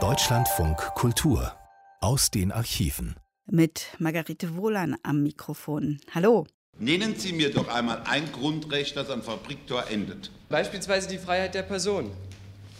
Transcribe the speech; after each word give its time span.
Deutschlandfunk 0.00 0.78
Kultur 0.94 1.52
aus 2.00 2.30
den 2.30 2.50
Archiven. 2.50 3.16
Mit 3.46 3.88
Margarete 3.98 4.56
Wohlan 4.56 4.96
am 5.02 5.22
Mikrofon. 5.22 6.00
Hallo. 6.14 6.46
Nennen 6.78 7.16
Sie 7.16 7.32
mir 7.32 7.52
doch 7.52 7.68
einmal 7.68 8.02
ein 8.08 8.32
Grundrecht, 8.32 8.96
das 8.96 9.10
am 9.10 9.22
Fabriktor 9.22 9.84
endet. 9.90 10.30
Beispielsweise 10.48 11.08
die 11.08 11.18
Freiheit 11.18 11.54
der 11.54 11.64
Person. 11.64 12.10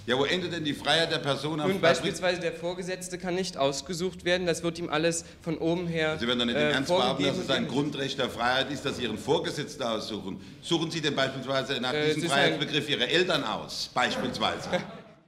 Ja, 0.07 0.19
wo 0.19 0.25
endet 0.25 0.53
denn 0.53 0.65
die 0.65 0.73
Freiheit 0.75 1.13
der 1.13 1.19
Person 1.19 1.61
am 1.61 1.71
Nun, 1.71 1.81
beispielsweise 1.81 2.41
der 2.41 2.53
Vorgesetzte 2.55 3.19
kann 3.19 3.35
nicht 3.37 3.57
ausgesucht 3.57 4.25
werden, 4.25 4.47
das 4.47 4.63
wird 4.65 4.79
ihm 4.79 4.89
alles 4.89 5.25
von 5.43 5.59
oben 5.59 5.87
her 5.87 6.17
Sie 6.19 6.27
werden 6.27 6.41
doch 6.41 6.47
nicht 6.47 6.57
im 6.57 6.61
äh, 6.63 6.71
Ernst 6.73 6.89
behaupten, 6.89 7.23
dass 7.25 7.37
es 7.39 7.51
ein 7.51 7.65
und- 7.65 7.71
Grundrecht 7.71 8.19
der 8.19 8.29
Freiheit 8.31 8.71
ist, 8.73 8.85
dass 8.85 8.97
Sie 8.97 9.05
Ihren 9.05 9.19
Vorgesetzten 9.19 9.83
aussuchen. 9.85 10.41
Suchen 10.63 10.91
Sie 10.91 11.01
denn 11.01 11.15
beispielsweise 11.15 11.81
nach 11.81 11.93
Äh, 11.93 12.09
es 12.09 12.15
diesem 12.15 12.31
Freiheitsbegriff 12.31 12.89
Ihre 12.89 13.07
Eltern 13.09 13.45
aus? 13.45 13.91
Beispielsweise. 13.95 14.69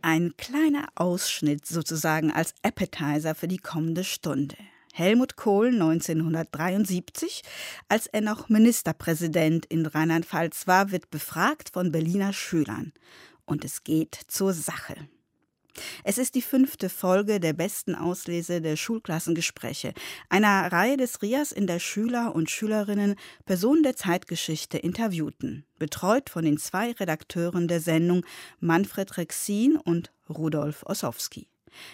Ein 0.06 0.36
kleiner 0.36 0.88
Ausschnitt 0.96 1.64
sozusagen 1.64 2.30
als 2.30 2.52
Appetizer 2.62 3.34
für 3.34 3.48
die 3.48 3.56
kommende 3.56 4.04
Stunde. 4.04 4.54
Helmut 4.92 5.36
Kohl 5.36 5.68
1973, 5.68 7.40
als 7.88 8.06
er 8.08 8.20
noch 8.20 8.50
Ministerpräsident 8.50 9.64
in 9.64 9.86
Rheinland-Pfalz 9.86 10.66
war, 10.66 10.90
wird 10.90 11.08
befragt 11.08 11.70
von 11.72 11.90
Berliner 11.90 12.34
Schülern. 12.34 12.92
Und 13.46 13.64
es 13.64 13.82
geht 13.82 14.14
zur 14.28 14.52
Sache. 14.52 15.08
Es 16.04 16.18
ist 16.18 16.34
die 16.34 16.42
fünfte 16.42 16.88
Folge 16.88 17.40
der 17.40 17.52
besten 17.52 17.94
Auslese 17.94 18.60
der 18.60 18.76
Schulklassengespräche, 18.76 19.92
einer 20.28 20.70
Reihe 20.72 20.96
des 20.96 21.22
RIAS, 21.22 21.52
in 21.52 21.66
der 21.66 21.78
Schüler 21.78 22.34
und 22.34 22.50
Schülerinnen 22.50 23.16
Personen 23.44 23.82
der 23.82 23.96
Zeitgeschichte 23.96 24.78
interviewten, 24.78 25.64
betreut 25.78 26.30
von 26.30 26.44
den 26.44 26.58
zwei 26.58 26.92
Redakteuren 26.92 27.68
der 27.68 27.80
Sendung 27.80 28.24
Manfred 28.60 29.16
Rexin 29.16 29.76
und 29.76 30.12
Rudolf 30.28 30.84
Ossowski. 30.84 31.48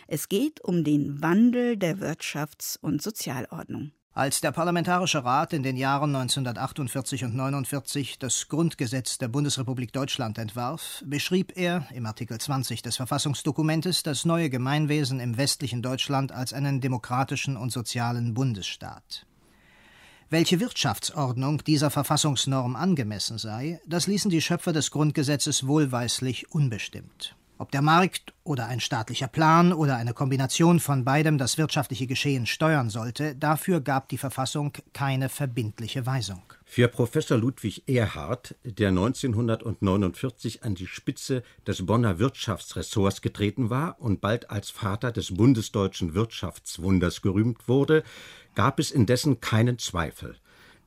Es 0.06 0.28
geht 0.28 0.60
um 0.62 0.84
den 0.84 1.22
Wandel 1.22 1.76
der 1.76 1.98
Wirtschafts- 1.98 2.78
und 2.80 3.02
Sozialordnung. 3.02 3.92
Als 4.12 4.40
der 4.40 4.50
Parlamentarische 4.50 5.24
Rat 5.24 5.52
in 5.52 5.62
den 5.62 5.76
Jahren 5.76 6.16
1948 6.16 7.22
und 7.22 7.36
49 7.36 8.18
das 8.18 8.48
Grundgesetz 8.48 9.18
der 9.18 9.28
Bundesrepublik 9.28 9.92
Deutschland 9.92 10.36
entwarf, 10.36 11.04
beschrieb 11.06 11.56
er 11.56 11.86
im 11.94 12.06
Artikel 12.06 12.36
20 12.36 12.82
des 12.82 12.96
Verfassungsdokumentes 12.96 14.02
das 14.02 14.24
neue 14.24 14.50
Gemeinwesen 14.50 15.20
im 15.20 15.36
westlichen 15.36 15.80
Deutschland 15.80 16.32
als 16.32 16.52
einen 16.52 16.80
demokratischen 16.80 17.56
und 17.56 17.70
sozialen 17.70 18.34
Bundesstaat. 18.34 19.26
Welche 20.28 20.58
Wirtschaftsordnung 20.58 21.62
dieser 21.62 21.90
Verfassungsnorm 21.90 22.74
angemessen 22.74 23.38
sei, 23.38 23.80
das 23.86 24.08
ließen 24.08 24.30
die 24.30 24.40
Schöpfer 24.40 24.72
des 24.72 24.90
Grundgesetzes 24.90 25.68
wohlweislich 25.68 26.50
unbestimmt. 26.50 27.36
Ob 27.60 27.70
der 27.72 27.82
Markt 27.82 28.32
oder 28.42 28.68
ein 28.68 28.80
staatlicher 28.80 29.28
Plan 29.28 29.74
oder 29.74 29.96
eine 29.96 30.14
Kombination 30.14 30.80
von 30.80 31.04
beidem 31.04 31.36
das 31.36 31.58
wirtschaftliche 31.58 32.06
Geschehen 32.06 32.46
steuern 32.46 32.88
sollte, 32.88 33.36
dafür 33.36 33.82
gab 33.82 34.08
die 34.08 34.16
Verfassung 34.16 34.72
keine 34.94 35.28
verbindliche 35.28 36.06
Weisung. 36.06 36.40
Für 36.64 36.88
Professor 36.88 37.36
Ludwig 37.36 37.86
Erhard, 37.86 38.54
der 38.64 38.88
1949 38.88 40.64
an 40.64 40.74
die 40.74 40.86
Spitze 40.86 41.42
des 41.66 41.84
Bonner 41.84 42.18
Wirtschaftsressorts 42.18 43.20
getreten 43.20 43.68
war 43.68 44.00
und 44.00 44.22
bald 44.22 44.48
als 44.48 44.70
Vater 44.70 45.12
des 45.12 45.34
bundesdeutschen 45.34 46.14
Wirtschaftswunders 46.14 47.20
gerühmt 47.20 47.68
wurde, 47.68 48.04
gab 48.54 48.78
es 48.78 48.90
indessen 48.90 49.42
keinen 49.42 49.78
Zweifel. 49.78 50.36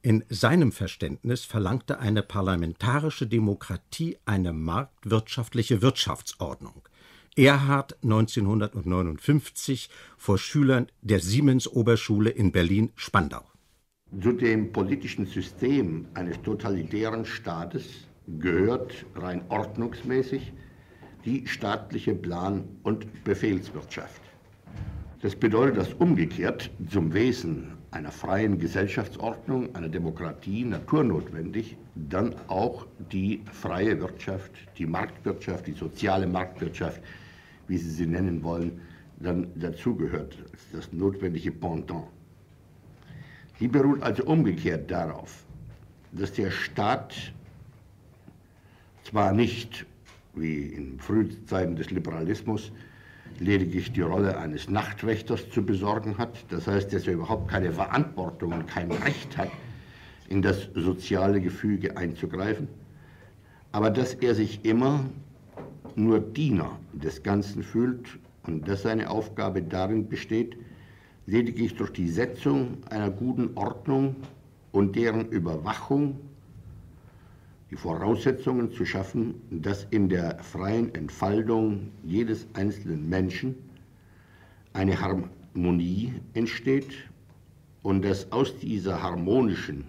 In 0.06 0.26
seinem 0.28 0.74
Verständnis 0.74 1.46
verlangte 1.46 2.00
eine 2.00 2.24
parlamentarische 2.24 3.26
Demokratie 3.26 4.18
eine 4.26 4.52
marktwirtschaftliche 4.52 5.82
Wirtschaftsordnung. 5.82 6.82
Erhard 7.38 7.96
1959 8.04 9.90
vor 10.18 10.38
Schülern 10.38 10.88
der 11.02 11.22
Siemens-Oberschule 11.22 12.32
in 12.32 12.52
Berlin-Spandau. 12.52 13.46
Zu 14.22 14.34
dem 14.34 14.74
politischen 14.74 15.26
System 15.26 16.06
eines 16.16 16.42
totalitären 16.42 17.26
Staates 17.26 17.86
gehört 18.28 19.06
rein 19.16 19.46
ordnungsmäßig 19.48 20.52
die 21.24 21.48
staatliche 21.48 22.14
Plan- 22.14 22.68
und 22.84 23.24
Befehlswirtschaft. 23.24 24.22
Das 25.22 25.34
bedeutet, 25.34 25.78
dass 25.78 25.94
umgekehrt 25.94 26.72
zum 26.90 27.14
Wesen 27.14 27.78
einer 27.94 28.12
freien 28.12 28.58
Gesellschaftsordnung, 28.60 29.76
einer 29.76 29.90
Demokratie 29.90 30.66
naturnotwendig 30.66 31.78
dann 31.96 32.36
auch 32.48 32.88
die 33.12 33.42
freie 33.52 34.00
Wirtschaft, 34.00 34.52
die 34.78 34.88
Marktwirtschaft, 34.88 35.68
die 35.68 35.74
soziale 35.74 36.26
Marktwirtschaft, 36.26 37.02
wie 37.68 37.78
Sie 37.78 37.92
sie 37.92 38.08
nennen 38.08 38.44
wollen, 38.44 38.82
dann 39.20 39.48
dazugehört. 39.56 40.38
Das 40.72 40.92
notwendige 40.92 41.52
Pendant. 41.52 42.06
Sie 43.60 43.68
beruht 43.68 44.02
also 44.02 44.24
umgekehrt 44.26 44.90
darauf, 44.90 45.44
dass 46.12 46.34
der 46.34 46.50
Staat 46.50 47.14
zwar 49.04 49.32
nicht, 49.34 49.86
wie 50.34 50.66
in 50.66 51.00
Frühzeiten 51.00 51.76
des 51.76 51.92
Liberalismus, 51.92 52.72
lediglich 53.44 53.92
die 53.92 54.02
Rolle 54.02 54.38
eines 54.38 54.70
Nachtwächters 54.70 55.50
zu 55.50 55.66
besorgen 55.66 56.18
hat, 56.18 56.46
das 56.50 56.68
heißt, 56.68 56.94
dass 56.94 57.08
er 57.08 57.14
überhaupt 57.14 57.50
keine 57.50 57.72
Verantwortung 57.72 58.54
und 58.54 58.68
kein 58.68 58.92
Recht 58.92 59.38
hat, 59.38 59.50
in 60.30 60.42
das 60.42 60.70
soziale 60.74 61.42
Gefüge 61.42 61.98
einzugreifen, 61.98 62.68
aber 63.72 63.90
dass 63.90 64.14
er 64.16 64.36
sich 64.36 64.64
immer 64.64 65.06
nur 65.96 66.20
Diener 66.20 66.80
des 66.94 67.22
Ganzen 67.22 67.64
fühlt 67.64 68.08
und 68.48 68.68
dass 68.68 68.84
seine 68.84 69.10
Aufgabe 69.10 69.62
darin 69.62 70.08
besteht, 70.08 70.58
lediglich 71.26 71.76
durch 71.76 71.92
die 71.92 72.10
Setzung 72.10 72.78
einer 72.90 73.10
guten 73.10 73.56
Ordnung 73.56 74.16
und 74.72 74.96
deren 74.96 75.30
Überwachung 75.30 76.20
die 77.74 77.78
Voraussetzungen 77.78 78.72
zu 78.72 78.86
schaffen, 78.86 79.34
dass 79.50 79.88
in 79.90 80.08
der 80.08 80.38
freien 80.44 80.94
Entfaltung 80.94 81.90
jedes 82.04 82.46
einzelnen 82.54 83.10
Menschen 83.10 83.56
eine 84.74 85.02
Harmonie 85.02 86.14
entsteht 86.36 86.94
und 87.82 88.06
dass 88.06 88.32
aus 88.32 88.60
dieser 88.60 89.02
harmonischen 89.02 89.86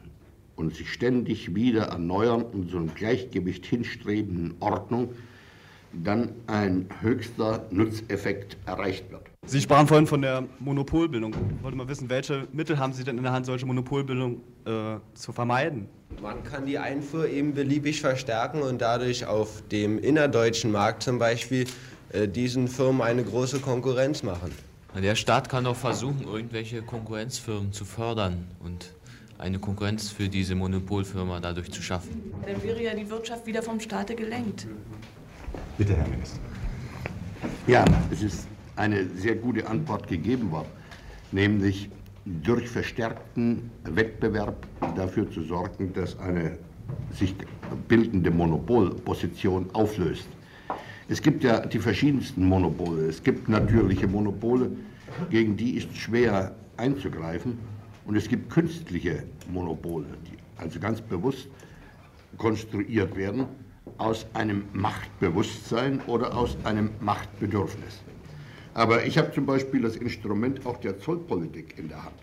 und 0.57 0.75
sich 0.75 0.91
ständig 0.91 1.55
wieder 1.55 1.89
erneuernden, 1.89 2.71
so 2.71 2.79
einem 2.79 2.95
Gleichgewicht 2.95 3.67
hinstrebenden 3.67 4.55
Ordnung 4.61 5.11
dann 5.93 6.33
ein 6.47 6.89
höchster 7.03 7.67
Nutzeffekt 7.71 8.57
erreicht 8.65 9.11
wird. 9.11 9.29
Sie 9.45 9.61
sprachen 9.61 9.87
vorhin 9.87 10.07
von 10.07 10.23
der 10.23 10.45
Monopolbildung. 10.59 11.35
Ich 11.59 11.63
wollte 11.63 11.77
mal 11.77 11.87
wissen, 11.87 12.09
welche 12.09 12.49
Mittel 12.51 12.79
haben 12.79 12.95
Sie 12.95 13.05
denn 13.05 13.19
in 13.19 13.25
der 13.25 13.33
Hand, 13.33 13.45
solche 13.45 13.67
Monopolbildung 13.67 14.41
äh, 14.65 14.97
zu 15.13 15.33
vermeiden? 15.33 15.87
Man 16.23 16.43
kann 16.45 16.67
die 16.67 16.79
Einfuhr 16.79 17.29
eben 17.29 17.55
beliebig 17.55 18.01
verstärken 18.01 18.63
und 18.63 18.81
dadurch 18.81 19.27
auf 19.27 19.63
dem 19.71 19.99
innerdeutschen 19.99 20.73
Markt 20.73 21.03
zum 21.03 21.19
Beispiel 21.19 21.67
äh, 22.11 22.29
diesen 22.29 22.69
Firmen 22.69 23.03
eine 23.03 23.23
große 23.25 23.61
Konkurrenz 23.61 24.23
machen. 24.23 24.53
Der 24.95 25.17
Staat 25.17 25.49
kann 25.49 25.67
auch 25.67 25.77
versuchen, 25.77 26.23
irgendwelche 26.23 26.81
Konkurrenzfirmen 26.81 27.73
zu 27.73 27.85
fördern 27.85 28.47
und 28.61 28.95
eine 29.39 29.59
Konkurrenz 29.59 30.11
für 30.11 30.29
diese 30.29 30.55
Monopolfirma 30.55 31.41
dadurch 31.41 31.73
zu 31.73 31.83
schaffen. 31.83 32.33
Dann 32.47 32.63
wäre 32.63 32.81
ja 32.81 32.95
die 32.95 33.11
Wirtschaft 33.11 33.45
wieder 33.47 33.63
vom 33.63 33.81
Staate 33.81 34.15
gelenkt. 34.15 34.69
Bitte, 35.77 35.97
Herr 35.97 36.07
Minister. 36.07 36.39
Ja, 37.67 37.85
es 38.13 38.23
ist 38.23 38.47
eine 38.77 39.07
sehr 39.17 39.35
gute 39.35 39.67
Antwort 39.67 40.07
gegeben 40.07 40.51
worden, 40.53 40.69
nämlich 41.33 41.91
durch 42.25 42.69
verstärkten 42.69 43.71
Wettbewerb 43.85 44.67
dafür 44.97 45.31
zu 45.31 45.43
sorgen, 45.43 45.93
dass 45.93 46.19
eine 46.19 46.59
sich 47.13 47.35
bildende 47.89 48.31
Monopolposition 48.31 49.69
auflöst. 49.73 50.29
Es 51.09 51.21
gibt 51.21 51.45
ja 51.45 51.61
die 51.61 51.79
verschiedensten 51.79 52.47
Monopole. 52.47 53.07
Es 53.07 53.23
gibt 53.23 53.49
natürliche 53.49 54.07
Monopole, 54.07 54.71
gegen 55.31 55.57
die 55.57 55.77
ist 55.77 55.95
schwer 55.97 56.55
einzugreifen. 56.77 57.59
Und 58.07 58.17
es 58.17 58.29
gibt 58.29 58.51
künstliche 58.51 59.25
Monopole, 59.51 60.07
die 60.27 60.37
also 60.63 60.79
ganz 60.79 61.01
bewusst 61.01 61.49
konstruiert 62.37 63.17
werden 63.17 63.47
aus 63.99 64.27
einem 64.35 64.65
Machtbewusstsein 64.73 66.01
oder 66.07 66.37
aus 66.37 66.57
einem 66.65 66.91
Machtbedürfnis. 67.01 68.03
Aber 68.75 69.07
ich 69.07 69.17
habe 69.17 69.33
zum 69.33 69.47
Beispiel 69.47 69.83
das 69.83 69.97
Instrument 69.97 70.67
auch 70.67 70.79
der 70.79 70.99
Zollpolitik 70.99 71.79
in 71.79 71.89
der 71.89 72.05
Hand. 72.05 72.17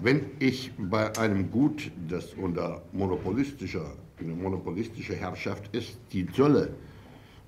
Wenn 0.00 0.26
ich 0.38 0.72
bei 0.78 1.16
einem 1.18 1.50
Gut, 1.50 1.90
das 2.08 2.34
unter 2.34 2.82
monopolistischer, 2.92 3.92
eine 4.20 4.32
monopolistische 4.32 5.16
Herrschaft 5.16 5.74
ist, 5.74 5.98
die 6.12 6.26
Zölle 6.30 6.70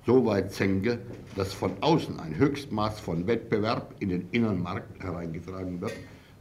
so 0.04 0.26
weit 0.26 0.52
senke, 0.52 0.98
dass 1.36 1.52
von 1.52 1.72
außen 1.80 2.18
ein 2.18 2.36
Höchstmaß 2.36 2.98
von 2.98 3.26
Wettbewerb 3.26 3.94
in 4.00 4.08
den 4.08 4.28
inneren 4.32 4.62
Markt 4.62 5.00
hereingetragen 5.00 5.80
wird, 5.80 5.92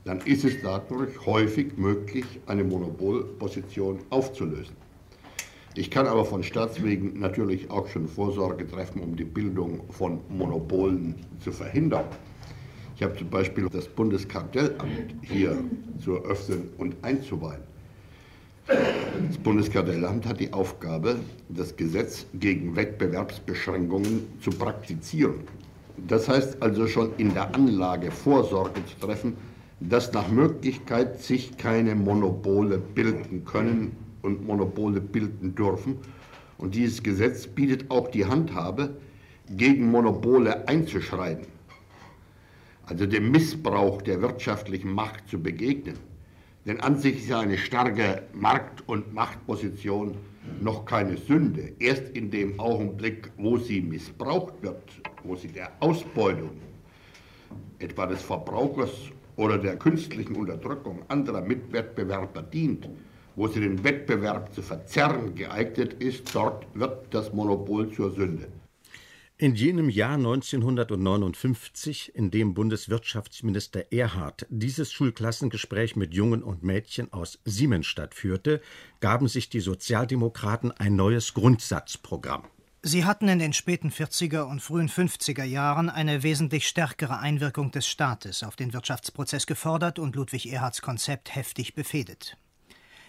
dann 0.03 0.19
ist 0.21 0.45
es 0.45 0.61
dadurch 0.63 1.25
häufig 1.25 1.77
möglich, 1.77 2.25
eine 2.47 2.63
Monopolposition 2.63 3.99
aufzulösen. 4.09 4.86
Ich 5.77 5.91
kann 5.91 6.07
aber 6.07 6.25
von 6.25 6.41
Staatswegen 6.41 7.19
natürlich 7.19 7.69
auch 7.69 7.87
schon 7.87 8.07
Vorsorge 8.07 8.67
treffen, 8.67 8.99
um 8.99 9.15
die 9.15 9.23
Bildung 9.23 9.81
von 9.91 10.21
Monopolen 10.27 11.13
zu 11.39 11.51
verhindern. 11.51 12.05
Ich 12.95 13.03
habe 13.03 13.15
zum 13.15 13.29
Beispiel 13.29 13.69
das 13.69 13.87
Bundeskartellamt 13.87 15.13
hier 15.21 15.55
zu 16.03 16.15
eröffnen 16.15 16.71
und 16.79 16.95
einzuweihen. 17.03 17.61
Das 18.65 19.37
Bundeskartellamt 19.43 20.25
hat 20.25 20.39
die 20.39 20.51
Aufgabe, 20.51 21.17
das 21.49 21.75
Gesetz 21.75 22.25
gegen 22.33 22.75
Wettbewerbsbeschränkungen 22.75 24.25
zu 24.41 24.49
praktizieren. 24.49 25.41
Das 26.07 26.27
heißt 26.27 26.59
also 26.59 26.87
schon 26.87 27.11
in 27.19 27.35
der 27.35 27.53
Anlage 27.53 28.09
Vorsorge 28.09 28.83
zu 28.83 29.05
treffen, 29.05 29.37
dass 29.79 30.11
nach 30.11 30.27
Möglichkeit 30.29 31.21
sich 31.21 31.55
keine 31.55 31.93
Monopole 31.93 32.79
bilden 32.79 33.45
können 33.45 34.06
und 34.21 34.45
Monopole 34.45 35.01
bilden 35.01 35.55
dürfen. 35.55 35.97
Und 36.57 36.75
dieses 36.75 37.03
Gesetz 37.03 37.47
bietet 37.47 37.89
auch 37.91 38.09
die 38.09 38.25
Handhabe, 38.25 38.97
gegen 39.49 39.91
Monopole 39.91 40.67
einzuschreiten 40.67 41.47
also 42.87 43.05
dem 43.05 43.31
Missbrauch 43.31 44.01
der 44.01 44.21
wirtschaftlichen 44.21 44.91
Macht 44.91 45.27
zu 45.27 45.41
begegnen. 45.41 45.97
Denn 46.65 46.79
an 46.81 46.97
sich 46.97 47.17
ist 47.17 47.29
ja 47.29 47.39
eine 47.39 47.57
starke 47.57 48.23
Markt- 48.33 48.83
und 48.87 49.13
Machtposition 49.13 50.15
noch 50.61 50.85
keine 50.85 51.17
Sünde. 51.17 51.73
Erst 51.79 52.09
in 52.09 52.31
dem 52.31 52.59
Augenblick, 52.59 53.29
wo 53.37 53.57
sie 53.57 53.81
missbraucht 53.81 54.53
wird, 54.61 54.83
wo 55.23 55.35
sie 55.35 55.49
der 55.49 55.71
Ausbeutung 55.81 56.51
etwa 57.79 58.07
des 58.07 58.21
Verbrauchers 58.21 58.91
oder 59.35 59.57
der 59.57 59.77
künstlichen 59.77 60.35
Unterdrückung 60.35 60.99
anderer 61.09 61.41
Mitwettbewerber 61.41 62.41
dient, 62.41 62.89
wo 63.37 63.47
sie 63.47 63.61
den 63.61 63.83
Wettbewerb 63.83 64.53
zu 64.53 64.61
verzerren 64.61 65.35
geeignet 65.35 65.93
ist, 65.93 66.35
dort 66.35 66.65
wird 66.73 67.13
das 67.13 67.31
Monopol 67.31 67.93
zur 67.93 68.11
Sünde. 68.11 68.49
In 69.37 69.53
jenem 69.53 69.91
Jahr 69.91 70.15
1959, 70.15 72.15
in 72.15 72.31
dem 72.31 72.55
Bundeswirtschaftsminister 72.55 73.93
Erhard 73.93 74.47
dieses 74.49 74.91
Schulklassengespräch 74.91 75.95
mit 75.95 76.15
Jungen 76.15 76.41
und 76.41 76.63
Mädchen 76.63 77.13
aus 77.13 77.37
Siemensstadt 77.45 78.15
führte, 78.15 78.59
gaben 79.01 79.27
sich 79.27 79.49
die 79.49 79.59
Sozialdemokraten 79.59 80.71
ein 80.71 80.95
neues 80.95 81.35
Grundsatzprogramm. 81.35 82.45
Sie 82.81 83.05
hatten 83.05 83.27
in 83.27 83.37
den 83.37 83.53
späten 83.53 83.91
40er 83.91 84.49
und 84.49 84.63
frühen 84.63 84.89
50er 84.89 85.43
Jahren 85.43 85.91
eine 85.91 86.23
wesentlich 86.23 86.67
stärkere 86.67 87.19
Einwirkung 87.19 87.69
des 87.69 87.87
Staates 87.87 88.41
auf 88.41 88.55
den 88.55 88.73
Wirtschaftsprozess 88.73 89.45
gefordert 89.45 89.99
und 89.99 90.15
Ludwig 90.15 90.51
Erhards 90.51 90.81
Konzept 90.81 91.35
heftig 91.35 91.75
befehdet. 91.75 92.35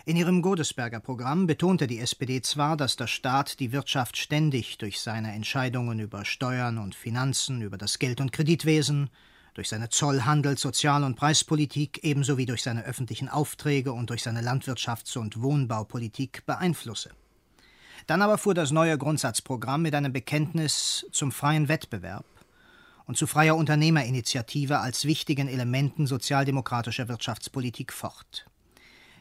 In 0.08 0.16
ihrem 0.16 0.40
Godesberger 0.40 1.00
Programm 1.00 1.46
betonte 1.46 1.86
die 1.86 1.98
SPD 1.98 2.40
zwar, 2.40 2.78
dass 2.78 2.96
der 2.96 3.08
Staat 3.08 3.60
die 3.60 3.72
Wirtschaft 3.72 4.16
ständig 4.16 4.78
durch 4.78 5.00
seine 5.00 5.34
Entscheidungen 5.34 6.00
über 6.00 6.24
Steuern 6.24 6.78
und 6.78 6.94
Finanzen, 6.94 7.60
über 7.60 7.76
das 7.76 7.98
Geld- 7.98 8.22
und 8.22 8.32
Kreditwesen, 8.32 9.10
durch 9.52 9.68
seine 9.68 9.90
Zoll-, 9.90 10.24
Handels-, 10.24 10.62
Sozial- 10.62 11.04
und 11.04 11.16
Preispolitik 11.16 12.02
ebenso 12.04 12.38
wie 12.38 12.46
durch 12.46 12.62
seine 12.62 12.86
öffentlichen 12.86 13.28
Aufträge 13.28 13.92
und 13.92 14.08
durch 14.08 14.22
seine 14.22 14.40
Landwirtschafts- 14.40 15.18
und 15.18 15.42
Wohnbaupolitik 15.42 16.46
beeinflusse. 16.46 17.10
Dann 18.06 18.22
aber 18.22 18.38
fuhr 18.38 18.54
das 18.54 18.70
neue 18.70 18.96
Grundsatzprogramm 18.96 19.82
mit 19.82 19.94
einem 19.94 20.14
Bekenntnis 20.14 21.04
zum 21.12 21.32
freien 21.32 21.68
Wettbewerb 21.68 22.24
und 23.04 23.18
zu 23.18 23.26
freier 23.26 23.56
Unternehmerinitiative 23.56 24.78
als 24.78 25.04
wichtigen 25.04 25.48
Elementen 25.48 26.06
sozialdemokratischer 26.06 27.08
Wirtschaftspolitik 27.08 27.92
fort. 27.92 28.46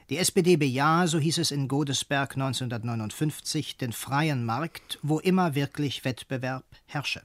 Die 0.09 0.19
SPD 0.19 0.56
bejahe, 0.56 1.09
so 1.09 1.19
hieß 1.19 1.39
es 1.39 1.51
in 1.51 1.68
Godesberg 1.68 2.36
1959, 2.36 3.75
den 3.75 3.92
freien 3.92 4.45
Markt, 4.45 5.00
wo 5.01 5.19
immer 5.19 5.54
wirklich 5.54 6.06
Wettbewerb 6.06 6.63
herrsche. 6.86 7.21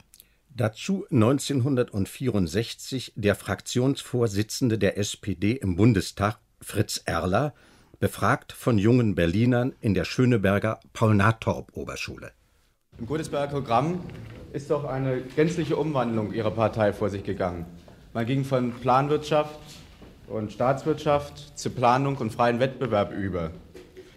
Dazu 0.49 1.05
1964 1.09 3.13
der 3.15 3.35
Fraktionsvorsitzende 3.35 4.77
der 4.77 4.97
SPD 4.97 5.53
im 5.53 5.77
Bundestag, 5.77 6.39
Fritz 6.59 7.01
Erler, 7.05 7.53
befragt 8.01 8.51
von 8.51 8.77
jungen 8.77 9.15
Berlinern 9.15 9.73
in 9.79 9.93
der 9.93 10.03
Schöneberger 10.03 10.81
Paul-Natorp-Oberschule. 10.91 12.33
Im 12.97 13.05
Godesberger 13.05 13.53
Programm 13.53 14.01
ist 14.51 14.69
doch 14.69 14.83
eine 14.83 15.21
gänzliche 15.21 15.77
Umwandlung 15.77 16.33
Ihrer 16.33 16.51
Partei 16.51 16.91
vor 16.91 17.09
sich 17.09 17.23
gegangen. 17.23 17.65
Man 18.13 18.25
ging 18.25 18.43
von 18.43 18.73
Planwirtschaft 18.73 19.57
und 20.33 20.51
Staatswirtschaft 20.51 21.57
zur 21.57 21.73
Planung 21.73 22.17
und 22.17 22.31
freien 22.31 22.59
Wettbewerb 22.59 23.13
über. 23.13 23.51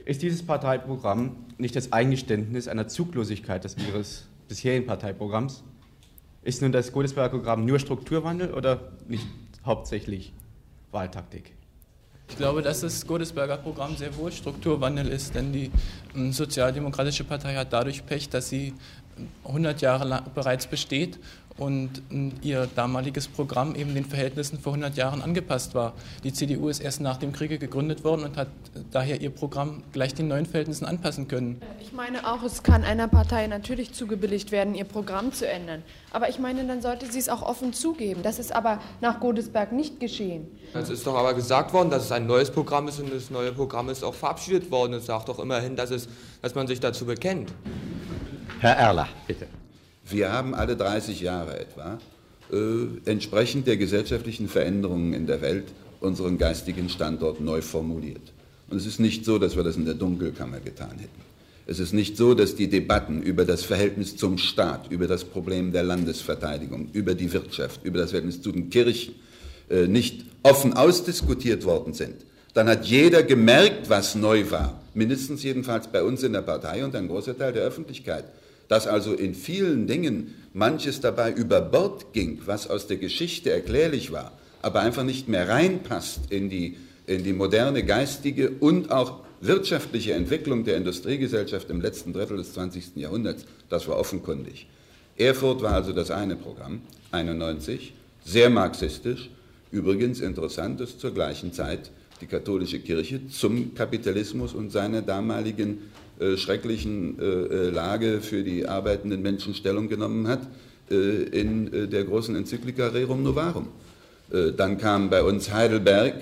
Ist 0.07 0.23
dieses 0.23 0.45
Parteiprogramm 0.45 1.37
nicht 1.59 1.77
das 1.77 1.93
Eingeständnis 1.93 2.69
einer 2.69 2.89
Zuglosigkeit 2.89 3.65
des 3.65 3.77
Ihres 3.77 4.27
bisherigen 4.49 4.87
Parteiprogramms? 4.87 5.63
Ist 6.43 6.63
nun 6.63 6.73
das 6.73 6.93
Godesberger 6.93 7.37
Programm 7.37 7.67
nur 7.67 7.79
Strukturwandel 7.79 8.55
oder 8.55 8.93
nicht 9.09 9.27
hauptsächlich 9.65 10.33
Wahltaktik? 10.91 11.53
Ich 12.29 12.37
glaube, 12.37 12.63
dass 12.63 12.81
das 12.81 13.07
Godesberger 13.07 13.59
Programm 13.59 13.97
sehr 13.97 14.17
wohl 14.17 14.33
Strukturwandel 14.33 15.09
ist, 15.09 15.35
denn 15.35 15.53
die 15.53 15.71
ähm, 16.15 16.33
Sozialdemokratische 16.33 17.25
Partei 17.25 17.55
hat 17.55 17.73
dadurch 17.73 18.05
Pech, 18.07 18.29
dass 18.29 18.49
sie 18.49 18.75
100 19.45 19.81
Jahre 19.81 20.05
lang 20.05 20.25
bereits 20.35 20.67
besteht 20.67 21.19
und 21.59 22.03
ihr 22.43 22.69
damaliges 22.75 23.29
Programm 23.29 23.75
eben 23.75 23.95
den 23.95 24.05
Verhältnissen 24.05 24.59
vor 24.59 24.75
100 24.75 24.97
Jahren 24.97 25.23
angepasst 25.23 25.75
war. 25.75 25.95
Die 26.23 26.33
CDU 26.33 26.69
ist 26.69 26.81
erst 26.81 27.01
nach 27.01 27.17
dem 27.17 27.33
Kriege 27.33 27.59
gegründet 27.59 28.05
worden 28.05 28.25
und 28.25 28.37
hat 28.37 28.49
daher 28.91 29.21
ihr 29.21 29.31
Programm 29.31 29.83
gleich 29.93 30.15
den 30.15 30.29
neuen 30.29 30.47
Verhältnissen 30.47 30.85
anpassen 30.85 31.29
können. 31.29 31.61
Ich 31.81 31.93
meine 31.93 32.31
auch, 32.31 32.43
es 32.43 32.63
kann 32.63 32.85
einer 32.85 33.09
Partei 33.09 33.47
natürlich 33.47 33.93
zugebilligt 33.93 34.53
werden, 34.53 34.75
ihr 34.75 34.85
Programm 34.85 35.33
zu 35.33 35.49
ändern. 35.49 35.83
Aber 36.11 36.29
ich 36.29 36.39
meine, 36.39 36.67
dann 36.67 36.83
sollte 36.83 37.11
sie 37.11 37.19
es 37.19 37.29
auch 37.29 37.43
offen 37.43 37.73
zugeben. 37.73 38.23
Das 38.23 38.39
ist 38.39 38.55
aber 38.55 38.81
nach 39.01 39.21
Godesberg 39.21 39.73
nicht 39.73 39.99
geschehen. 39.99 40.47
Es 40.75 40.91
ist 40.91 41.07
doch 41.07 41.17
aber 41.17 41.33
gesagt 41.35 41.73
worden, 41.73 41.91
dass 41.91 42.05
es 42.05 42.13
ein 42.13 42.27
neues 42.27 42.51
Programm 42.51 42.89
ist 42.89 43.01
und 43.01 43.13
das 43.13 43.31
neue 43.31 43.53
Programm 43.53 43.89
ist 43.89 44.05
auch 44.05 44.15
verabschiedet 44.15 44.71
worden. 44.71 44.93
Es 44.95 45.07
sagt 45.07 45.29
doch 45.29 45.39
immerhin, 45.39 45.75
dass, 45.77 45.91
es, 45.91 46.09
dass 46.43 46.55
man 46.55 46.67
sich 46.67 46.81
dazu 46.81 47.07
bekennt. 47.07 47.53
Herr 48.61 48.77
Erler, 48.77 49.09
bitte. 49.27 49.47
Wir 50.09 50.33
haben 50.33 50.55
alle 50.55 50.77
30 50.77 51.21
Jahre 51.21 51.59
etwa 51.59 51.99
äh, 52.53 53.11
entsprechend 53.11 53.67
der 53.67 53.77
gesellschaftlichen 53.77 54.49
Veränderungen 54.49 55.13
in 55.13 55.27
der 55.27 55.41
Welt 55.41 55.65
unseren 56.01 56.39
geistigen 56.39 56.89
Standort 56.89 57.41
neu 57.41 57.61
formuliert. 57.61 58.33
Und 58.69 58.77
es 58.77 58.87
ist 58.87 59.01
nicht 59.01 59.25
so, 59.25 59.39
dass 59.39 59.57
wir 59.57 59.65
das 59.65 59.77
in 59.77 59.85
der 59.85 59.95
Dunkelkammer 59.95 60.61
getan 60.61 60.99
hätten. 60.99 61.23
Es 61.67 61.81
ist 61.81 61.93
nicht 61.93 62.17
so, 62.17 62.35
dass 62.35 62.55
die 62.55 62.69
Debatten 62.69 63.23
über 63.23 63.45
das 63.45 63.65
Verhältnis 63.65 64.17
zum 64.17 64.39
Staat, 64.39 64.91
über 64.91 65.09
das 65.09 65.25
Problem 65.25 65.73
der 65.73 65.83
Landesverteidigung, 65.83 66.91
über 66.93 67.15
die 67.15 67.33
Wirtschaft, 67.33 67.85
über 67.85 67.99
das 67.99 68.11
Verhältnis 68.11 68.41
zu 68.41 68.53
den 68.53 68.71
Kirchen 68.71 69.15
äh, 69.69 69.89
nicht 69.89 70.25
offen 70.45 70.75
ausdiskutiert 70.75 71.65
worden 71.65 71.95
sind. 71.95 72.15
Dann 72.55 72.69
hat 72.69 72.87
jeder 72.87 73.25
gemerkt, 73.25 73.91
was 73.91 74.15
neu 74.15 74.49
war, 74.51 74.81
mindestens 74.95 75.43
jedenfalls 75.43 75.89
bei 75.89 76.05
uns 76.05 76.23
in 76.23 76.33
der 76.33 76.43
Partei 76.43 76.85
und 76.85 76.95
ein 76.95 77.09
großer 77.09 77.37
Teil 77.37 77.53
der 77.53 77.65
Öffentlichkeit 77.65 78.25
dass 78.69 78.87
also 78.87 79.13
in 79.13 79.35
vielen 79.35 79.87
Dingen 79.87 80.35
manches 80.53 81.01
dabei 81.01 81.33
über 81.33 81.61
Bord 81.61 82.13
ging, 82.13 82.41
was 82.47 82.69
aus 82.69 82.87
der 82.87 82.97
Geschichte 82.97 83.51
erklärlich 83.51 84.13
war, 84.13 84.33
aber 84.63 84.81
einfach 84.81 85.05
nicht 85.05 85.29
mehr 85.29 85.49
reinpasst 85.49 86.21
in 86.31 86.49
die, 86.49 86.77
in 87.07 87.25
die 87.25 87.33
moderne 87.33 87.85
geistige 87.85 88.51
und 88.61 88.91
auch 88.91 89.21
wirtschaftliche 89.41 90.15
Entwicklung 90.15 90.65
der 90.65 90.77
Industriegesellschaft 90.77 91.71
im 91.71 91.81
letzten 91.81 92.13
Drittel 92.13 92.39
des 92.39 92.55
20. 92.55 92.97
Jahrhunderts, 92.97 93.45
das 93.69 93.87
war 93.87 93.99
offenkundig. 93.99 94.67
Erfurt 95.17 95.63
war 95.63 95.73
also 95.73 95.93
das 95.93 96.11
eine 96.11 96.37
Programm, 96.37 96.83
91, 97.13 97.93
sehr 98.25 98.51
marxistisch, 98.51 99.31
übrigens 99.71 100.21
interessant 100.21 100.81
ist 100.81 101.01
zur 101.01 101.13
gleichen 101.13 101.53
Zeit 101.53 101.91
die 102.21 102.27
katholische 102.27 102.81
Kirche 102.81 103.29
zum 103.29 103.75
Kapitalismus 103.75 104.55
und 104.55 104.71
seiner 104.71 105.03
damaligen 105.03 105.79
äh, 106.19 106.39
schrecklichen 106.39 107.19
äh, 107.19 107.25
äh, 107.25 107.71
Lage 107.71 108.23
für 108.23 108.43
die 108.43 108.67
arbeitenden 108.67 109.21
Menschen 109.21 109.55
Stellung 109.55 109.89
genommen 109.89 110.29
hat 110.29 110.41
in 110.89 111.91
der 111.91 112.05
großen 112.05 112.37
Enzyklika 112.37 112.87
Rerum 112.87 113.25
Novarum. 113.25 113.67
Dann 114.57 114.79
kam 114.79 115.11
bei 115.11 115.25
uns 115.25 115.53
Heidelberg 115.53 116.15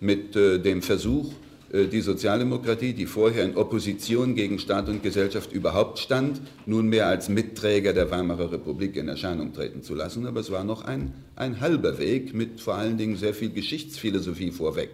mit 0.00 0.34
dem 0.34 0.82
Versuch, 0.82 1.32
die 1.72 2.00
Sozialdemokratie, 2.00 2.94
die 2.94 3.06
vorher 3.06 3.44
in 3.44 3.56
Opposition 3.56 4.34
gegen 4.34 4.58
Staat 4.58 4.88
und 4.88 5.04
Gesellschaft 5.04 5.52
überhaupt 5.52 6.00
stand, 6.00 6.40
nunmehr 6.66 7.06
als 7.06 7.28
Mitträger 7.28 7.92
der 7.92 8.10
Weimarer 8.10 8.50
Republik 8.50 8.96
in 8.96 9.06
Erscheinung 9.06 9.52
treten 9.52 9.84
zu 9.84 9.94
lassen. 9.94 10.26
Aber 10.26 10.40
es 10.40 10.50
war 10.50 10.64
noch 10.64 10.82
ein, 10.82 11.14
ein 11.36 11.60
halber 11.60 12.00
Weg 12.00 12.34
mit 12.34 12.60
vor 12.60 12.74
allen 12.74 12.98
Dingen 12.98 13.16
sehr 13.16 13.34
viel 13.34 13.50
Geschichtsphilosophie 13.50 14.50
vorweg. 14.50 14.90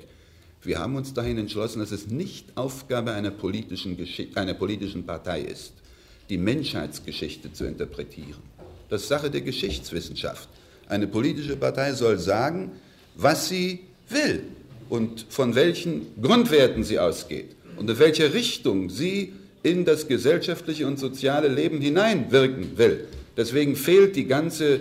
Wir 0.64 0.78
haben 0.78 0.96
uns 0.96 1.12
dahin 1.12 1.36
entschlossen, 1.36 1.80
dass 1.80 1.92
es 1.92 2.06
nicht 2.06 2.56
Aufgabe 2.56 3.12
einer 3.12 3.30
politischen, 3.30 3.98
einer 4.34 4.54
politischen 4.54 5.04
Partei 5.04 5.42
ist, 5.42 5.74
die 6.30 6.38
Menschheitsgeschichte 6.38 7.52
zu 7.52 7.66
interpretieren. 7.66 8.42
Das 8.88 9.02
ist 9.02 9.08
Sache 9.08 9.30
der 9.30 9.42
Geschichtswissenschaft. 9.42 10.48
Eine 10.88 11.06
politische 11.06 11.56
Partei 11.56 11.92
soll 11.92 12.18
sagen, 12.18 12.72
was 13.14 13.48
sie 13.48 13.80
will 14.08 14.44
und 14.88 15.26
von 15.28 15.54
welchen 15.54 16.06
Grundwerten 16.20 16.82
sie 16.82 16.98
ausgeht 16.98 17.56
und 17.76 17.90
in 17.90 17.98
welcher 17.98 18.32
Richtung 18.32 18.88
sie 18.88 19.32
in 19.62 19.84
das 19.84 20.08
gesellschaftliche 20.08 20.86
und 20.86 20.98
soziale 20.98 21.48
Leben 21.48 21.80
hineinwirken 21.80 22.76
will. 22.76 23.06
Deswegen 23.36 23.76
fehlt 23.76 24.16
die 24.16 24.26
ganze 24.26 24.80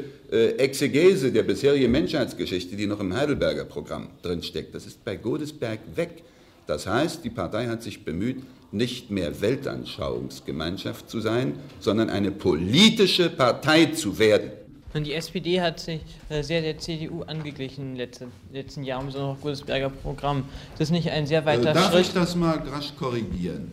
Exegese 0.58 1.32
der 1.32 1.44
bisherigen 1.44 1.92
Menschheitsgeschichte, 1.92 2.76
die 2.76 2.88
noch 2.88 3.00
im 3.00 3.16
Heidelberger 3.16 3.66
Programm 3.66 4.10
drinsteckt. 4.22 4.74
Das 4.74 4.86
ist 4.86 5.04
bei 5.06 5.16
Godesberg 5.16 5.80
weg. 5.96 6.24
Das 6.68 6.88
heißt, 6.88 7.24
die 7.24 7.30
Partei 7.30 7.68
hat 7.68 7.84
sich 7.84 8.04
bemüht, 8.06 8.38
nicht 8.72 9.12
mehr 9.12 9.42
Weltanschauungsgemeinschaft 9.42 11.10
zu 11.10 11.20
sein, 11.20 11.60
sondern 11.80 12.10
eine 12.10 12.32
politische 12.32 13.30
Partei 13.30 13.88
zu 13.88 14.18
werden. 14.18 14.52
Und 14.94 15.06
die 15.06 15.14
SPD 15.14 15.60
hat 15.60 15.80
sich 15.80 16.02
äh, 16.30 16.44
sehr 16.44 16.62
der 16.62 16.78
CDU 16.78 17.24
angeglichen 17.24 17.84
in 17.84 17.90
den 17.92 17.98
letzten, 17.98 18.32
letzten 18.52 18.84
Jahren, 18.84 19.08
besonders 19.08 19.38
auch 19.38 19.42
Godesberger 19.42 19.90
Programm. 19.90 20.46
Das 20.74 20.90
ist 20.90 20.92
nicht 20.92 21.10
ein 21.10 21.26
sehr 21.26 21.46
weiter 21.46 21.72
äh, 21.72 21.74
Darf 21.74 21.92
Schritt. 21.92 22.02
ich 22.02 22.14
das 22.14 22.36
mal 22.36 22.58
rasch 22.60 22.94
korrigieren? 22.98 23.72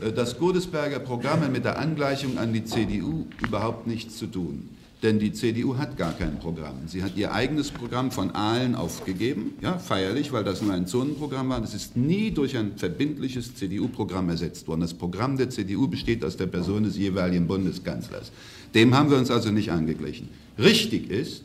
Äh, 0.00 0.12
das 0.12 0.38
Godesberger 0.38 1.00
Programm 1.00 1.40
hat 1.40 1.52
mit 1.52 1.64
der 1.64 1.78
Angleichung 1.78 2.38
an 2.38 2.52
die 2.54 2.64
CDU 2.64 3.26
überhaupt 3.42 3.86
nichts 3.86 4.16
zu 4.16 4.26
tun. 4.26 4.73
Denn 5.04 5.18
die 5.18 5.34
CDU 5.34 5.76
hat 5.76 5.98
gar 5.98 6.14
kein 6.14 6.38
Programm. 6.38 6.76
Sie 6.86 7.02
hat 7.02 7.14
ihr 7.14 7.34
eigenes 7.34 7.70
Programm 7.70 8.10
von 8.10 8.30
Aalen 8.30 8.74
aufgegeben, 8.74 9.52
ja, 9.60 9.76
feierlich, 9.76 10.32
weil 10.32 10.44
das 10.44 10.62
nur 10.62 10.72
ein 10.72 10.86
Zonenprogramm 10.86 11.50
war. 11.50 11.60
Das 11.60 11.74
ist 11.74 11.94
nie 11.94 12.30
durch 12.30 12.56
ein 12.56 12.78
verbindliches 12.78 13.54
CDU-Programm 13.54 14.30
ersetzt 14.30 14.66
worden. 14.66 14.80
Das 14.80 14.94
Programm 14.94 15.36
der 15.36 15.50
CDU 15.50 15.88
besteht 15.88 16.24
aus 16.24 16.38
der 16.38 16.46
Person 16.46 16.84
des 16.84 16.96
jeweiligen 16.96 17.46
Bundeskanzlers. 17.46 18.32
Dem 18.74 18.94
haben 18.94 19.10
wir 19.10 19.18
uns 19.18 19.30
also 19.30 19.50
nicht 19.50 19.70
angeglichen. 19.70 20.30
Richtig 20.58 21.10
ist, 21.10 21.42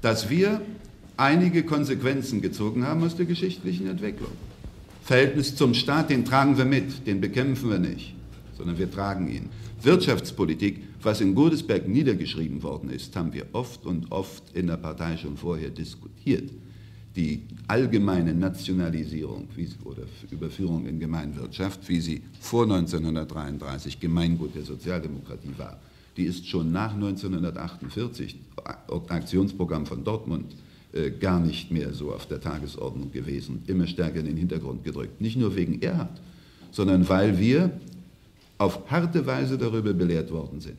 dass 0.00 0.30
wir 0.30 0.62
einige 1.16 1.64
Konsequenzen 1.64 2.40
gezogen 2.40 2.86
haben 2.86 3.02
aus 3.02 3.16
der 3.16 3.26
geschichtlichen 3.26 3.88
Entwicklung. 3.88 4.30
Verhältnis 5.02 5.56
zum 5.56 5.74
Staat, 5.74 6.08
den 6.10 6.24
tragen 6.24 6.56
wir 6.56 6.66
mit, 6.66 7.04
den 7.04 7.20
bekämpfen 7.20 7.68
wir 7.68 7.80
nicht, 7.80 8.14
sondern 8.56 8.78
wir 8.78 8.88
tragen 8.88 9.28
ihn. 9.28 9.48
Wirtschaftspolitik, 9.82 10.82
was 11.04 11.20
in 11.20 11.34
Godesberg 11.34 11.88
niedergeschrieben 11.88 12.62
worden 12.62 12.90
ist, 12.90 13.14
haben 13.16 13.32
wir 13.32 13.46
oft 13.52 13.84
und 13.86 14.10
oft 14.10 14.42
in 14.54 14.66
der 14.66 14.76
Partei 14.76 15.16
schon 15.16 15.36
vorher 15.36 15.70
diskutiert. 15.70 16.50
Die 17.14 17.42
allgemeine 17.68 18.32
Nationalisierung 18.32 19.48
oder 19.84 20.02
Überführung 20.30 20.86
in 20.86 20.98
Gemeinwirtschaft, 20.98 21.88
wie 21.88 22.00
sie 22.00 22.22
vor 22.40 22.64
1933 22.64 24.00
Gemeingut 24.00 24.54
der 24.54 24.62
Sozialdemokratie 24.62 25.52
war, 25.58 25.78
die 26.16 26.24
ist 26.24 26.46
schon 26.46 26.72
nach 26.72 26.94
1948, 26.94 28.36
Aktionsprogramm 29.08 29.86
von 29.86 30.04
Dortmund, 30.04 30.54
äh, 30.92 31.10
gar 31.10 31.40
nicht 31.40 31.70
mehr 31.70 31.92
so 31.94 32.12
auf 32.12 32.26
der 32.26 32.40
Tagesordnung 32.40 33.10
gewesen, 33.12 33.62
immer 33.66 33.86
stärker 33.86 34.20
in 34.20 34.26
den 34.26 34.36
Hintergrund 34.36 34.84
gedrückt. 34.84 35.20
Nicht 35.20 35.36
nur 35.36 35.54
wegen 35.56 35.80
Erhard, 35.80 36.20
sondern 36.70 37.08
weil 37.08 37.38
wir 37.38 37.70
auf 38.58 38.90
harte 38.90 39.24
Weise 39.26 39.56
darüber 39.56 39.92
belehrt 39.92 40.30
worden 40.30 40.60
sind, 40.60 40.76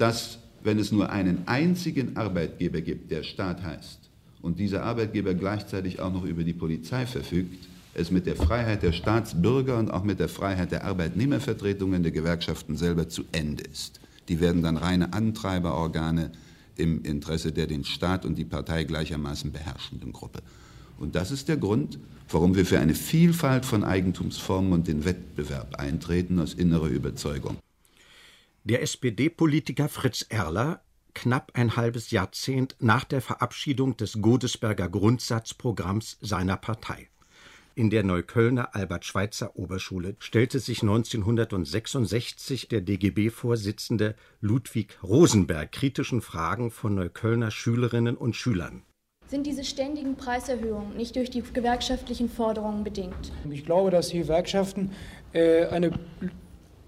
dass 0.00 0.38
wenn 0.62 0.78
es 0.78 0.92
nur 0.92 1.10
einen 1.10 1.46
einzigen 1.46 2.16
Arbeitgeber 2.16 2.80
gibt, 2.80 3.10
der 3.10 3.22
Staat 3.22 3.62
heißt, 3.62 3.98
und 4.42 4.58
dieser 4.58 4.82
Arbeitgeber 4.82 5.34
gleichzeitig 5.34 6.00
auch 6.00 6.12
noch 6.12 6.24
über 6.24 6.42
die 6.42 6.54
Polizei 6.54 7.04
verfügt, 7.04 7.68
es 7.92 8.10
mit 8.10 8.24
der 8.24 8.36
Freiheit 8.36 8.82
der 8.82 8.92
Staatsbürger 8.92 9.78
und 9.78 9.90
auch 9.90 10.02
mit 10.02 10.18
der 10.18 10.28
Freiheit 10.28 10.72
der 10.72 10.84
Arbeitnehmervertretungen 10.84 12.02
der 12.02 12.12
Gewerkschaften 12.12 12.76
selber 12.76 13.08
zu 13.08 13.24
Ende 13.32 13.64
ist. 13.64 14.00
Die 14.28 14.40
werden 14.40 14.62
dann 14.62 14.76
reine 14.78 15.12
Antreiberorgane 15.12 16.30
im 16.76 17.02
Interesse 17.04 17.52
der 17.52 17.66
den 17.66 17.84
Staat 17.84 18.24
und 18.24 18.38
die 18.38 18.44
Partei 18.44 18.84
gleichermaßen 18.84 19.52
beherrschenden 19.52 20.12
Gruppe. 20.12 20.40
Und 20.98 21.14
das 21.14 21.30
ist 21.30 21.48
der 21.48 21.56
Grund, 21.58 21.98
warum 22.30 22.54
wir 22.54 22.64
für 22.64 22.78
eine 22.78 22.94
Vielfalt 22.94 23.66
von 23.66 23.84
Eigentumsformen 23.84 24.72
und 24.72 24.88
den 24.88 25.04
Wettbewerb 25.04 25.74
eintreten, 25.74 26.38
aus 26.38 26.54
innerer 26.54 26.88
Überzeugung. 26.88 27.56
Der 28.64 28.82
SPD-Politiker 28.82 29.88
Fritz 29.88 30.26
Erler, 30.28 30.82
knapp 31.14 31.52
ein 31.54 31.76
halbes 31.76 32.10
Jahrzehnt 32.10 32.76
nach 32.78 33.04
der 33.04 33.22
Verabschiedung 33.22 33.96
des 33.96 34.20
Godesberger 34.20 34.90
Grundsatzprogramms 34.90 36.18
seiner 36.20 36.58
Partei. 36.58 37.08
In 37.74 37.88
der 37.88 38.02
Neuköllner 38.02 38.74
Albert-Schweitzer 38.74 39.56
Oberschule 39.56 40.16
stellte 40.18 40.58
sich 40.58 40.82
1966 40.82 42.68
der 42.68 42.82
DGB-Vorsitzende 42.82 44.14
Ludwig 44.42 44.98
Rosenberg 45.02 45.72
kritischen 45.72 46.20
Fragen 46.20 46.70
von 46.70 46.94
Neuköllner 46.94 47.50
Schülerinnen 47.50 48.18
und 48.18 48.36
Schülern. 48.36 48.82
Sind 49.26 49.46
diese 49.46 49.64
ständigen 49.64 50.16
Preiserhöhungen 50.16 50.98
nicht 50.98 51.16
durch 51.16 51.30
die 51.30 51.40
gewerkschaftlichen 51.40 52.28
Forderungen 52.28 52.84
bedingt? 52.84 53.32
Ich 53.48 53.64
glaube, 53.64 53.90
dass 53.90 54.08
die 54.08 54.18
Gewerkschaften 54.18 54.90
äh, 55.32 55.64
eine 55.66 55.92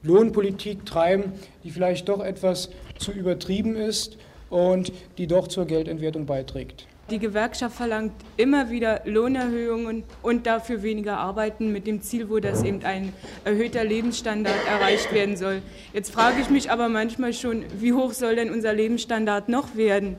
Lohnpolitik 0.02 0.84
treiben, 0.84 1.32
die 1.64 1.70
vielleicht 1.70 2.08
doch 2.08 2.24
etwas 2.24 2.70
zu 2.98 3.12
übertrieben 3.12 3.76
ist 3.76 4.18
und 4.50 4.92
die 5.18 5.26
doch 5.26 5.48
zur 5.48 5.66
Geldentwertung 5.66 6.26
beiträgt. 6.26 6.86
Die 7.10 7.18
Gewerkschaft 7.18 7.76
verlangt 7.76 8.12
immer 8.36 8.70
wieder 8.70 9.02
Lohnerhöhungen 9.04 10.04
und 10.22 10.46
dafür 10.46 10.82
weniger 10.82 11.18
Arbeiten 11.18 11.72
mit 11.72 11.86
dem 11.86 12.00
Ziel, 12.00 12.30
wo 12.30 12.38
das 12.38 12.62
eben 12.62 12.84
ein 12.84 13.12
erhöhter 13.44 13.84
Lebensstandard 13.84 14.66
erreicht 14.66 15.12
werden 15.12 15.36
soll. 15.36 15.62
Jetzt 15.92 16.12
frage 16.12 16.40
ich 16.40 16.48
mich 16.48 16.70
aber 16.70 16.88
manchmal 16.88 17.34
schon, 17.34 17.64
wie 17.78 17.92
hoch 17.92 18.12
soll 18.12 18.36
denn 18.36 18.50
unser 18.50 18.72
Lebensstandard 18.72 19.48
noch 19.48 19.74
werden? 19.74 20.16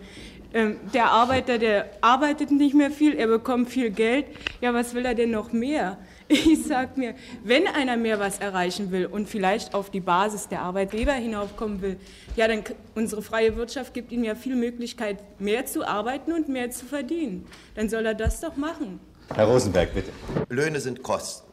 Ähm, 0.54 0.76
der 0.94 1.06
Arbeiter, 1.06 1.58
der 1.58 1.90
arbeitet 2.02 2.52
nicht 2.52 2.76
mehr 2.76 2.92
viel, 2.92 3.16
er 3.16 3.28
bekommt 3.28 3.70
viel 3.70 3.90
Geld. 3.90 4.26
Ja, 4.62 4.74
was 4.74 4.94
will 4.94 5.06
er 5.06 5.16
denn 5.16 5.32
noch 5.32 5.52
mehr? 5.52 5.98
Ich 6.34 6.66
sage 6.66 7.00
mir, 7.00 7.14
wenn 7.44 7.68
einer 7.68 7.96
mehr 7.96 8.20
was 8.20 8.40
erreichen 8.40 8.90
will 8.92 9.06
und 9.06 9.30
vielleicht 9.30 9.76
auf 9.76 9.92
die 9.92 10.00
Basis 10.00 10.48
der 10.48 10.62
Arbeitgeber 10.62 11.14
hinaufkommen 11.14 11.82
will, 11.84 11.98
ja, 12.36 12.48
dann 12.48 12.64
unsere 12.96 13.22
freie 13.22 13.56
Wirtschaft 13.56 13.94
gibt 13.94 14.12
ihm 14.12 14.24
ja 14.24 14.34
viel 14.34 14.56
Möglichkeit, 14.56 15.20
mehr 15.40 15.68
zu 15.68 15.88
arbeiten 15.88 16.34
und 16.34 16.50
mehr 16.50 16.72
zu 16.72 16.86
verdienen. 16.86 17.46
Dann 17.76 17.88
soll 17.88 18.08
er 18.08 18.16
das 18.16 18.42
doch 18.42 18.56
machen. 18.56 19.00
Herr 19.36 19.46
Rosenberg, 19.46 19.94
bitte. 19.94 20.10
Löhne 20.50 20.80
sind 20.80 21.04
Kosten. 21.04 21.52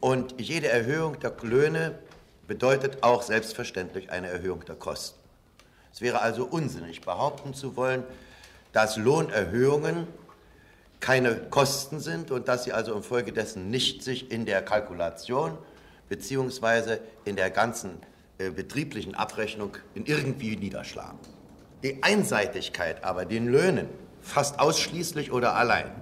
Und 0.00 0.40
jede 0.40 0.68
Erhöhung 0.68 1.20
der 1.20 1.34
Löhne 1.42 1.98
bedeutet 2.46 3.02
auch 3.02 3.20
selbstverständlich 3.20 4.10
eine 4.10 4.28
Erhöhung 4.28 4.64
der 4.64 4.76
Kosten. 4.76 5.18
Es 5.92 6.00
wäre 6.00 6.22
also 6.22 6.44
unsinnig, 6.44 7.02
behaupten 7.02 7.52
zu 7.52 7.76
wollen, 7.76 8.04
dass 8.72 8.96
Lohnerhöhungen 8.96 10.06
keine 11.06 11.36
Kosten 11.36 12.00
sind 12.00 12.32
und 12.32 12.48
dass 12.48 12.64
sie 12.64 12.72
also 12.72 12.92
infolgedessen 12.92 13.70
nicht 13.70 14.02
sich 14.02 14.32
in 14.32 14.44
der 14.44 14.60
Kalkulation 14.60 15.56
beziehungsweise 16.08 16.98
in 17.24 17.36
der 17.36 17.50
ganzen 17.50 17.90
äh, 18.38 18.50
betrieblichen 18.50 19.14
Abrechnung 19.14 19.76
in 19.94 20.04
irgendwie 20.04 20.56
niederschlagen. 20.56 21.16
Die 21.84 22.02
Einseitigkeit 22.02 23.04
aber, 23.04 23.24
den 23.24 23.46
Löhnen 23.46 23.88
fast 24.20 24.58
ausschließlich 24.58 25.30
oder 25.30 25.54
allein 25.54 25.92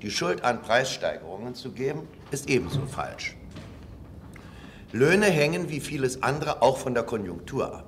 die 0.00 0.10
Schuld 0.10 0.42
an 0.42 0.62
Preissteigerungen 0.62 1.54
zu 1.54 1.72
geben, 1.72 2.08
ist 2.30 2.48
ebenso 2.48 2.86
falsch. 2.86 3.36
Löhne 4.92 5.26
hängen 5.26 5.68
wie 5.68 5.80
vieles 5.80 6.22
andere 6.22 6.62
auch 6.62 6.78
von 6.78 6.94
der 6.94 7.02
Konjunktur 7.02 7.66
ab. 7.66 7.86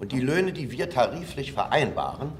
Und 0.00 0.12
die 0.12 0.20
Löhne, 0.20 0.54
die 0.54 0.70
wir 0.70 0.88
tariflich 0.88 1.52
vereinbaren, 1.52 2.32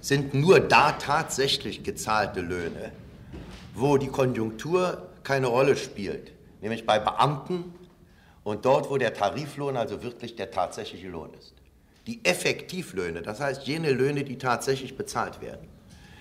sind 0.00 0.34
nur 0.34 0.60
da 0.60 0.92
tatsächlich 0.92 1.82
gezahlte 1.82 2.40
Löhne, 2.40 2.92
wo 3.74 3.96
die 3.96 4.08
Konjunktur 4.08 5.08
keine 5.22 5.48
Rolle 5.48 5.76
spielt, 5.76 6.32
nämlich 6.60 6.86
bei 6.86 6.98
Beamten 6.98 7.74
und 8.42 8.64
dort, 8.64 8.90
wo 8.90 8.96
der 8.96 9.14
Tariflohn 9.14 9.76
also 9.76 10.02
wirklich 10.02 10.36
der 10.36 10.50
tatsächliche 10.50 11.08
Lohn 11.08 11.30
ist. 11.38 11.54
Die 12.06 12.24
Effektivlöhne, 12.24 13.22
das 13.22 13.40
heißt 13.40 13.66
jene 13.66 13.92
Löhne, 13.92 14.24
die 14.24 14.38
tatsächlich 14.38 14.96
bezahlt 14.96 15.40
werden, 15.40 15.68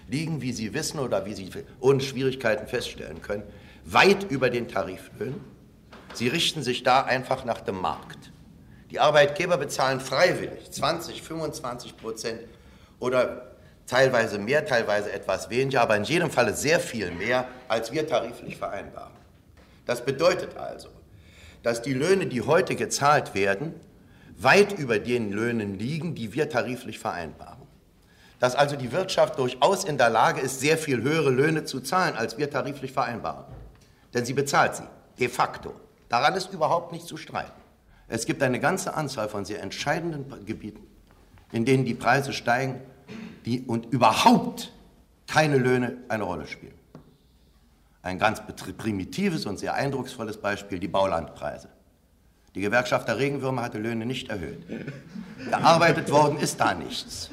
liegen, 0.07 0.41
wie 0.41 0.51
Sie 0.51 0.73
wissen 0.73 0.99
oder 0.99 1.25
wie 1.25 1.33
Sie 1.33 1.49
ohne 1.79 2.01
Schwierigkeiten 2.01 2.67
feststellen 2.67 3.21
können, 3.21 3.43
weit 3.85 4.29
über 4.29 4.49
den 4.49 4.67
Tariflöhnen. 4.67 5.39
Sie 6.13 6.27
richten 6.27 6.63
sich 6.63 6.83
da 6.83 7.03
einfach 7.03 7.45
nach 7.45 7.61
dem 7.61 7.79
Markt. 7.79 8.31
Die 8.91 8.99
Arbeitgeber 8.99 9.57
bezahlen 9.57 9.99
freiwillig 9.99 10.71
20, 10.71 11.21
25 11.21 11.95
Prozent 11.95 12.41
oder 12.99 13.48
teilweise 13.89 14.37
mehr, 14.37 14.65
teilweise 14.65 15.11
etwas 15.11 15.49
weniger, 15.49 15.81
aber 15.81 15.97
in 15.97 16.03
jedem 16.03 16.29
Falle 16.29 16.53
sehr 16.53 16.79
viel 16.79 17.11
mehr, 17.11 17.47
als 17.67 17.91
wir 17.91 18.07
tariflich 18.07 18.57
vereinbaren. 18.57 19.13
Das 19.85 20.05
bedeutet 20.05 20.55
also, 20.57 20.89
dass 21.63 21.81
die 21.81 21.93
Löhne, 21.93 22.27
die 22.27 22.41
heute 22.41 22.75
gezahlt 22.75 23.33
werden, 23.33 23.73
weit 24.37 24.77
über 24.77 24.99
den 24.99 25.31
Löhnen 25.31 25.77
liegen, 25.79 26.13
die 26.13 26.33
wir 26.33 26.49
tariflich 26.49 26.99
vereinbaren. 26.99 27.63
Dass 28.39 28.55
also 28.55 28.75
die 28.75 28.91
Wirtschaft 28.91 29.37
durchaus 29.39 29.83
in 29.83 29.97
der 29.97 30.09
Lage 30.09 30.39
ist, 30.39 30.59
sehr 30.59 30.77
viel 30.77 31.01
höhere 31.01 31.31
Löhne 31.31 31.65
zu 31.65 31.81
zahlen, 31.81 32.15
als 32.15 32.37
wir 32.37 32.49
tariflich 32.49 32.93
vereinbaren. 32.93 33.43
Denn 34.13 34.23
sie 34.23 34.33
bezahlt 34.33 34.75
sie, 34.75 34.87
de 35.19 35.27
facto. 35.27 35.73
Daran 36.07 36.35
ist 36.35 36.53
überhaupt 36.53 36.91
nicht 36.91 37.05
zu 37.05 37.17
streiten. 37.17 37.51
Es 38.07 38.25
gibt 38.25 38.41
eine 38.41 38.59
ganze 38.59 38.93
Anzahl 38.93 39.29
von 39.29 39.45
sehr 39.45 39.61
entscheidenden 39.61 40.45
Gebieten, 40.45 40.87
in 41.51 41.65
denen 41.65 41.85
die 41.85 41.95
Preise 41.95 42.33
steigen 42.33 42.81
die, 43.45 43.61
und 43.61 43.87
überhaupt 43.87 44.71
keine 45.27 45.57
Löhne 45.57 45.97
eine 46.07 46.23
Rolle 46.23 46.47
spielen. 46.47 46.73
Ein 48.01 48.17
ganz 48.17 48.41
primitives 48.77 49.45
und 49.45 49.59
sehr 49.59 49.73
eindrucksvolles 49.73 50.37
Beispiel, 50.37 50.79
die 50.79 50.87
Baulandpreise. 50.87 51.69
Die 52.55 52.61
Gewerkschaft 52.61 53.07
der 53.07 53.17
Regenwürmer 53.17 53.61
hatte 53.61 53.77
Löhne 53.77 54.05
nicht 54.05 54.29
erhöht. 54.29 54.65
Gearbeitet 55.49 56.11
worden 56.11 56.39
ist 56.39 56.59
da 56.59 56.73
nichts. 56.73 57.29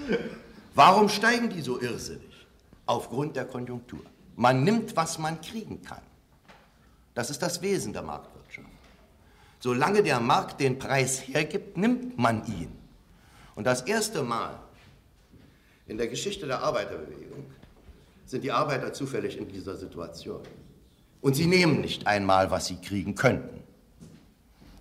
Warum 0.74 1.08
steigen 1.08 1.48
die 1.48 1.62
so 1.62 1.80
irrsinnig? 1.80 2.46
Aufgrund 2.84 3.36
der 3.36 3.46
Konjunktur. 3.46 4.02
Man 4.36 4.64
nimmt, 4.64 4.94
was 4.94 5.18
man 5.18 5.40
kriegen 5.40 5.82
kann. 5.82 6.02
Das 7.14 7.30
ist 7.30 7.40
das 7.40 7.62
Wesen 7.62 7.94
der 7.94 8.02
Marktwirtschaft. 8.02 8.68
Solange 9.58 10.02
der 10.02 10.20
Markt 10.20 10.60
den 10.60 10.78
Preis 10.78 11.26
hergibt, 11.26 11.78
nimmt 11.78 12.18
man 12.18 12.46
ihn. 12.46 12.70
Und 13.54 13.64
das 13.64 13.82
erste 13.82 14.22
Mal 14.22 14.58
in 15.86 15.96
der 15.96 16.08
Geschichte 16.08 16.46
der 16.46 16.62
Arbeiterbewegung 16.62 17.44
sind 18.24 18.42
die 18.42 18.50
Arbeiter 18.50 18.92
zufällig 18.92 19.38
in 19.38 19.48
dieser 19.48 19.76
Situation. 19.76 20.40
Und 21.20 21.34
sie 21.34 21.46
nehmen 21.46 21.80
nicht 21.80 22.06
einmal, 22.06 22.50
was 22.50 22.66
sie 22.66 22.76
kriegen 22.76 23.14
könnten. 23.14 23.62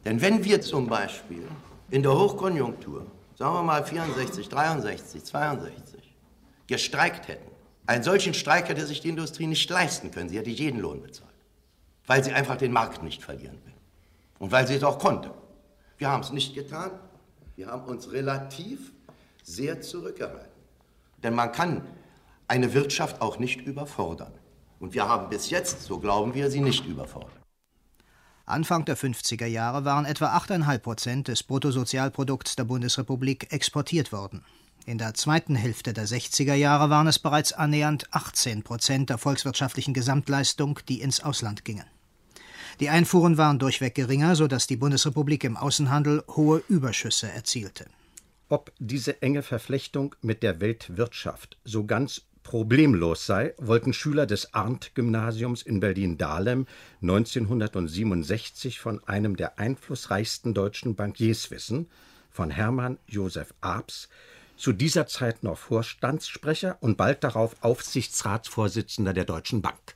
Denn 0.04 0.22
wenn 0.22 0.44
wir 0.44 0.62
zum 0.62 0.88
Beispiel 0.88 1.48
in 1.92 2.04
der 2.04 2.18
Hochkonjunktur, 2.18 3.06
sagen 3.38 3.54
wir 3.54 3.64
mal 3.64 3.84
64, 3.84 4.50
63, 4.50 5.24
62, 5.24 6.14
gestreikt 6.68 7.28
hätten, 7.28 7.52
einen 7.88 8.04
solchen 8.04 8.34
Streik 8.34 8.70
hätte 8.70 8.86
sich 8.86 9.02
die 9.02 9.10
Industrie 9.10 9.46
nicht 9.46 9.70
leisten 9.70 10.10
können. 10.10 10.30
Sie 10.30 10.38
hätte 10.38 10.50
jeden 10.50 10.80
Lohn 10.80 11.02
bezahlt, 11.02 11.30
weil 12.08 12.24
sie 12.24 12.32
einfach 12.32 12.58
den 12.58 12.72
Markt 12.72 13.04
nicht 13.04 13.22
verlieren 13.22 13.60
will. 13.64 13.74
Und 14.40 14.52
weil 14.52 14.68
sie 14.68 14.76
es 14.76 14.84
auch 14.84 14.98
konnte. 14.98 15.32
Wir 15.98 16.10
haben 16.10 16.22
es 16.22 16.32
nicht 16.32 16.56
getan. 16.56 16.92
Wir 17.56 17.68
haben 17.68 17.86
uns 17.86 18.12
relativ 18.12 18.92
sehr 19.44 19.82
zurückgehalten. 19.82 20.55
Denn 21.26 21.34
man 21.34 21.52
kann 21.52 21.82
eine 22.48 22.76
Wirtschaft 22.76 23.20
auch 23.20 23.40
nicht 23.40 23.62
überfordern. 23.62 24.32
Und 24.80 24.94
wir 24.94 25.10
haben 25.10 25.28
bis 25.28 25.50
jetzt, 25.50 25.82
so 25.82 25.98
glauben 25.98 26.36
wir, 26.36 26.52
sie 26.52 26.62
nicht 26.62 26.86
überfordert. 26.86 27.34
Anfang 28.46 28.86
der 28.86 28.96
50er 28.96 29.48
Jahre 29.48 29.86
waren 29.86 30.06
etwa 30.06 30.38
8,5 30.38 30.78
Prozent 30.78 31.28
des 31.28 31.42
Bruttosozialprodukts 31.42 32.56
der 32.56 32.66
Bundesrepublik 32.66 33.52
exportiert 33.52 34.12
worden. 34.12 34.46
In 34.86 35.00
der 35.00 35.16
zweiten 35.16 35.56
Hälfte 35.56 35.94
der 35.94 36.08
60er 36.08 36.54
Jahre 36.54 36.92
waren 36.92 37.08
es 37.08 37.18
bereits 37.18 37.54
annähernd 37.54 38.06
18 38.12 38.62
Prozent 38.62 39.10
der 39.10 39.18
volkswirtschaftlichen 39.18 39.96
Gesamtleistung, 39.96 40.78
die 40.88 41.02
ins 41.02 41.24
Ausland 41.24 41.66
gingen. 41.66 41.86
Die 42.80 42.90
Einfuhren 42.90 43.40
waren 43.40 43.58
durchweg 43.58 43.96
geringer, 43.96 44.36
sodass 44.36 44.68
die 44.68 44.78
Bundesrepublik 44.78 45.44
im 45.44 45.58
Außenhandel 45.58 46.24
hohe 46.36 46.62
Überschüsse 46.68 47.32
erzielte. 47.32 47.88
Ob 48.48 48.72
diese 48.78 49.24
enge 49.24 49.42
Verflechtung 49.42 50.14
mit 50.22 50.44
der 50.44 50.62
Weltwirtschaft 50.62 51.58
so 51.64 51.86
ganz 51.86 52.22
problemlos 52.44 53.26
sei, 53.26 53.56
wollten 53.58 53.92
Schüler 53.92 54.28
des 54.28 54.54
Arndt-Gymnasiums 54.54 55.64
in 55.64 55.80
Berlin-Dahlem 55.80 56.68
1967 57.02 58.80
von 58.80 59.04
einem 59.06 59.36
der 59.36 59.58
einflussreichsten 59.58 60.54
deutschen 60.54 60.96
Bankiers 60.96 61.50
wissen, 61.50 61.90
von 62.30 62.52
Hermann 62.52 63.00
Josef 63.08 63.52
Abs, 63.62 64.10
zu 64.58 64.74
dieser 64.74 65.08
Zeit 65.08 65.44
noch 65.44 65.58
Vorstandssprecher 65.58 66.78
und 66.82 66.98
bald 66.98 67.24
darauf 67.24 67.56
Aufsichtsratsvorsitzender 67.62 69.14
der 69.14 69.26
Deutschen 69.26 69.64
Bank. 69.64 69.96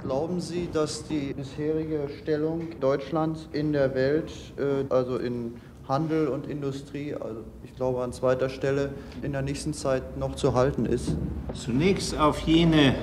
Glauben 0.00 0.40
Sie, 0.40 0.68
dass 0.72 1.08
die 1.08 1.34
bisherige 1.34 2.08
Stellung 2.22 2.78
Deutschlands 2.78 3.48
in 3.52 3.72
der 3.72 3.96
Welt, 3.96 4.30
äh, 4.56 4.84
also 4.88 5.18
in 5.18 5.54
Handel 5.88 6.28
und 6.28 6.46
Industrie, 6.46 7.14
also 7.14 7.40
ich 7.64 7.74
glaube 7.74 8.02
an 8.02 8.12
zweiter 8.12 8.48
Stelle, 8.48 8.90
in 9.22 9.32
der 9.32 9.42
nächsten 9.42 9.72
Zeit 9.72 10.18
noch 10.18 10.36
zu 10.36 10.54
halten 10.54 10.84
ist? 10.84 11.16
Zunächst 11.54 12.18
auf 12.18 12.40
jene 12.40 12.94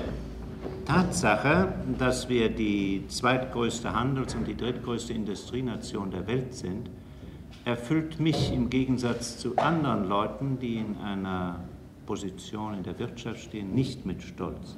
Tatsache, 0.86 1.74
dass 1.98 2.28
wir 2.28 2.48
die 2.48 3.02
zweitgrößte 3.08 3.92
Handels- 3.92 4.36
und 4.36 4.46
die 4.46 4.56
drittgrößte 4.56 5.12
Industrienation 5.12 6.12
der 6.12 6.26
Welt 6.28 6.54
sind, 6.54 6.88
erfüllt 7.64 8.20
mich 8.20 8.52
im 8.52 8.70
Gegensatz 8.70 9.38
zu 9.38 9.56
anderen 9.56 10.08
Leuten, 10.08 10.58
die 10.60 10.76
in 10.76 10.96
einer 10.98 11.64
Position 12.06 12.74
in 12.74 12.84
der 12.84 12.96
Wirtschaft 13.00 13.40
stehen, 13.40 13.74
nicht 13.74 14.06
mit 14.06 14.22
Stolz. 14.22 14.76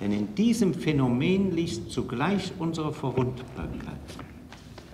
Denn 0.00 0.12
in 0.12 0.34
diesem 0.34 0.74
Phänomen 0.74 1.52
liegt 1.52 1.90
zugleich 1.90 2.52
unsere 2.58 2.92
Verwundbarkeit. 2.92 3.96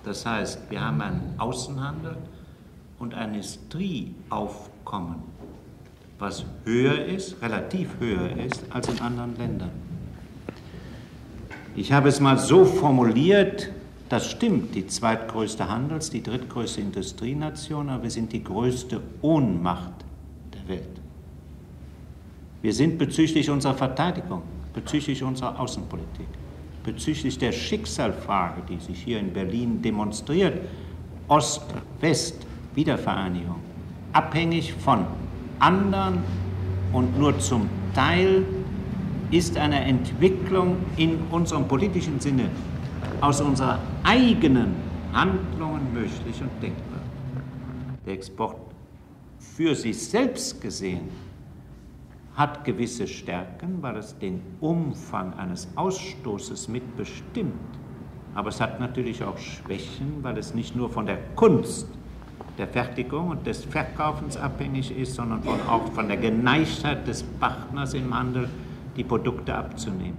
Das 0.04 0.24
heißt, 0.24 0.70
wir 0.70 0.80
haben 0.80 1.00
einen 1.00 1.34
Außenhandel 1.38 2.16
und 2.98 3.14
ein 3.14 3.34
Industrieaufkommen, 3.34 5.16
was 6.18 6.44
höher 6.64 7.04
ist, 7.04 7.40
relativ 7.42 7.98
höher 7.98 8.36
ist 8.36 8.64
als 8.70 8.88
in 8.88 9.00
anderen 9.00 9.36
Ländern. 9.36 9.70
Ich 11.76 11.92
habe 11.92 12.08
es 12.08 12.20
mal 12.20 12.38
so 12.38 12.64
formuliert, 12.64 13.70
das 14.08 14.28
stimmt, 14.28 14.74
die 14.74 14.86
zweitgrößte 14.86 15.68
Handels-, 15.68 16.10
die 16.10 16.22
drittgrößte 16.22 16.80
Industrienation, 16.80 17.88
aber 17.88 18.02
wir 18.04 18.10
sind 18.10 18.32
die 18.32 18.42
größte 18.42 19.00
Ohnmacht 19.22 19.92
der 20.52 20.68
Welt. 20.68 21.00
Wir 22.60 22.74
sind 22.74 22.98
bezüglich 22.98 23.48
unserer 23.48 23.74
Verteidigung, 23.74 24.42
bezüglich 24.74 25.22
unserer 25.22 25.58
Außenpolitik, 25.58 26.26
bezüglich 26.84 27.38
der 27.38 27.52
Schicksalfrage, 27.52 28.62
die 28.68 28.78
sich 28.78 29.02
hier 29.02 29.18
in 29.18 29.32
Berlin 29.32 29.82
demonstriert, 29.82 30.60
Ost-West, 31.28 32.46
Wiedervereinigung, 32.74 33.60
abhängig 34.12 34.72
von 34.74 35.06
anderen 35.58 36.18
und 36.92 37.18
nur 37.18 37.38
zum 37.38 37.68
Teil 37.94 38.44
ist 39.30 39.56
eine 39.56 39.80
Entwicklung 39.84 40.76
in 40.96 41.18
unserem 41.30 41.68
politischen 41.68 42.18
Sinne 42.18 42.50
aus 43.20 43.40
unserer 43.40 43.78
eigenen 44.02 44.74
Handlungen 45.12 45.92
möglich 45.92 46.40
und 46.40 46.62
denkbar. 46.62 47.00
Der 48.06 48.14
Export 48.14 48.56
für 49.38 49.74
sich 49.74 49.98
selbst 49.98 50.60
gesehen 50.60 51.08
hat 52.40 52.64
gewisse 52.64 53.06
Stärken, 53.06 53.82
weil 53.82 53.98
es 53.98 54.18
den 54.18 54.40
Umfang 54.60 55.34
eines 55.34 55.68
Ausstoßes 55.76 56.68
mitbestimmt. 56.68 57.52
Aber 58.34 58.48
es 58.48 58.62
hat 58.62 58.80
natürlich 58.80 59.22
auch 59.22 59.36
Schwächen, 59.36 60.22
weil 60.22 60.38
es 60.38 60.54
nicht 60.54 60.74
nur 60.74 60.88
von 60.88 61.04
der 61.04 61.18
Kunst 61.36 61.86
der 62.56 62.66
Fertigung 62.66 63.28
und 63.28 63.46
des 63.46 63.64
Verkaufens 63.64 64.38
abhängig 64.38 64.90
ist, 64.96 65.16
sondern 65.16 65.42
von, 65.42 65.60
auch 65.68 65.92
von 65.92 66.08
der 66.08 66.16
Geneigtheit 66.16 67.06
des 67.06 67.22
Partners 67.22 67.92
im 67.92 68.14
Handel, 68.14 68.48
die 68.96 69.04
Produkte 69.04 69.54
abzunehmen. 69.54 70.16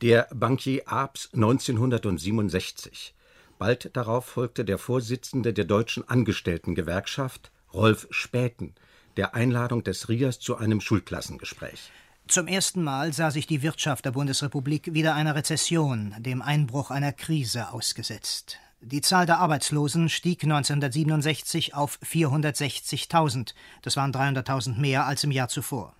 Der 0.00 0.28
Bankier 0.32 0.82
Abs 0.86 1.30
1967. 1.34 3.14
Bald 3.58 3.96
darauf 3.96 4.26
folgte 4.26 4.64
der 4.64 4.78
Vorsitzende 4.78 5.52
der 5.52 5.64
Deutschen 5.64 6.08
Angestelltengewerkschaft, 6.08 7.50
Rolf 7.72 8.06
Späten, 8.10 8.74
der 9.16 9.34
Einladung 9.34 9.84
des 9.84 10.08
Rias 10.08 10.38
zu 10.38 10.56
einem 10.56 10.80
Schulklassengespräch. 10.80 11.90
Zum 12.26 12.46
ersten 12.46 12.82
Mal 12.82 13.12
sah 13.12 13.30
sich 13.30 13.46
die 13.46 13.62
Wirtschaft 13.62 14.04
der 14.06 14.12
Bundesrepublik 14.12 14.94
wieder 14.94 15.14
einer 15.14 15.34
Rezession, 15.34 16.14
dem 16.18 16.40
Einbruch 16.40 16.90
einer 16.90 17.12
Krise 17.12 17.70
ausgesetzt. 17.70 18.58
Die 18.80 19.00
Zahl 19.00 19.26
der 19.26 19.38
Arbeitslosen 19.38 20.08
stieg 20.08 20.42
1967 20.42 21.74
auf 21.74 21.98
460.000. 22.02 23.54
Das 23.82 23.96
waren 23.96 24.12
300.000 24.12 24.78
mehr 24.78 25.06
als 25.06 25.24
im 25.24 25.30
Jahr 25.30 25.48
zuvor. 25.48 25.94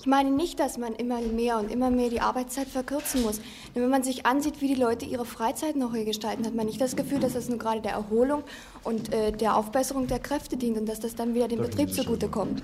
Ich 0.00 0.06
meine 0.06 0.30
nicht, 0.30 0.58
dass 0.58 0.78
man 0.78 0.94
immer 0.94 1.20
mehr 1.20 1.58
und 1.58 1.70
immer 1.70 1.90
mehr 1.90 2.08
die 2.08 2.22
Arbeitszeit 2.22 2.68
verkürzen 2.68 3.20
muss. 3.20 3.36
Denn 3.74 3.82
wenn 3.82 3.90
man 3.90 4.02
sich 4.02 4.24
ansieht, 4.24 4.62
wie 4.62 4.68
die 4.68 4.80
Leute 4.80 5.04
ihre 5.04 5.26
Freizeit 5.26 5.76
noch 5.76 5.94
hier 5.94 6.06
gestalten, 6.06 6.46
hat 6.46 6.54
man 6.54 6.64
nicht 6.64 6.80
das 6.80 6.96
Gefühl, 6.96 7.20
dass 7.20 7.34
das 7.34 7.50
nur 7.50 7.58
gerade 7.58 7.82
der 7.82 7.92
Erholung 7.92 8.42
und 8.82 9.12
äh, 9.12 9.30
der 9.30 9.56
Aufbesserung 9.56 10.06
der 10.06 10.18
Kräfte 10.18 10.56
dient 10.56 10.78
und 10.78 10.88
dass 10.88 11.00
das 11.00 11.16
dann 11.16 11.34
wieder 11.34 11.48
dem 11.48 11.60
Betrieb 11.60 11.92
zugutekommt. 11.92 12.62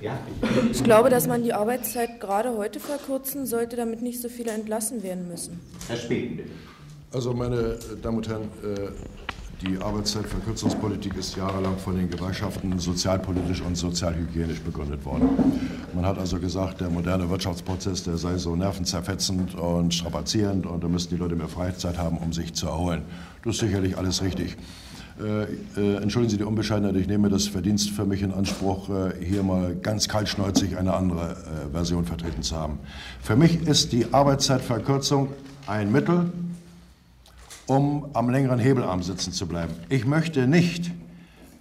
Ich 0.73 0.83
glaube, 0.83 1.11
dass 1.11 1.27
man 1.27 1.43
die 1.43 1.53
Arbeitszeit 1.53 2.21
gerade 2.21 2.57
heute 2.57 2.81
verkürzen 2.81 3.45
sollte, 3.45 3.77
damit 3.77 4.01
nicht 4.01 4.23
so 4.23 4.31
viele 4.31 4.53
entlassen 4.53 5.03
werden 5.03 5.29
müssen. 5.29 5.61
Herr 5.89 5.99
Speten, 5.99 6.39
bitte. 6.39 6.51
Also, 7.13 7.35
meine 7.35 7.79
Damen 8.01 8.17
und 8.17 8.29
Herren, 8.29 8.49
äh, 8.65 8.89
die 9.63 9.79
Arbeitszeitverkürzungspolitik 9.79 11.17
ist 11.17 11.37
jahrelang 11.37 11.79
von 11.79 11.97
den 11.97 12.11
Gewerkschaften 12.11 12.79
sozialpolitisch 12.79 13.63
und 13.63 13.77
sozialhygienisch 13.77 14.61
begründet 14.61 15.05
worden. 15.05 15.29
Man 15.95 16.05
hat 16.05 16.19
also 16.19 16.39
gesagt, 16.39 16.81
der 16.81 16.91
moderne 16.91 17.31
Wirtschaftsprozess, 17.31 18.03
der 18.03 18.19
sei 18.19 18.37
so 18.37 18.55
nervenzerfetzend 18.55 19.55
und 19.55 19.95
strapazierend 19.95 20.67
und 20.67 20.85
da 20.85 20.89
müssten 20.89 21.15
die 21.15 21.21
Leute 21.21 21.37
mehr 21.37 21.49
Freizeit 21.49 21.97
haben, 21.97 22.19
um 22.19 22.33
sich 22.33 22.53
zu 22.53 22.67
erholen. 22.67 23.03
Das 23.45 23.55
ist 23.55 23.61
sicherlich 23.61 23.97
alles 23.97 24.23
richtig. 24.23 24.57
Äh, 25.19 25.45
äh, 25.81 25.97
entschuldigen 26.03 26.31
Sie 26.31 26.37
die 26.37 26.45
Unbescheidenheit, 26.45 26.97
ich 26.97 27.07
nehme 27.07 27.31
das 27.31 27.47
Verdienst 27.47 27.89
für 27.91 28.05
mich 28.05 28.21
in 28.21 28.33
Anspruch, 28.33 28.91
äh, 28.91 29.25
hier 29.25 29.43
mal 29.43 29.75
ganz 29.75 30.09
kaltschnäuzig 30.09 30.77
eine 30.77 30.93
andere 30.93 31.31
äh, 31.31 31.73
Version 31.73 32.05
vertreten 32.05 32.43
zu 32.43 32.57
haben. 32.57 32.79
Für 33.23 33.37
mich 33.37 33.67
ist 33.67 33.93
die 33.93 34.13
Arbeitszeitverkürzung 34.13 35.29
ein 35.67 35.91
Mittel, 35.91 36.31
um 37.67 38.07
am 38.13 38.31
längeren 38.31 38.59
Hebelarm 38.59 39.03
sitzen 39.03 39.33
zu 39.33 39.47
bleiben. 39.47 39.75
Ich 39.89 40.07
möchte 40.07 40.47
nicht, 40.47 40.91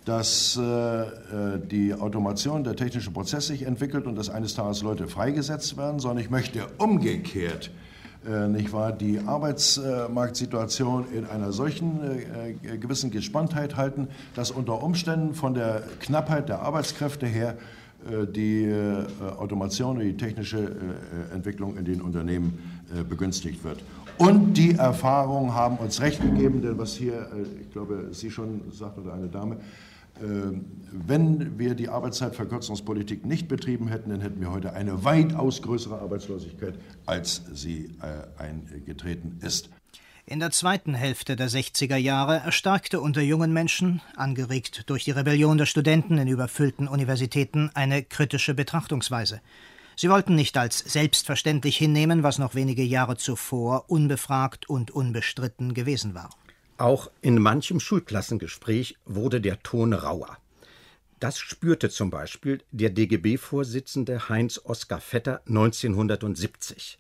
dass 0.05 0.55
äh, 0.55 1.05
die 1.71 1.93
Automation, 1.93 2.63
der 2.63 2.75
technische 2.75 3.11
Prozess 3.11 3.47
sich 3.47 3.63
entwickelt 3.63 4.05
und 4.05 4.15
dass 4.15 4.29
eines 4.29 4.53
Tages 4.53 4.83
Leute 4.83 5.07
freigesetzt 5.07 5.77
werden, 5.77 5.99
sondern 5.99 6.23
ich 6.23 6.29
möchte 6.29 6.67
umgekehrt 6.77 7.71
äh, 8.27 8.47
nicht 8.47 8.73
wahr, 8.73 8.91
die 8.91 9.19
Arbeitsmarktsituation 9.19 11.05
in 11.13 11.25
einer 11.25 11.51
solchen 11.51 11.99
äh, 12.01 12.77
gewissen 12.77 13.11
Gespanntheit 13.11 13.75
halten, 13.75 14.07
dass 14.33 14.49
unter 14.49 14.81
Umständen 14.81 15.35
von 15.35 15.53
der 15.53 15.83
Knappheit 15.99 16.49
der 16.49 16.61
Arbeitskräfte 16.61 17.27
her 17.27 17.55
äh, 18.09 18.25
die 18.25 18.73
Automation 19.37 19.97
und 19.97 20.03
die 20.03 20.17
technische 20.17 20.75
Entwicklung 21.33 21.77
in 21.77 21.85
den 21.85 22.01
Unternehmen 22.01 22.81
begünstigt 23.09 23.63
wird. 23.63 23.83
Und 24.17 24.54
die 24.54 24.75
Erfahrungen 24.75 25.54
haben 25.54 25.78
uns 25.78 25.99
recht 25.99 26.21
gegeben, 26.21 26.62
denn 26.62 26.78
was 26.78 26.95
hier, 26.95 27.30
ich 27.62 27.71
glaube, 27.71 28.10
Sie 28.12 28.32
schon 28.32 28.62
sagt 28.71 28.97
oder 28.97 29.13
eine 29.13 29.28
Dame, 29.28 29.58
ähm, 30.21 30.65
wenn 30.91 31.60
wir 31.60 31.75
die 31.75 31.89
Arbeitszeitverkürzungspolitik 31.89 33.25
nicht 33.25 33.47
betrieben 33.49 33.89
hätten, 33.89 34.12
dann 34.12 34.21
hätten 34.21 34.39
wir 34.39 34.51
heute 34.51 34.73
eine 34.73 35.04
weitaus 35.04 35.62
größere 35.62 35.99
Arbeitslosigkeit, 35.99 36.75
als 37.06 37.41
sie 37.54 37.91
äh, 38.01 38.41
eingetreten 38.41 39.39
ist. 39.41 39.69
In 40.25 40.39
der 40.39 40.51
zweiten 40.51 40.95
Hälfte 40.95 41.36
der 41.36 41.49
60er 41.49 41.97
Jahre 41.97 42.38
erstarkte 42.38 43.01
unter 43.01 43.21
jungen 43.21 43.54
Menschen, 43.54 44.01
angeregt 44.15 44.89
durch 44.89 45.04
die 45.04 45.12
Rebellion 45.12 45.58
der 45.58 45.67
Studenten 45.67 46.17
in 46.17 46.28
überfüllten 46.28 46.88
Universitäten, 46.88 47.69
eine 47.73 48.01
kritische 48.01 48.56
Betrachtungsweise. 48.56 49.41
Sie 49.95 50.10
wollten 50.10 50.36
nicht 50.36 50.58
als 50.58 50.79
selbstverständlich 50.79 51.77
hinnehmen, 51.77 52.23
was 52.23 52.38
noch 52.38 52.55
wenige 52.55 52.84
Jahre 52.84 53.15
zuvor 53.15 53.89
unbefragt 53.89 54.69
und 54.69 54.91
unbestritten 54.91 55.73
gewesen 55.73 56.13
war. 56.13 56.29
Auch 56.77 57.10
in 57.21 57.41
manchem 57.41 57.79
Schulklassengespräch 57.79 58.97
wurde 59.05 59.39
der 59.39 59.62
Ton 59.63 59.93
rauer. 59.93 60.38
Das 61.21 61.39
spürte 61.39 61.89
zum 61.89 62.10
Beispiel 62.10 62.62
der 62.71 62.89
DGB-Vorsitzende 62.89 64.27
Heinz 64.27 64.60
Oskar 64.63 64.99
Vetter 64.99 65.41
1970. 65.47 66.99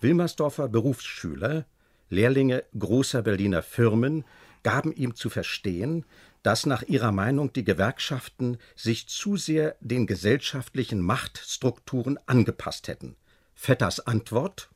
Wilmersdorfer 0.00 0.68
Berufsschüler, 0.68 1.66
Lehrlinge 2.08 2.64
großer 2.78 3.20
Berliner 3.20 3.62
Firmen, 3.62 4.24
gaben 4.62 4.92
ihm 4.92 5.14
zu 5.14 5.28
verstehen, 5.28 6.06
dass 6.42 6.66
nach 6.66 6.82
ihrer 6.82 7.12
Meinung 7.12 7.52
die 7.52 7.64
Gewerkschaften 7.64 8.58
sich 8.74 9.08
zu 9.08 9.36
sehr 9.36 9.76
den 9.80 10.06
gesellschaftlichen 10.06 11.00
Machtstrukturen 11.00 12.18
angepasst 12.26 12.88
hätten. 12.88 13.16
Vetters 13.54 14.00
Antwort 14.06 14.70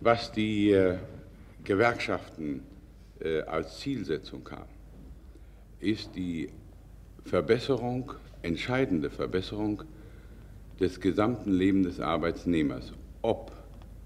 Was 0.00 0.30
die 0.32 0.70
äh, 0.70 0.98
Gewerkschaften 1.64 2.62
äh, 3.20 3.42
als 3.42 3.78
Zielsetzung 3.80 4.48
haben, 4.50 4.70
ist 5.80 6.14
die 6.14 6.50
Verbesserung, 7.24 8.12
entscheidende 8.42 9.10
Verbesserung 9.10 9.82
des 10.80 11.00
gesamten 11.00 11.52
Lebens 11.52 11.88
des 11.88 12.00
Arbeitnehmers, 12.00 12.92
ob 13.22 13.52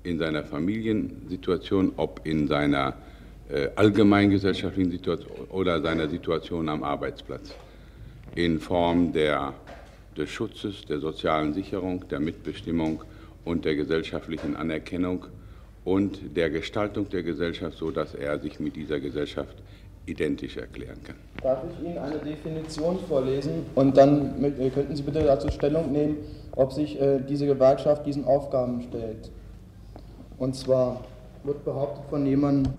in 0.03 0.19
seiner 0.19 0.45
Familiensituation, 0.45 1.93
ob 1.97 2.23
in 2.25 2.49
seiner 2.49 2.97
allgemeingesellschaftlichen 3.77 4.91
Situation 4.91 5.31
oder 5.51 5.81
seiner 5.81 6.09
Situation 6.09 6.69
am 6.69 6.83
Arbeitsplatz, 6.83 7.55
in 8.35 8.61
Form 8.61 9.13
der, 9.13 9.53
des 10.17 10.31
Schutzes, 10.31 10.85
der 10.89 11.01
sozialen 11.01 11.53
Sicherung, 11.53 12.09
der 12.09 12.21
Mitbestimmung 12.21 13.03
und 13.45 13.65
der 13.65 13.75
gesellschaftlichen 13.75 14.57
Anerkennung 14.57 15.27
und 15.85 16.37
der 16.37 16.51
Gestaltung 16.51 17.09
der 17.09 17.23
Gesellschaft, 17.23 17.77
so 17.77 17.91
dass 17.91 18.15
er 18.15 18.39
sich 18.39 18.61
mit 18.61 18.77
dieser 18.77 19.01
Gesellschaft 19.01 19.57
identisch 20.07 20.57
erklären 20.57 20.99
kann. 21.05 21.17
Darf 21.43 21.63
ich 21.71 21.87
Ihnen 21.87 21.99
eine 21.99 22.19
Definition 22.19 22.99
vorlesen 23.09 23.67
und 23.75 23.97
dann 23.97 24.43
äh, 24.45 24.71
könnten 24.71 24.97
Sie 24.97 25.03
bitte 25.03 25.23
dazu 25.23 25.49
Stellung 25.51 25.93
nehmen, 25.93 26.17
ob 26.53 26.73
sich 26.73 27.01
äh, 27.01 27.21
diese 27.21 27.47
Gewerkschaft 27.47 28.07
diesen 28.07 28.25
Aufgaben 28.25 28.83
stellt. 28.83 29.31
Und 30.39 30.57
zwar 30.57 31.05
wird 31.45 31.65
behauptet 31.65 32.05
von 32.11 32.27
jemandem, 32.27 32.73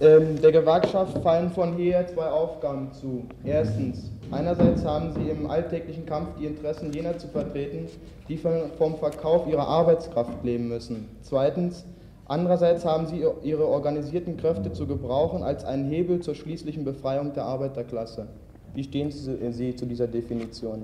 ähm, 0.00 0.40
der 0.40 0.52
Gewerkschaft 0.52 1.18
fallen 1.22 1.50
von 1.50 1.76
hier 1.76 2.06
zwei 2.06 2.26
Aufgaben 2.26 2.92
zu. 2.92 3.24
Erstens, 3.44 4.10
einerseits 4.30 4.84
haben 4.84 5.12
sie 5.12 5.30
im 5.30 5.50
alltäglichen 5.50 6.06
Kampf 6.06 6.30
die 6.38 6.46
Interessen 6.46 6.92
jener 6.92 7.16
zu 7.18 7.28
vertreten, 7.28 7.88
die 8.28 8.36
vom 8.36 8.96
Verkauf 8.96 9.46
ihrer 9.46 9.66
Arbeitskraft 9.68 10.44
leben 10.44 10.68
müssen. 10.68 11.08
Zweitens, 11.22 11.84
Andererseits 12.26 12.86
haben 12.86 13.06
sie 13.06 13.22
ihre 13.42 13.66
organisierten 13.66 14.38
Kräfte 14.38 14.72
zu 14.72 14.86
gebrauchen 14.86 15.42
als 15.42 15.64
einen 15.64 15.90
Hebel 15.90 16.20
zur 16.20 16.34
schließlichen 16.34 16.84
Befreiung 16.84 17.34
der 17.34 17.44
Arbeiterklasse. 17.44 18.26
Wie 18.74 18.82
stehen 18.82 19.12
Sie 19.12 19.76
zu 19.76 19.86
dieser 19.86 20.06
Definition? 20.06 20.82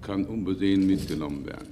Kann 0.00 0.24
unbesehen 0.26 0.86
mitgenommen 0.86 1.44
werden. 1.44 1.68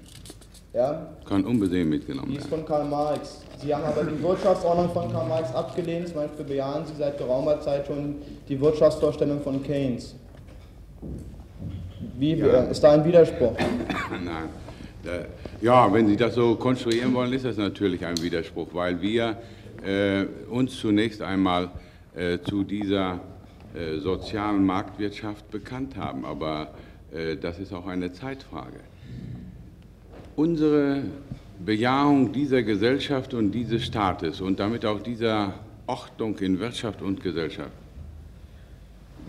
Ja? 0.72 1.06
Kann 1.28 1.44
unbesehen 1.44 1.88
mitgenommen 1.88 2.28
werden. 2.28 2.38
Die 2.38 2.38
ist 2.38 2.48
von 2.48 2.64
Karl 2.64 2.84
Marx. 2.84 3.42
Sie 3.58 3.74
haben 3.74 3.84
aber 3.84 4.04
die 4.04 4.22
Wirtschaftsordnung 4.22 4.90
von 4.90 5.12
Karl 5.12 5.28
Marx 5.28 5.54
abgelehnt. 5.54 6.08
Zum 6.08 6.16
Beispiel 6.16 6.44
bejahen 6.44 6.86
Sie 6.86 6.94
seit 6.96 7.18
geraumer 7.18 7.60
Zeit 7.60 7.86
schon 7.86 8.16
die 8.48 8.60
Wirtschaftsvorstellung 8.60 9.42
von 9.42 9.62
Keynes. 9.62 10.14
Wie 12.18 12.34
ja. 12.34 12.62
ist 12.64 12.82
da 12.82 12.92
ein 12.92 13.04
Widerspruch? 13.04 13.52
Nein. 14.10 14.48
Äh, 15.04 15.64
ja, 15.64 15.92
wenn 15.92 16.06
Sie 16.06 16.16
das 16.16 16.34
so 16.34 16.54
konstruieren 16.54 17.12
wollen, 17.14 17.32
ist 17.32 17.44
das 17.44 17.56
natürlich 17.56 18.04
ein 18.06 18.20
Widerspruch, 18.22 18.68
weil 18.72 19.00
wir 19.00 19.36
äh, 19.84 20.24
uns 20.48 20.78
zunächst 20.78 21.20
einmal 21.20 21.70
äh, 22.14 22.38
zu 22.38 22.62
dieser 22.62 23.20
äh, 23.74 23.98
sozialen 23.98 24.64
Marktwirtschaft 24.64 25.50
bekannt 25.50 25.96
haben. 25.96 26.24
Aber 26.24 26.68
äh, 27.12 27.36
das 27.36 27.58
ist 27.58 27.72
auch 27.72 27.86
eine 27.86 28.12
Zeitfrage. 28.12 28.80
Unsere 30.34 31.02
Bejahung 31.64 32.32
dieser 32.32 32.62
Gesellschaft 32.62 33.34
und 33.34 33.52
dieses 33.52 33.84
Staates 33.84 34.40
und 34.40 34.58
damit 34.58 34.86
auch 34.86 35.00
dieser 35.00 35.54
Ordnung 35.86 36.38
in 36.38 36.58
Wirtschaft 36.58 37.02
und 37.02 37.22
Gesellschaft 37.22 37.72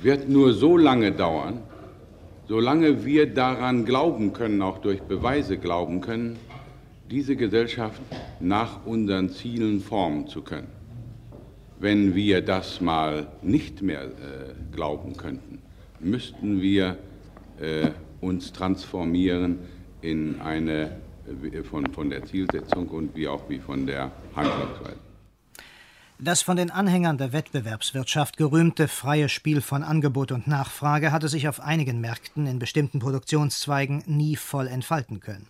wird 0.01 0.29
nur 0.29 0.53
so 0.53 0.77
lange 0.77 1.11
dauern, 1.11 1.61
solange 2.47 3.05
wir 3.05 3.33
daran 3.33 3.85
glauben 3.85 4.33
können, 4.33 4.61
auch 4.61 4.79
durch 4.79 5.01
Beweise 5.01 5.57
glauben 5.57 6.01
können, 6.01 6.37
diese 7.11 7.35
Gesellschaft 7.35 8.01
nach 8.39 8.85
unseren 8.85 9.29
Zielen 9.29 9.81
formen 9.81 10.27
zu 10.27 10.41
können. 10.41 10.67
Wenn 11.79 12.15
wir 12.15 12.41
das 12.41 12.81
mal 12.81 13.27
nicht 13.41 13.81
mehr 13.81 14.03
äh, 14.03 14.07
glauben 14.73 15.17
könnten, 15.17 15.59
müssten 15.99 16.61
wir 16.61 16.97
äh, 17.59 17.89
uns 18.21 18.53
transformieren 18.53 19.59
in 20.03 20.41
eine 20.41 20.91
von, 21.69 21.91
von 21.93 22.09
der 22.09 22.25
Zielsetzung 22.25 22.89
und 22.89 23.15
wie 23.15 23.27
auch 23.27 23.49
wie 23.49 23.59
von 23.59 23.87
der 23.87 24.11
Handlungsweise. 24.35 24.97
Das 26.19 26.41
von 26.41 26.57
den 26.57 26.69
Anhängern 26.69 27.17
der 27.17 27.33
Wettbewerbswirtschaft 27.33 28.37
gerühmte 28.37 28.87
freie 28.87 29.29
Spiel 29.29 29.61
von 29.61 29.83
Angebot 29.83 30.31
und 30.31 30.47
Nachfrage 30.47 31.11
hatte 31.11 31.27
sich 31.27 31.47
auf 31.47 31.59
einigen 31.59 32.01
Märkten 32.01 32.45
in 32.45 32.59
bestimmten 32.59 32.99
Produktionszweigen 32.99 34.03
nie 34.05 34.35
voll 34.35 34.67
entfalten 34.67 35.19
können. 35.21 35.47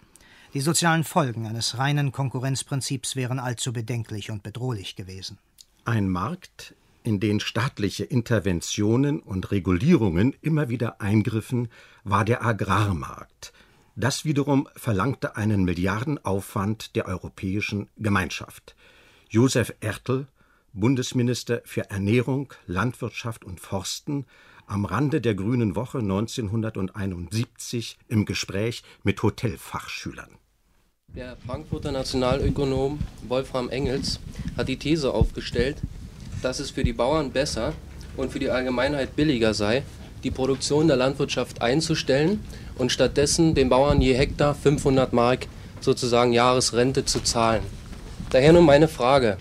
Die 0.53 0.61
sozialen 0.61 1.03
Folgen 1.03 1.47
eines 1.47 1.77
reinen 1.77 2.11
Konkurrenzprinzips 2.11 3.15
wären 3.15 3.39
allzu 3.39 3.73
bedenklich 3.73 4.29
und 4.31 4.43
bedrohlich 4.43 4.95
gewesen. 4.95 5.37
Ein 5.83 6.09
Markt, 6.09 6.75
in 7.03 7.19
den 7.19 7.39
staatliche 7.39 8.05
Interventionen 8.05 9.19
und 9.19 9.51
Regulierungen 9.51 10.35
immer 10.41 10.69
wieder 10.69 11.01
eingriffen, 11.01 11.69
war 12.03 12.23
der 12.23 12.45
Agrarmarkt. 12.45 13.51
Das 13.95 14.25
wiederum 14.25 14.67
verlangte 14.75 15.35
einen 15.35 15.65
Milliardenaufwand 15.65 16.95
der 16.95 17.05
Europäischen 17.05 17.89
Gemeinschaft. 17.97 18.75
Josef 19.29 19.75
Ertl 19.81 20.27
Bundesminister 20.73 21.61
für 21.65 21.91
Ernährung, 21.91 22.51
Landwirtschaft 22.65 23.45
und 23.45 23.59
Forsten, 23.59 24.25
am 24.65 24.85
Rande 24.85 25.21
der 25.21 25.35
Grünen 25.35 25.75
Woche 25.75 25.99
1971 25.99 27.99
im 28.07 28.25
Gespräch 28.25 28.81
mit 29.03 29.21
Hotelfachschülern. 29.21 30.39
Der 31.15 31.37
Frankfurter 31.45 31.91
Nationalökonom 31.91 32.97
Wolfram 33.27 33.69
Engels 33.69 34.19
hat 34.57 34.67
die 34.67 34.77
These 34.77 35.13
aufgestellt, 35.13 35.77
dass 36.41 36.59
es 36.59 36.71
für 36.71 36.83
die 36.83 36.93
Bauern 36.93 37.31
besser 37.31 37.73
und 38.17 38.31
für 38.31 38.39
die 38.39 38.49
Allgemeinheit 38.49 39.15
billiger 39.15 39.53
sei, 39.53 39.83
die 40.23 40.31
Produktion 40.31 40.87
der 40.87 40.97
Landwirtschaft 40.97 41.61
einzustellen 41.61 42.39
und 42.77 42.91
stattdessen 42.91 43.55
den 43.55 43.69
Bauern 43.69 44.01
je 44.01 44.13
Hektar 44.13 44.55
500 44.55 45.13
Mark 45.13 45.47
sozusagen 45.79 46.33
Jahresrente 46.33 47.05
zu 47.05 47.21
zahlen. 47.21 47.63
Daher 48.29 48.53
nun 48.53 48.65
meine 48.65 48.87
Frage. 48.87 49.37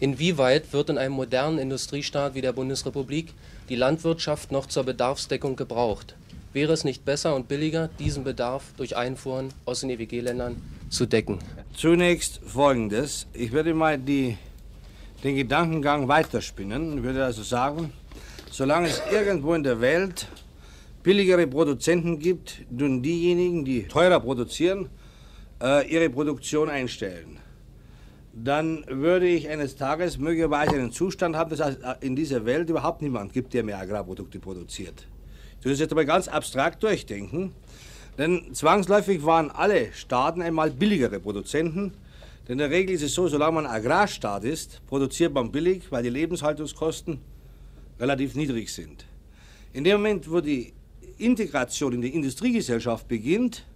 Inwieweit 0.00 0.72
wird 0.72 0.90
in 0.90 0.98
einem 0.98 1.14
modernen 1.14 1.58
Industriestaat 1.58 2.34
wie 2.34 2.42
der 2.42 2.52
Bundesrepublik 2.52 3.32
die 3.68 3.76
Landwirtschaft 3.76 4.52
noch 4.52 4.66
zur 4.66 4.84
Bedarfsdeckung 4.84 5.56
gebraucht? 5.56 6.14
Wäre 6.52 6.72
es 6.72 6.84
nicht 6.84 7.04
besser 7.04 7.34
und 7.34 7.48
billiger, 7.48 7.88
diesen 7.98 8.22
Bedarf 8.22 8.64
durch 8.76 8.96
Einfuhren 8.96 9.48
aus 9.64 9.80
den 9.80 9.90
EWG-Ländern 9.90 10.60
zu 10.90 11.06
decken? 11.06 11.38
Zunächst 11.74 12.40
Folgendes. 12.46 13.26
Ich 13.32 13.52
würde 13.52 13.74
mal 13.74 13.98
die, 13.98 14.36
den 15.24 15.36
Gedankengang 15.36 16.06
weiterspinnen. 16.06 16.98
Ich 16.98 17.02
würde 17.02 17.24
also 17.24 17.42
sagen, 17.42 17.92
solange 18.50 18.88
es 18.88 19.02
irgendwo 19.10 19.54
in 19.54 19.64
der 19.64 19.80
Welt 19.80 20.28
billigere 21.04 21.46
Produzenten 21.46 22.18
gibt, 22.18 22.64
tun 22.76 23.02
diejenigen, 23.02 23.64
die 23.64 23.84
teurer 23.84 24.18
produzieren, 24.18 24.88
äh, 25.62 25.88
ihre 25.88 26.10
Produktion 26.10 26.68
einstellen. 26.68 27.38
dann 28.36 28.84
würde 28.88 29.28
ich 29.28 29.48
eines 29.48 29.76
Tages 29.76 30.18
möglicherweise 30.18 30.72
einen 30.72 30.90
Zustand 30.90 31.36
haben, 31.36 31.50
dass 31.50 31.60
es 31.60 31.76
in 32.00 32.16
dieser 32.16 32.44
Welt 32.44 32.68
überhaupt 32.68 33.00
niemand 33.00 33.32
gibt, 33.32 33.54
der 33.54 33.62
mehr 33.62 33.78
Agrarprodukte 33.78 34.40
produziert. 34.40 35.06
Das 35.62 35.78
jetzt 35.78 35.92
aber 35.92 36.04
ganz 36.04 36.26
abstrakt 36.26 36.82
durchdenken, 36.82 37.52
denn 38.18 38.52
zwangsläufig 38.52 39.24
waren 39.24 39.50
alle 39.50 39.92
Staaten 39.92 40.42
einmal 40.42 40.70
billigere 40.72 41.20
Produzenten. 41.20 41.92
Denn 42.46 42.54
in 42.54 42.58
der 42.58 42.70
Regel 42.70 42.94
ist 42.94 43.02
es 43.02 43.14
so, 43.14 43.28
solange 43.28 43.54
man 43.54 43.66
Agrarstaat 43.66 44.44
ist, 44.44 44.82
produziert 44.86 45.32
man 45.32 45.52
billig, 45.52 45.90
weil 45.90 46.02
die 46.02 46.10
Lebenshaltungskosten 46.10 47.20
relativ 48.00 48.34
niedrig 48.34 48.72
sind. 48.72 49.06
In 49.72 49.84
dem 49.84 49.98
Moment, 49.98 50.30
wo 50.30 50.40
die 50.40 50.73
Integration 51.18 51.92
in 51.92 52.02
die 52.02 52.14
Industriegesellschaft 52.14 53.08
beginnt, 53.08 53.66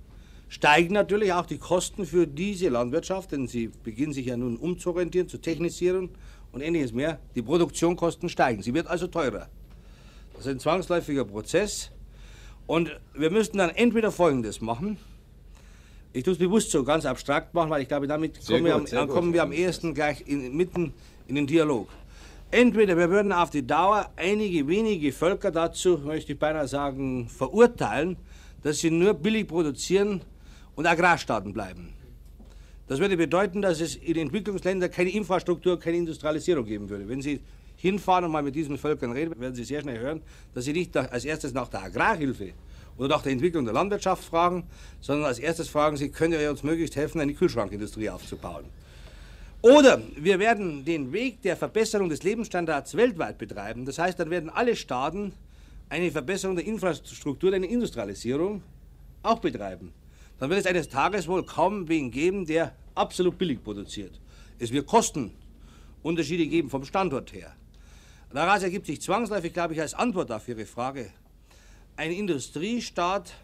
steigen 0.48 0.94
natürlich 0.94 1.32
auch 1.32 1.46
die 1.46 1.58
Kosten 1.58 2.06
für 2.06 2.26
diese 2.26 2.68
Landwirtschaft, 2.68 3.32
denn 3.32 3.46
sie 3.48 3.70
beginnen 3.82 4.12
sich 4.12 4.26
ja 4.26 4.36
nun 4.36 4.56
umzuorientieren, 4.56 5.28
zu 5.28 5.38
technisieren 5.38 6.10
und 6.52 6.60
ähnliches 6.60 6.92
mehr. 6.92 7.18
Die 7.34 7.42
Produktionskosten 7.42 8.28
steigen. 8.28 8.62
Sie 8.62 8.74
wird 8.74 8.86
also 8.86 9.06
teurer. 9.06 9.48
Das 10.34 10.46
ist 10.46 10.52
ein 10.52 10.60
zwangsläufiger 10.60 11.24
Prozess. 11.24 11.90
Und 12.66 12.98
wir 13.14 13.30
müssten 13.30 13.58
dann 13.58 13.70
entweder 13.70 14.12
Folgendes 14.12 14.60
machen. 14.60 14.98
Ich 16.12 16.24
tue 16.24 16.32
es 16.32 16.38
bewusst 16.38 16.70
so 16.70 16.84
ganz 16.84 17.04
abstrakt 17.04 17.54
machen, 17.54 17.70
weil 17.70 17.82
ich 17.82 17.88
glaube, 17.88 18.06
damit 18.06 18.44
kommen, 18.46 18.64
gut, 18.64 18.92
wir, 18.92 19.00
am, 19.00 19.08
kommen 19.08 19.32
wir 19.32 19.42
am 19.42 19.52
ehesten 19.52 19.94
gleich 19.94 20.26
in, 20.26 20.56
mitten 20.56 20.92
in 21.26 21.34
den 21.34 21.46
Dialog. 21.46 21.88
Entweder 22.50 22.96
wir 22.96 23.10
würden 23.10 23.30
auf 23.30 23.50
die 23.50 23.66
Dauer 23.66 24.10
einige 24.16 24.66
wenige 24.66 25.12
Völker 25.12 25.50
dazu, 25.50 25.98
möchte 25.98 26.32
ich 26.32 26.38
beinahe 26.38 26.66
sagen, 26.66 27.28
verurteilen, 27.28 28.16
dass 28.62 28.78
sie 28.78 28.90
nur 28.90 29.12
billig 29.12 29.46
produzieren 29.46 30.22
und 30.74 30.86
Agrarstaaten 30.86 31.52
bleiben. 31.52 31.92
Das 32.86 33.00
würde 33.00 33.18
bedeuten, 33.18 33.60
dass 33.60 33.82
es 33.82 33.96
in 33.96 34.16
Entwicklungsländern 34.16 34.90
keine 34.90 35.10
Infrastruktur, 35.10 35.78
keine 35.78 35.98
Industrialisierung 35.98 36.64
geben 36.64 36.88
würde. 36.88 37.06
Wenn 37.06 37.20
Sie 37.20 37.40
hinfahren 37.76 38.24
und 38.24 38.32
mal 38.32 38.42
mit 38.42 38.54
diesen 38.54 38.78
Völkern 38.78 39.12
reden, 39.12 39.38
werden 39.38 39.54
Sie 39.54 39.64
sehr 39.64 39.82
schnell 39.82 39.98
hören, 39.98 40.22
dass 40.54 40.64
Sie 40.64 40.72
nicht 40.72 40.96
als 40.96 41.26
erstes 41.26 41.52
nach 41.52 41.68
der 41.68 41.82
Agrarhilfe 41.82 42.52
oder 42.96 43.08
nach 43.08 43.22
der 43.22 43.32
Entwicklung 43.32 43.66
der 43.66 43.74
Landwirtschaft 43.74 44.24
fragen, 44.24 44.64
sondern 45.02 45.26
als 45.26 45.38
erstes 45.38 45.68
fragen 45.68 45.98
Sie, 45.98 46.08
können 46.08 46.38
Sie 46.38 46.46
uns 46.46 46.62
möglichst 46.62 46.96
helfen, 46.96 47.20
eine 47.20 47.34
Kühlschrankindustrie 47.34 48.08
aufzubauen? 48.08 48.64
Oder 49.60 50.00
wir 50.16 50.38
werden 50.38 50.84
den 50.84 51.12
Weg 51.12 51.42
der 51.42 51.56
Verbesserung 51.56 52.08
des 52.08 52.22
Lebensstandards 52.22 52.96
weltweit 52.96 53.38
betreiben. 53.38 53.84
Das 53.84 53.98
heißt, 53.98 54.18
dann 54.18 54.30
werden 54.30 54.50
alle 54.50 54.76
Staaten 54.76 55.32
eine 55.88 56.10
Verbesserung 56.10 56.56
der 56.56 56.66
Infrastruktur, 56.66 57.52
eine 57.52 57.66
Industrialisierung 57.66 58.62
auch 59.22 59.40
betreiben 59.40 59.92
dann 60.38 60.50
wird 60.50 60.60
es 60.60 60.66
eines 60.66 60.88
Tages 60.88 61.26
wohl 61.26 61.44
kaum 61.44 61.88
wen 61.88 62.10
geben, 62.10 62.46
der 62.46 62.74
absolut 62.94 63.38
billig 63.38 63.62
produziert. 63.62 64.20
Es 64.58 64.72
wird 64.72 64.86
Kostenunterschiede 64.86 66.46
geben 66.46 66.70
vom 66.70 66.84
Standort 66.84 67.32
her. 67.32 67.54
Daraus 68.32 68.62
ergibt 68.62 68.86
sich 68.86 69.00
zwangsläufig, 69.00 69.52
glaube 69.52 69.74
ich, 69.74 69.80
als 69.80 69.94
Antwort 69.94 70.30
auf 70.30 70.46
Ihre 70.48 70.66
Frage, 70.66 71.10
ein 71.96 72.12
Industriestaat 72.12 73.34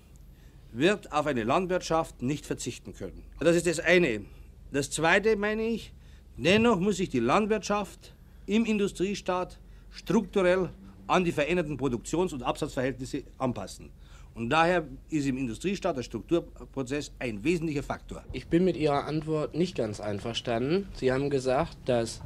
wird 0.72 1.12
auf 1.12 1.27
eine 1.27 1.42
Landwirtschaft 1.42 2.22
nicht 2.22 2.46
verzichten 2.46 2.94
können. 2.94 3.24
Das 3.40 3.57
ist 3.57 3.66
das 3.66 3.81
eine. 3.81 4.24
Das 4.70 4.90
zweite 4.90 5.37
meine 5.37 5.66
ich, 5.66 5.92
dennoch 6.37 6.81
muss 6.81 6.97
sich 6.97 7.09
die 7.09 7.20
Landwirtschaft 7.20 8.14
im 8.47 8.64
Industriestaat 8.64 9.59
strukturell 9.90 10.70
an 11.07 11.25
die 11.25 11.33
veränderten 11.33 11.77
Produktions- 11.77 12.33
und 12.33 12.42
Absatzverhältnisse 12.42 13.25
anpassen. 13.38 13.90
Und 14.35 14.51
daher 14.51 14.85
ist 15.11 15.27
im 15.27 15.37
Industriestaat 15.37 15.97
der 15.97 16.03
Strukturprozess 16.03 17.12
ein 17.20 17.44
wesentlicher 17.44 17.85
Faktor. 17.85 18.25
Ich 18.33 18.49
bin 18.49 18.64
mit 18.64 18.77
Ihrer 18.77 19.05
Antwort 19.05 19.55
nicht 19.55 19.77
ganz 19.77 20.01
einverstanden. 20.01 20.88
Sie 20.94 21.12
haben 21.12 21.31
gesagt, 21.31 21.77
dass 21.85 22.20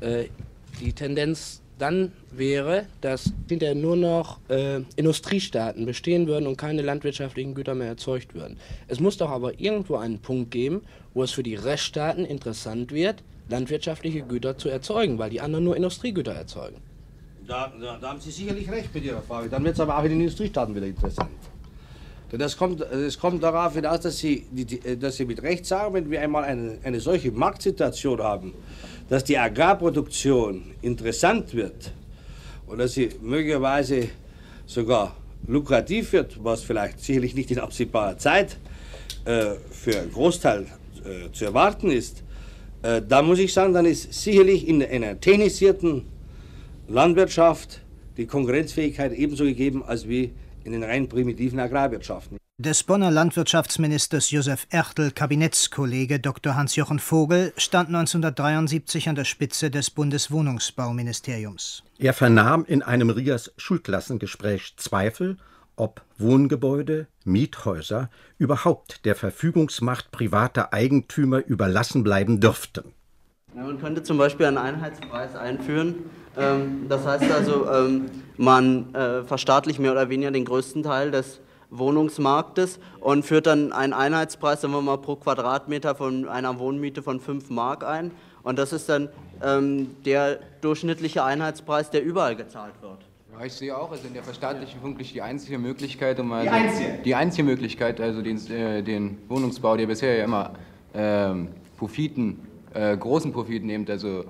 äh, 0.00 0.26
die 0.80 0.92
Tendenz 0.92 1.62
dann 1.78 2.12
wäre, 2.30 2.86
dass 3.00 3.32
hinterher 3.48 3.74
nur 3.74 3.96
noch 3.96 4.40
äh, 4.48 4.80
Industriestaaten 4.96 5.86
bestehen 5.86 6.26
würden 6.26 6.46
und 6.46 6.56
keine 6.56 6.82
landwirtschaftlichen 6.82 7.54
Güter 7.54 7.74
mehr 7.74 7.88
erzeugt 7.88 8.34
würden. 8.34 8.58
Es 8.88 9.00
muss 9.00 9.16
doch 9.16 9.30
aber 9.30 9.58
irgendwo 9.58 9.96
einen 9.96 10.18
Punkt 10.18 10.50
geben, 10.50 10.82
wo 11.14 11.22
es 11.22 11.30
für 11.30 11.42
die 11.42 11.54
Reststaaten 11.54 12.24
interessant 12.24 12.92
wird, 12.92 13.22
landwirtschaftliche 13.48 14.22
Güter 14.22 14.56
zu 14.58 14.68
erzeugen, 14.68 15.18
weil 15.18 15.30
die 15.30 15.40
anderen 15.40 15.64
nur 15.64 15.76
Industriegüter 15.76 16.32
erzeugen. 16.32 16.76
Da, 17.46 17.72
da, 17.80 17.98
da, 17.98 18.10
haben 18.10 18.20
Sie 18.20 18.30
sicherlich 18.30 18.70
recht 18.70 18.94
mit 18.94 19.04
Ihrer 19.04 19.22
Frage. 19.22 19.48
Dann 19.48 19.64
wird 19.64 19.74
es 19.74 19.80
aber 19.80 19.96
auch 19.96 20.02
in 20.04 20.10
den 20.10 20.20
Industriestaaten 20.20 20.74
wieder 20.74 20.86
interessant. 20.86 21.30
Denn 22.30 22.38
das 22.38 22.58
kommt, 22.58 22.84
kommt 23.18 23.42
darauf 23.42 23.72
hinaus, 23.72 24.00
dass 24.00 24.18
Sie, 24.18 24.44
die, 24.50 24.98
dass 24.98 25.16
Sie 25.16 25.24
mit 25.24 25.42
Recht 25.42 25.64
sagen, 25.64 25.94
wenn 25.94 26.10
wir 26.10 26.20
einmal 26.20 26.44
eine, 26.44 26.76
eine 26.84 27.00
solche 27.00 27.32
Marktsituation 27.32 28.22
haben, 28.22 28.52
dass 29.08 29.24
die 29.24 29.38
Agrarproduktion 29.38 30.72
interessant 30.82 31.54
wird 31.54 31.92
und 32.66 32.78
dass 32.78 32.92
sie 32.92 33.10
möglicherweise 33.22 34.08
sogar 34.66 35.16
lukrativ 35.46 36.12
wird, 36.12 36.42
was 36.44 36.62
vielleicht 36.62 37.00
sicherlich 37.00 37.34
nicht 37.34 37.50
in 37.50 37.58
absehbarer 37.58 38.18
Zeit 38.18 38.58
äh, 39.24 39.54
für 39.70 39.98
einen 39.98 40.12
Großteil 40.12 40.66
äh, 41.04 41.32
zu 41.32 41.46
erwarten 41.46 41.90
ist, 41.90 42.22
äh, 42.82 43.02
da 43.06 43.22
muss 43.22 43.38
ich 43.38 43.52
sagen, 43.52 43.72
dann 43.72 43.86
ist 43.86 44.12
sicherlich 44.12 44.66
in 44.66 44.82
einer 44.82 45.20
technisierten 45.20 46.04
Landwirtschaft 46.88 47.80
die 48.16 48.26
Konkurrenzfähigkeit 48.26 49.12
ebenso 49.12 49.44
gegeben 49.44 49.84
als 49.84 50.08
wie 50.08 50.32
in 50.64 50.72
den 50.72 50.82
rein 50.82 51.08
primitiven 51.08 51.60
Agrarwirtschaften. 51.60 52.38
Des 52.60 52.82
Bonner 52.82 53.12
Landwirtschaftsministers 53.12 54.32
Josef 54.32 54.66
Ertl 54.70 55.12
Kabinettskollege 55.12 56.18
Dr. 56.18 56.56
Hans-Jochen 56.56 56.98
Vogel 56.98 57.52
stand 57.56 57.88
1973 57.88 59.08
an 59.08 59.14
der 59.14 59.24
Spitze 59.24 59.70
des 59.70 59.90
Bundeswohnungsbauministeriums. 59.90 61.84
Er 62.00 62.14
vernahm 62.14 62.64
in 62.64 62.82
einem 62.82 63.10
Rias 63.10 63.52
Schulklassengespräch 63.58 64.74
Zweifel, 64.76 65.36
ob 65.78 66.02
Wohngebäude, 66.18 67.06
Miethäuser 67.24 68.10
überhaupt 68.38 69.04
der 69.04 69.14
Verfügungsmacht 69.14 70.10
privater 70.10 70.72
Eigentümer 70.72 71.44
überlassen 71.44 72.02
bleiben 72.02 72.40
dürften. 72.40 72.92
Man 73.54 73.80
könnte 73.80 74.02
zum 74.02 74.18
Beispiel 74.18 74.46
einen 74.46 74.58
Einheitspreis 74.58 75.34
einführen. 75.34 75.96
Ähm, 76.36 76.86
das 76.88 77.06
heißt 77.06 77.30
also, 77.30 77.68
ähm, 77.70 78.06
man 78.36 78.94
äh, 78.94 79.24
verstaatlicht 79.24 79.80
mehr 79.80 79.92
oder 79.92 80.08
weniger 80.08 80.30
den 80.30 80.44
größten 80.44 80.82
Teil 80.82 81.10
des 81.10 81.40
Wohnungsmarktes 81.70 82.78
und 83.00 83.24
führt 83.24 83.46
dann 83.46 83.72
einen 83.72 83.92
Einheitspreis, 83.92 84.60
sagen 84.60 84.72
wir 84.74 84.82
mal, 84.82 84.98
pro 84.98 85.16
Quadratmeter 85.16 85.94
von 85.94 86.28
einer 86.28 86.58
Wohnmiete 86.58 87.02
von 87.02 87.20
5 87.20 87.50
Mark 87.50 87.84
ein. 87.84 88.12
Und 88.42 88.58
das 88.58 88.72
ist 88.72 88.88
dann 88.88 89.08
ähm, 89.42 89.96
der 90.04 90.38
durchschnittliche 90.60 91.24
Einheitspreis, 91.24 91.90
der 91.90 92.04
überall 92.04 92.36
gezahlt 92.36 92.74
wird. 92.80 93.07
Ja, 93.38 93.44
ich 93.44 93.52
sehe 93.52 93.76
auch, 93.76 93.92
also 93.92 94.06
in 94.08 94.14
der 94.14 94.24
Verstaatlichung 94.24 94.82
wirklich 94.82 95.12
die 95.12 95.22
einzige 95.22 95.58
Möglichkeit, 95.58 96.18
um 96.18 96.32
also 96.32 96.50
die, 96.50 96.56
einzige. 96.56 96.98
die 97.04 97.14
einzige 97.14 97.44
Möglichkeit, 97.44 98.00
also 98.00 98.20
den, 98.20 98.36
äh, 98.50 98.82
den 98.82 99.18
Wohnungsbau, 99.28 99.76
der 99.76 99.86
bisher 99.86 100.16
ja 100.16 100.24
immer 100.24 100.54
äh, 100.92 101.34
Profiten 101.76 102.40
äh, 102.74 102.96
großen 102.96 103.32
Profiten 103.32 103.68
eben 103.70 103.86
also 103.88 104.24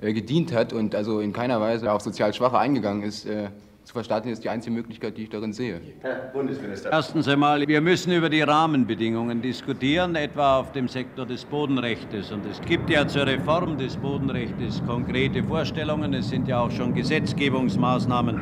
äh, 0.00 0.12
gedient 0.12 0.52
hat 0.52 0.72
und 0.72 0.94
also 0.94 1.18
in 1.18 1.32
keiner 1.32 1.60
Weise 1.60 1.90
auf 1.92 2.02
sozial 2.02 2.32
Schwache 2.32 2.58
eingegangen 2.58 3.02
ist, 3.02 3.26
äh, 3.26 3.48
zu 3.84 3.92
verstaatlichen, 3.92 4.32
ist 4.32 4.42
die 4.42 4.48
einzige 4.48 4.74
Möglichkeit, 4.74 5.16
die 5.16 5.24
ich 5.24 5.30
darin 5.30 5.52
sehe. 5.52 5.80
Herr 6.00 6.30
Bundesminister. 6.32 6.90
Erstens 6.90 7.28
einmal, 7.28 7.66
wir 7.68 7.80
müssen 7.80 8.12
über 8.12 8.30
die 8.30 8.40
Rahmenbedingungen 8.40 9.42
diskutieren, 9.42 10.16
etwa 10.16 10.60
auf 10.60 10.72
dem 10.72 10.88
Sektor 10.88 11.26
des 11.26 11.44
Bodenrechts. 11.44 12.32
Und 12.32 12.46
es 12.46 12.60
gibt 12.62 12.88
ja 12.90 13.06
zur 13.06 13.26
Reform 13.26 13.76
des 13.76 13.96
Bodenrechts 13.96 14.82
konkrete 14.86 15.44
Vorstellungen. 15.44 16.14
Es 16.14 16.30
sind 16.30 16.48
ja 16.48 16.60
auch 16.60 16.70
schon 16.70 16.94
Gesetzgebungsmaßnahmen 16.94 18.40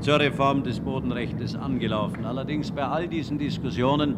zur 0.00 0.20
Reform 0.20 0.62
des 0.62 0.80
Bodenrechts 0.80 1.54
angelaufen. 1.54 2.24
Allerdings 2.24 2.70
bei 2.70 2.84
all 2.84 3.08
diesen 3.08 3.38
Diskussionen 3.38 4.16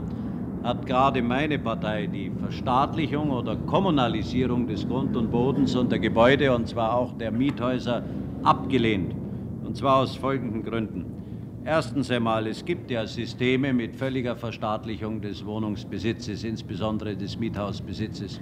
hat 0.63 0.87
gerade 0.87 1.23
meine 1.23 1.59
Partei 1.59 2.07
die 2.07 2.31
Verstaatlichung 2.39 3.31
oder 3.31 3.57
Kommunalisierung 3.57 4.67
des 4.67 4.87
Grund 4.87 5.17
und 5.17 5.31
Bodens 5.31 5.75
und 5.75 5.91
der 5.91 5.99
Gebäude, 5.99 6.55
und 6.55 6.69
zwar 6.69 6.95
auch 6.95 7.17
der 7.17 7.31
Miethäuser, 7.31 8.03
abgelehnt. 8.43 9.20
Und 9.71 9.77
zwar 9.77 9.99
aus 9.99 10.17
folgenden 10.17 10.65
Gründen. 10.65 11.05
Erstens 11.65 12.11
einmal, 12.11 12.49
es 12.49 12.65
gibt 12.65 12.91
ja 12.91 13.07
Systeme 13.07 13.73
mit 13.73 13.95
völliger 13.95 14.35
Verstaatlichung 14.35 15.21
des 15.21 15.47
Wohnungsbesitzes, 15.47 16.43
insbesondere 16.43 17.15
des 17.15 17.39
Miethausbesitzes. 17.39 18.41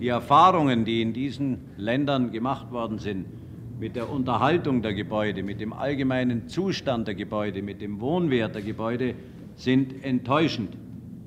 Die 0.00 0.08
Erfahrungen, 0.08 0.84
die 0.84 1.02
in 1.02 1.12
diesen 1.12 1.58
Ländern 1.76 2.32
gemacht 2.32 2.72
worden 2.72 2.98
sind, 2.98 3.26
mit 3.78 3.94
der 3.94 4.10
Unterhaltung 4.10 4.82
der 4.82 4.94
Gebäude, 4.94 5.44
mit 5.44 5.60
dem 5.60 5.72
allgemeinen 5.72 6.48
Zustand 6.48 7.06
der 7.06 7.14
Gebäude, 7.14 7.62
mit 7.62 7.80
dem 7.80 8.00
Wohnwert 8.00 8.56
der 8.56 8.62
Gebäude, 8.62 9.14
sind 9.54 10.04
enttäuschend. 10.04 10.76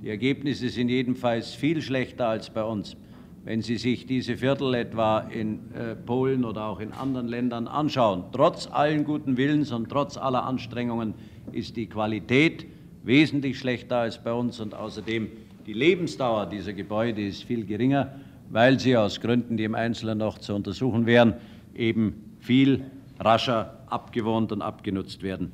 Die 0.03 0.09
Ergebnisse 0.09 0.67
sind 0.67 0.89
jedenfalls 0.89 1.53
viel 1.53 1.81
schlechter 1.81 2.27
als 2.27 2.49
bei 2.49 2.65
uns. 2.65 2.97
Wenn 3.43 3.61
Sie 3.61 3.77
sich 3.77 4.05
diese 4.05 4.37
Viertel 4.37 4.73
etwa 4.73 5.19
in 5.19 5.73
äh, 5.73 5.95
Polen 5.95 6.43
oder 6.43 6.65
auch 6.65 6.79
in 6.79 6.91
anderen 6.91 7.27
Ländern 7.27 7.67
anschauen, 7.67 8.25
trotz 8.31 8.67
allen 8.67 9.05
guten 9.05 9.37
Willens 9.37 9.71
und 9.71 9.89
trotz 9.89 10.17
aller 10.17 10.43
Anstrengungen 10.43 11.13
ist 11.51 11.77
die 11.77 11.87
Qualität 11.87 12.65
wesentlich 13.03 13.57
schlechter 13.57 13.97
als 13.97 14.21
bei 14.21 14.33
uns 14.33 14.59
und 14.59 14.75
außerdem 14.75 15.29
die 15.65 15.73
Lebensdauer 15.73 16.47
dieser 16.47 16.73
Gebäude 16.73 17.25
ist 17.25 17.43
viel 17.43 17.65
geringer 17.65 18.13
weil 18.49 18.79
sie 18.79 18.97
aus 18.97 19.21
Gründen, 19.21 19.57
die 19.57 19.63
im 19.63 19.75
Einzelnen 19.75 20.17
noch 20.17 20.39
zu 20.39 20.53
untersuchen 20.53 21.05
wären, 21.05 21.35
eben 21.75 22.35
viel 22.39 22.83
rascher 23.19 23.83
abgewohnt 23.87 24.51
und 24.51 24.61
abgenutzt 24.61 25.23
werden. 25.23 25.51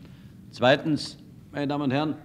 Zweitens, 0.52 1.17
meine 1.52 1.67
Damen 1.67 1.84
und 1.86 1.91
Herren, 1.91 2.15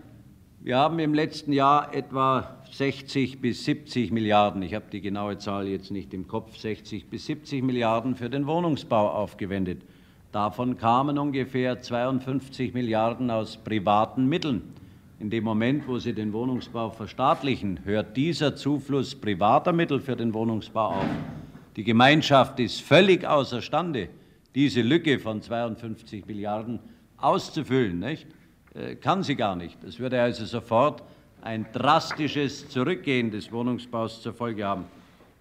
wir 0.62 0.76
haben 0.76 0.98
im 0.98 1.14
letzten 1.14 1.52
Jahr 1.52 1.94
etwa 1.94 2.58
60 2.70 3.40
bis 3.40 3.64
70 3.64 4.12
Milliarden, 4.12 4.60
ich 4.60 4.74
habe 4.74 4.84
die 4.92 5.00
genaue 5.00 5.38
Zahl 5.38 5.66
jetzt 5.66 5.90
nicht 5.90 6.12
im 6.12 6.28
Kopf, 6.28 6.58
60 6.58 7.08
bis 7.08 7.26
70 7.26 7.62
Milliarden 7.62 8.14
für 8.14 8.28
den 8.28 8.46
Wohnungsbau 8.46 9.10
aufgewendet. 9.10 9.80
Davon 10.32 10.76
kamen 10.76 11.18
ungefähr 11.18 11.80
52 11.80 12.74
Milliarden 12.74 13.30
aus 13.30 13.56
privaten 13.56 14.26
Mitteln. 14.26 14.74
In 15.18 15.30
dem 15.30 15.44
Moment, 15.44 15.88
wo 15.88 15.98
Sie 15.98 16.12
den 16.12 16.32
Wohnungsbau 16.32 16.90
verstaatlichen, 16.90 17.80
hört 17.84 18.16
dieser 18.16 18.54
Zufluss 18.54 19.14
privater 19.14 19.72
Mittel 19.72 19.98
für 20.00 20.14
den 20.14 20.32
Wohnungsbau 20.34 20.90
auf. 20.90 21.06
Die 21.76 21.84
Gemeinschaft 21.84 22.60
ist 22.60 22.82
völlig 22.82 23.26
außerstande, 23.26 24.08
diese 24.54 24.82
Lücke 24.82 25.18
von 25.18 25.40
52 25.40 26.26
Milliarden 26.26 26.80
auszufüllen. 27.16 27.98
Nicht? 27.98 28.26
Äh, 28.74 28.94
kann 28.96 29.22
sie 29.22 29.34
gar 29.34 29.56
nicht. 29.56 29.76
Das 29.82 29.98
würde 29.98 30.20
also 30.20 30.44
sofort 30.44 31.02
ein 31.42 31.66
drastisches 31.72 32.68
Zurückgehen 32.68 33.30
des 33.30 33.50
Wohnungsbaus 33.50 34.22
zur 34.22 34.32
Folge 34.32 34.64
haben. 34.64 34.84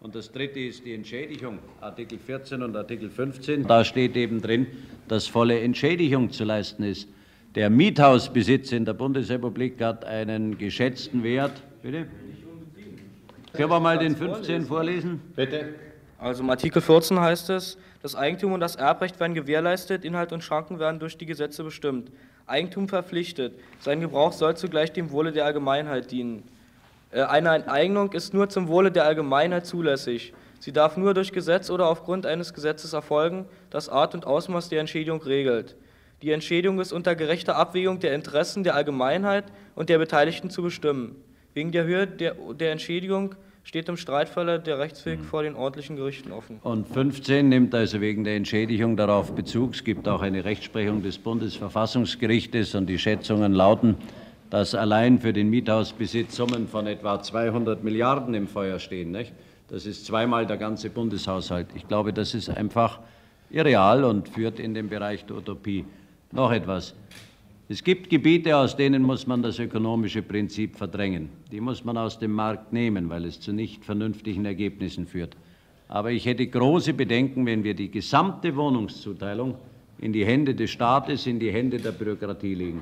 Und 0.02 0.16
das 0.16 0.32
Dritte 0.32 0.60
ist 0.62 0.86
die 0.86 0.94
Entschädigung, 0.94 1.60
Artikel 1.82 2.18
14 2.18 2.64
und 2.64 2.76
Artikel 2.76 3.10
15. 3.10 3.68
Da 3.68 3.84
steht 3.84 4.16
eben 4.16 4.42
drin, 4.42 4.66
dass 5.10 5.28
volle 5.28 5.60
Entschädigung 5.60 6.32
zu 6.32 6.46
leisten 6.46 6.84
ist. 6.84 7.10
Der 7.56 7.70
Miethausbesitz 7.70 8.72
in 8.72 8.86
der 8.86 8.94
Bundesrepublik 8.94 9.82
hat 9.82 10.06
einen 10.06 10.58
geschätzten 10.58 11.24
Wert. 11.24 11.62
Bitte? 11.82 12.08
Können 13.54 13.70
wir 13.70 13.80
mal 13.80 13.98
den 13.98 14.16
15 14.16 14.66
vorlesen? 14.66 15.20
Bitte. 15.36 15.74
Also 16.18 16.44
im 16.44 16.50
Artikel 16.50 16.82
14 16.82 17.20
heißt 17.20 17.50
es, 17.50 17.78
das 18.02 18.16
Eigentum 18.16 18.54
und 18.54 18.60
das 18.60 18.76
Erbrecht 18.76 19.20
werden 19.20 19.34
gewährleistet, 19.34 20.06
Inhalt 20.06 20.32
und 20.32 20.44
Schranken 20.44 20.80
werden 20.80 21.00
durch 21.00 21.18
die 21.18 21.26
Gesetze 21.26 21.64
bestimmt. 21.64 22.12
Eigentum 22.50 22.88
verpflichtet. 22.88 23.54
Sein 23.80 24.02
Gebrauch 24.02 24.34
soll 24.34 24.58
zugleich 24.58 24.92
dem 24.92 25.12
Wohle 25.12 25.32
der 25.32 25.46
Allgemeinheit 25.46 26.12
dienen. 26.12 26.44
Äh, 27.12 27.22
eine 27.22 27.56
Enteignung 27.56 28.12
ist 28.12 28.34
nur 28.34 28.50
zum 28.50 28.68
Wohle 28.68 28.92
der 28.92 29.06
Allgemeinheit 29.06 29.66
zulässig. 29.66 30.34
Sie 30.60 30.74
darf 30.74 30.98
nur 30.98 31.14
durch 31.14 31.32
Gesetz 31.32 31.70
oder 31.70 31.88
aufgrund 31.88 32.26
eines 32.26 32.54
Gesetzes 32.54 32.94
erfolgen, 32.94 33.46
das 33.70 33.88
Art 33.88 34.14
und 34.14 34.26
Ausmaß 34.26 34.70
der 34.70 34.82
Entschädigung 34.82 35.22
regelt. 35.22 35.76
Die 36.22 36.32
Entschädigung 36.32 36.80
ist 36.82 36.92
unter 36.92 37.16
gerechter 37.16 37.56
Abwägung 37.56 38.00
der 38.00 38.14
Interessen 38.14 38.64
der 38.64 38.76
Allgemeinheit 38.76 39.46
und 39.76 39.88
der 39.88 40.00
Beteiligten 40.00 40.50
zu 40.50 40.62
bestimmen. 40.62 41.16
Wegen 41.54 41.72
der 41.72 41.86
Höhe 41.86 42.08
der, 42.08 42.36
der 42.60 42.74
Entschädigung 42.74 43.36
steht 43.64 43.90
im 43.90 43.98
Streitfalle 43.98 44.60
der 44.60 44.80
Rechtsweg 44.80 45.24
vor 45.24 45.44
den 45.44 45.56
ordentlichen 45.56 45.96
Gerichten 45.96 46.32
offen. 46.32 46.60
Und 46.64 46.88
15 46.88 47.48
nimmt 47.48 47.76
also 47.76 48.02
wegen 48.02 48.24
der 48.24 48.36
Entschädigung 48.36 48.98
darauf 48.98 49.34
Bezug. 49.34 49.76
Es 49.76 49.84
gibt 49.84 50.08
auch 50.08 50.22
eine 50.22 50.46
Rechtsprechung 50.46 51.04
des 51.04 51.18
Bundesverfassungsgerichtes 51.18 52.76
und 52.76 52.88
die 52.88 52.98
Schätzungen 52.98 53.54
lauten, 53.54 53.96
dass 54.50 54.74
allein 54.74 55.20
für 55.20 55.34
den 55.34 55.50
Miethausbesitz 55.50 56.36
Summen 56.36 56.68
von 56.68 56.88
etwa 56.88 57.22
200 57.22 57.84
Milliarden 57.84 58.34
im 58.34 58.48
Feuer 58.48 58.80
stehen. 58.80 59.12
Nicht? 59.12 59.34
Das 59.68 59.86
ist 59.86 60.06
zweimal 60.06 60.48
der 60.48 60.58
ganze 60.58 60.90
Bundeshaushalt. 60.90 61.68
Ich 61.76 61.88
glaube, 61.88 62.12
das 62.12 62.34
ist 62.34 62.50
einfach 62.50 63.00
irreal 63.52 64.04
und 64.04 64.30
führt 64.30 64.60
in 64.60 64.74
den 64.74 64.90
Bereich 64.90 65.26
der 65.26 65.38
Utopie. 65.38 65.86
Noch 66.32 66.52
etwas. 66.52 66.96
Es 67.72 67.84
gibt 67.84 68.10
Gebiete, 68.10 68.58
aus 68.58 68.76
denen 68.76 69.04
muss 69.04 69.28
man 69.28 69.44
das 69.44 69.60
ökonomische 69.60 70.24
Prinzip 70.24 70.76
verdrängen. 70.76 71.30
Die 71.52 71.62
muss 71.62 71.84
man 71.84 71.98
aus 71.98 72.18
dem 72.18 72.32
Markt 72.32 72.74
nehmen, 72.74 73.10
weil 73.12 73.26
es 73.26 73.40
zu 73.40 73.54
nicht 73.54 73.86
vernünftigen 73.86 74.44
Ergebnissen 74.44 75.06
führt. 75.06 75.38
Aber 75.88 76.10
ich 76.10 76.26
hätte 76.26 76.48
große 76.48 76.96
Bedenken, 76.96 77.46
wenn 77.46 77.64
wir 77.64 77.76
die 77.76 77.92
gesamte 77.92 78.56
Wohnungszuteilung 78.56 79.54
in 80.00 80.12
die 80.12 80.26
Hände 80.26 80.56
des 80.56 80.72
Staates, 80.72 81.28
in 81.28 81.40
die 81.40 81.52
Hände 81.52 81.78
der 81.78 81.92
Bürokratie 81.92 82.56
legen. 82.56 82.82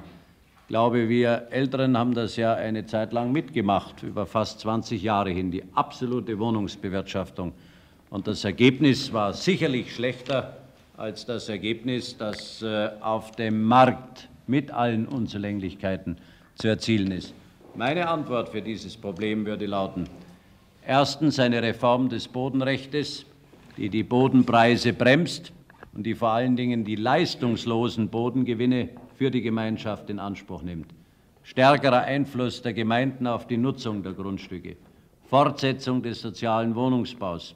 Ich 0.61 0.67
glaube, 0.69 1.09
wir 1.09 1.47
Älteren 1.49 1.97
haben 1.97 2.13
das 2.13 2.37
ja 2.37 2.53
eine 2.53 2.85
Zeit 2.85 3.11
lang 3.11 3.33
mitgemacht, 3.33 4.03
über 4.03 4.25
fast 4.25 4.61
20 4.61 5.03
Jahre 5.03 5.31
hin, 5.31 5.51
die 5.51 5.63
absolute 5.73 6.39
Wohnungsbewirtschaftung. 6.39 7.51
Und 8.09 8.25
das 8.25 8.45
Ergebnis 8.45 9.11
war 9.11 9.33
sicherlich 9.33 9.93
schlechter 9.93 10.55
als 10.95 11.25
das 11.25 11.49
Ergebnis, 11.49 12.15
das 12.15 12.61
äh, 12.61 12.89
auf 13.01 13.31
dem 13.31 13.63
Markt 13.63 14.29
mit 14.47 14.71
allen 14.71 15.07
Unzulänglichkeiten 15.07 16.17
zu 16.55 16.67
erzielen 16.67 17.11
ist. 17.11 17.33
Meine 17.75 18.07
Antwort 18.07 18.49
für 18.49 18.61
dieses 18.61 18.97
Problem 18.97 19.45
würde 19.45 19.67
lauten, 19.67 20.09
erstens 20.85 21.37
eine 21.39 21.61
Reform 21.61 22.09
des 22.09 22.27
Bodenrechts, 22.27 23.25
die 23.77 23.89
die 23.89 24.03
Bodenpreise 24.03 24.93
bremst 24.93 25.51
und 25.93 26.03
die 26.03 26.15
vor 26.15 26.29
allen 26.29 26.55
Dingen 26.55 26.83
die 26.83 26.95
leistungslosen 26.95 28.09
Bodengewinne 28.09 28.89
für 29.15 29.29
die 29.29 29.41
Gemeinschaft 29.41 30.09
in 30.09 30.19
Anspruch 30.19 30.63
nimmt. 30.63 30.93
Stärkerer 31.43 32.01
Einfluss 32.01 32.61
der 32.61 32.73
Gemeinden 32.73 33.27
auf 33.27 33.47
die 33.47 33.57
Nutzung 33.57 34.03
der 34.03 34.13
Grundstücke, 34.13 34.75
Fortsetzung 35.29 36.01
des 36.01 36.21
sozialen 36.21 36.75
Wohnungsbaus, 36.75 37.55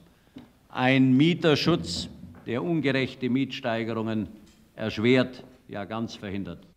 ein 0.69 1.17
Mieterschutz, 1.17 2.09
der 2.45 2.63
ungerechte 2.63 3.29
Mietsteigerungen 3.29 4.27
erschwert, 4.75 5.43
ja 5.67 5.85
ganz 5.85 6.15
verhindert. 6.15 6.70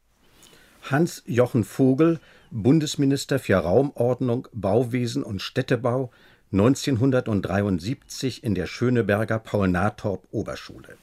Hans-Jochen 0.90 1.64
Vogel, 1.64 2.20
Bundesminister 2.50 3.38
für 3.38 3.56
Raumordnung, 3.56 4.48
Bauwesen 4.52 5.22
und 5.22 5.40
Städtebau, 5.40 6.10
1973 6.52 8.44
in 8.44 8.54
der 8.54 8.66
Schöneberger 8.66 9.38
Paul-Natorp-Oberschule. 9.38 10.98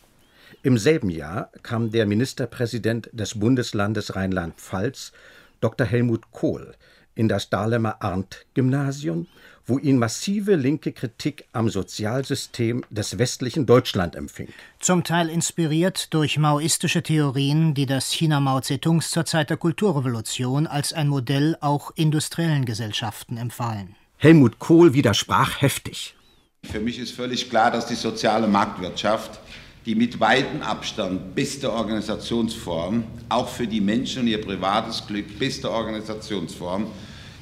Im 0.62 0.78
selben 0.78 1.10
Jahr 1.10 1.52
kam 1.64 1.90
der 1.92 2.06
Ministerpräsident 2.06 3.10
des 3.12 3.40
Bundeslandes 3.40 4.16
Rheinland-Pfalz, 4.16 5.14
Dr. 5.62 5.88
Helmut 5.88 6.32
Kohl, 6.32 6.76
in 7.16 7.28
das 7.28 7.50
Dahlemer 7.50 8.04
Arndt-Gymnasium 8.04 9.28
wo 9.72 9.80
ihn 9.80 9.98
massive 9.98 10.56
linke 10.56 10.92
Kritik 10.92 11.46
am 11.54 11.70
Sozialsystem 11.70 12.84
des 12.90 13.18
westlichen 13.18 13.66
Deutschland 13.66 14.18
empfing. 14.18 14.50
Zum 14.82 15.06
Teil 15.06 15.30
inspiriert 15.30 16.14
durch 16.14 16.38
maoistische 16.38 17.02
Theorien, 17.02 17.74
die 17.74 17.86
das 17.86 18.12
China 18.12 18.42
Mao 18.42 18.60
Zedongs 18.60 19.12
zur 19.12 19.24
Zeit 19.24 19.50
der 19.50 19.56
Kulturrevolution 19.56 20.68
als 20.68 20.92
ein 20.92 21.08
Modell 21.08 21.56
auch 21.62 21.92
industriellen 21.96 22.66
Gesellschaften 22.66 23.38
empfahlen. 23.38 23.96
Helmut 24.18 24.60
Kohl 24.60 24.94
widersprach 24.94 25.62
heftig. 25.62 26.16
Für 26.70 26.82
mich 26.82 27.00
ist 27.00 27.12
völlig 27.12 27.50
klar, 27.50 27.72
dass 27.72 27.86
die 27.86 27.96
soziale 27.96 28.50
Marktwirtschaft 28.50 29.40
die 29.86 29.96
mit 29.96 30.20
weitem 30.20 30.62
Abstand 30.62 31.34
beste 31.34 31.72
Organisationsform, 31.72 33.04
auch 33.30 33.50
für 33.50 33.66
die 33.66 33.82
Menschen 33.82 34.24
und 34.24 34.28
ihr 34.28 34.42
privates 34.42 35.08
Glück 35.08 35.40
beste 35.40 35.72
Organisationsform 35.72 36.88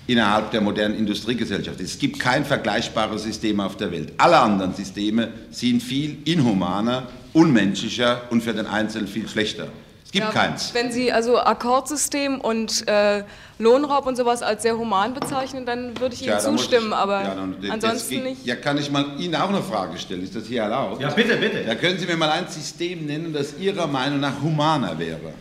innerhalb 0.09 0.49
der 0.49 0.61
modernen 0.61 0.97
Industriegesellschaft. 0.97 1.79
Es 1.79 1.99
gibt 1.99 2.19
kein 2.19 2.43
vergleichbares 2.43 3.23
System 3.23 3.59
auf 3.59 3.77
der 3.77 3.91
Welt. 3.91 4.11
Alle 4.17 4.39
anderen 4.39 4.73
Systeme 4.73 5.29
sind 5.51 5.83
viel 5.83 6.17
inhumaner, 6.25 7.03
unmenschlicher 7.33 8.23
und 8.31 8.41
für 8.41 8.53
den 8.53 8.65
Einzelnen 8.65 9.07
viel 9.07 9.27
schlechter. 9.27 9.67
Es 10.03 10.11
gibt 10.11 10.25
ja, 10.25 10.31
keins. 10.31 10.73
Wenn 10.73 10.91
Sie 10.91 11.11
also 11.11 11.37
Akkordsystem 11.37 12.41
und 12.41 12.87
äh, 12.87 13.23
Lohnraub 13.59 14.07
und 14.07 14.15
sowas 14.15 14.41
als 14.41 14.63
sehr 14.63 14.75
human 14.75 15.13
bezeichnen, 15.13 15.67
dann 15.67 15.99
würde 15.99 16.15
ich 16.15 16.23
Ihnen 16.23 16.31
ja, 16.31 16.39
zustimmen, 16.39 16.87
ich, 16.87 16.95
aber 16.95 17.21
ja, 17.21 17.35
dann, 17.35 17.55
ansonsten 17.69 18.15
geht, 18.15 18.23
nicht. 18.23 18.45
Ja, 18.47 18.55
kann 18.55 18.79
ich 18.79 18.89
mal 18.89 19.05
Ihnen 19.19 19.35
auch 19.35 19.49
eine 19.49 19.61
Frage 19.61 19.99
stellen? 19.99 20.23
Ist 20.23 20.35
das 20.35 20.47
hier 20.47 20.63
erlaubt? 20.63 20.99
Ja, 20.99 21.11
bitte, 21.11 21.37
bitte. 21.37 21.63
Da 21.63 21.75
können 21.75 21.99
Sie 21.99 22.07
mir 22.07 22.17
mal 22.17 22.31
ein 22.31 22.47
System 22.47 23.05
nennen, 23.05 23.31
das 23.31 23.55
Ihrer 23.59 23.85
Meinung 23.85 24.19
nach 24.19 24.41
humaner 24.41 24.97
wäre. 24.97 25.33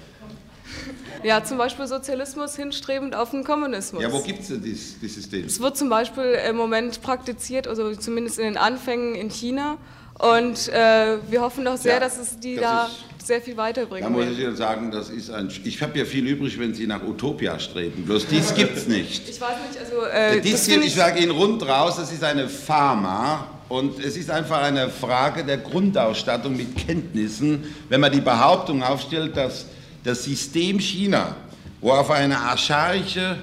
Ja, 1.23 1.43
zum 1.45 1.59
Beispiel 1.59 1.87
Sozialismus 1.87 2.57
hinstrebend 2.57 3.15
auf 3.15 3.31
den 3.31 3.45
Kommunismus. 3.45 4.03
Ja, 4.03 4.13
wo 4.13 4.21
gibt 4.21 4.41
es 4.41 4.49
denn 4.49 4.63
dieses, 4.63 4.99
dieses 5.01 5.17
System? 5.17 5.45
Es 5.45 5.61
wird 5.61 5.77
zum 5.77 5.89
Beispiel 5.89 6.39
im 6.49 6.57
Moment 6.57 7.03
praktiziert, 7.03 7.67
also 7.67 7.95
zumindest 7.95 8.39
in 8.39 8.45
den 8.45 8.57
Anfängen 8.57 9.15
in 9.15 9.31
China. 9.31 9.79
Und 10.19 10.69
äh, 10.69 11.19
wir 11.31 11.41
hoffen 11.41 11.65
doch 11.65 11.77
sehr, 11.77 11.95
ja, 11.95 12.01
dass 12.01 12.19
es 12.19 12.39
die 12.39 12.57
das 12.57 12.65
da 12.65 12.91
sehr 13.25 13.41
viel 13.41 13.57
weiterbringt. 13.57 14.05
Da 14.05 14.11
muss 14.11 14.27
ich 14.27 14.41
Ihnen 14.41 14.57
sagen, 14.57 14.91
das 14.91 15.11
ist 15.11 15.31
ein. 15.31 15.49
Ich 15.65 15.81
habe 15.81 15.97
ja 15.99 16.05
viel 16.05 16.27
übrig, 16.27 16.59
wenn 16.59 16.75
Sie 16.75 16.87
nach 16.87 17.03
Utopia 17.03 17.59
streben. 17.61 18.05
Bloß 18.05 18.27
dies 18.27 18.55
gibt 18.55 18.77
es 18.77 18.89
nicht. 18.89 19.29
Ich 19.29 19.41
weiß 19.41 19.57
nicht, 19.69 19.79
also. 19.79 20.07
Äh, 20.07 20.41
dies 20.41 20.67
hier, 20.67 20.83
ich 20.83 20.95
sage 20.95 21.21
Ihnen 21.21 21.31
rund 21.31 21.63
raus, 21.67 21.97
das 21.97 22.13
ist 22.13 22.25
eine 22.25 22.49
Pharma. 22.49 23.47
Und 23.69 24.03
es 24.03 24.17
ist 24.17 24.31
einfach 24.31 24.63
eine 24.63 24.89
Frage 24.89 25.45
der 25.45 25.59
Grundausstattung 25.59 26.57
mit 26.57 26.75
Kenntnissen, 26.75 27.75
wenn 27.91 28.01
man 28.01 28.11
die 28.11 28.23
Behauptung 28.23 28.83
aufstellt, 28.83 29.37
dass 29.37 29.67
das 30.09 30.25
System 30.25 30.81
China, 30.81 31.37
wo 31.83 31.91
auf 31.91 32.11
eine 32.11 32.39
archaische 32.39 33.37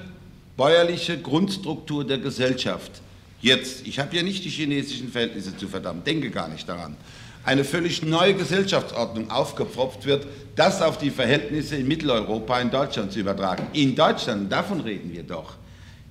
bäuerliche 0.57 1.15
Grundstruktur 1.19 2.03
der 2.03 2.17
Gesellschaft. 2.17 2.91
Jetzt, 3.39 3.85
ich 3.85 3.99
habe 3.99 4.15
ja 4.15 4.23
nicht 4.23 4.43
die 4.43 4.49
chinesischen 4.49 5.11
Verhältnisse 5.11 5.55
zu 5.55 5.67
verdammen, 5.67 6.03
denke 6.03 6.31
gar 6.31 6.47
nicht 6.47 6.67
daran, 6.67 6.97
eine 7.43 7.63
völlig 7.63 8.01
neue 8.01 8.33
Gesellschaftsordnung 8.33 9.29
aufgepfropft 9.29 10.07
wird, 10.07 10.25
das 10.55 10.81
auf 10.81 10.97
die 10.97 11.11
Verhältnisse 11.11 11.75
in 11.75 11.87
Mitteleuropa, 11.87 12.59
in 12.59 12.71
Deutschland 12.71 13.11
zu 13.11 13.19
übertragen. 13.19 13.67
In 13.73 13.95
Deutschland, 13.95 14.51
davon 14.51 14.81
reden 14.81 15.13
wir 15.13 15.21
doch, 15.21 15.57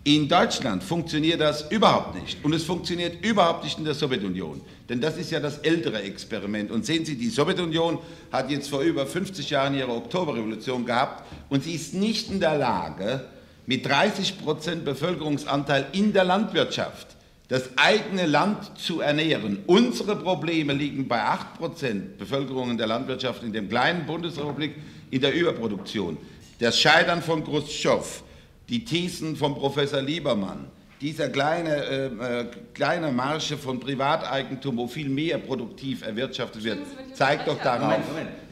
In 0.07 0.29
Deutschland 0.29 0.85
funktioniert 0.85 1.41
das 1.41 1.71
überhaupt 1.71 2.15
nicht. 2.21 2.45
Und 2.45 2.53
es 2.53 2.65
funktioniert 2.65 3.25
überhaupt 3.25 3.65
nicht 3.65 3.79
in 3.79 3.87
der 3.87 3.95
Sowjetunion. 3.95 4.61
Denn 4.89 5.01
das 5.01 5.17
ist 5.17 5.31
ja 5.31 5.41
das 5.41 5.59
ältere 5.59 6.03
Experiment. 6.03 6.71
Und 6.71 6.85
sehen 6.85 7.07
Sie, 7.07 7.17
die 7.17 7.31
Sowjetunion 7.31 7.99
hat 8.31 8.51
jetzt 8.51 8.69
vor 8.69 8.83
über 8.83 9.07
50 9.07 9.49
Jahren 9.49 9.75
ihre 9.75 9.93
Oktoberrevolution 9.93 10.85
gehabt 10.85 11.25
und 11.49 11.65
sie 11.65 11.73
ist 11.73 11.95
nicht 11.95 12.31
in 12.31 12.39
der 12.39 12.59
Lage, 12.59 13.25
mit 13.67 13.87
30 13.87 14.39
Prozent 14.39 14.85
Bevölkerungsanteil 14.85 15.87
in 15.93 16.13
der 16.13 16.25
Landwirtschaft 16.25 17.07
das 17.49 17.71
eigene 17.77 18.27
Land 18.27 18.79
zu 18.79 19.01
ernähren. 19.01 19.63
Unsere 19.67 20.17
Probleme 20.17 20.73
liegen 20.73 21.09
bei 21.09 21.23
8 21.23 21.59
Prozent 21.59 22.19
Bevölkerung 22.19 22.71
in 22.71 22.79
der 22.79 22.87
Landwirtschaft 22.87 23.43
in 23.43 23.53
der 23.53 23.63
kleinen 23.63 24.07
Bundesrepublik 24.07 24.75
in 25.11 25.21
der 25.21 25.35
Überproduktion. 25.35 26.17
Das 26.59 26.79
Scheitern 26.79 27.23
von 27.23 27.45
Khrushchev, 27.45 28.23
die 28.69 28.85
Thesen 28.85 29.37
von 29.37 29.55
Professor 29.55 30.01
Liebermann, 30.01 30.67
dieser 31.01 31.29
kleine, 31.29 31.75
äh, 31.75 32.07
äh, 32.07 32.47
kleine 32.73 33.13
Marsche 33.13 33.59
von 33.59 33.79
Privateigentum, 33.79 34.77
wo 34.79 34.87
viel 34.87 35.09
mehr 35.09 35.39
produktiv 35.39 36.03
erwirtschaftet 36.03 36.65
wird, 36.65 36.79
zeigt 37.13 37.47
doch 37.47 37.61
darauf, 37.61 38.01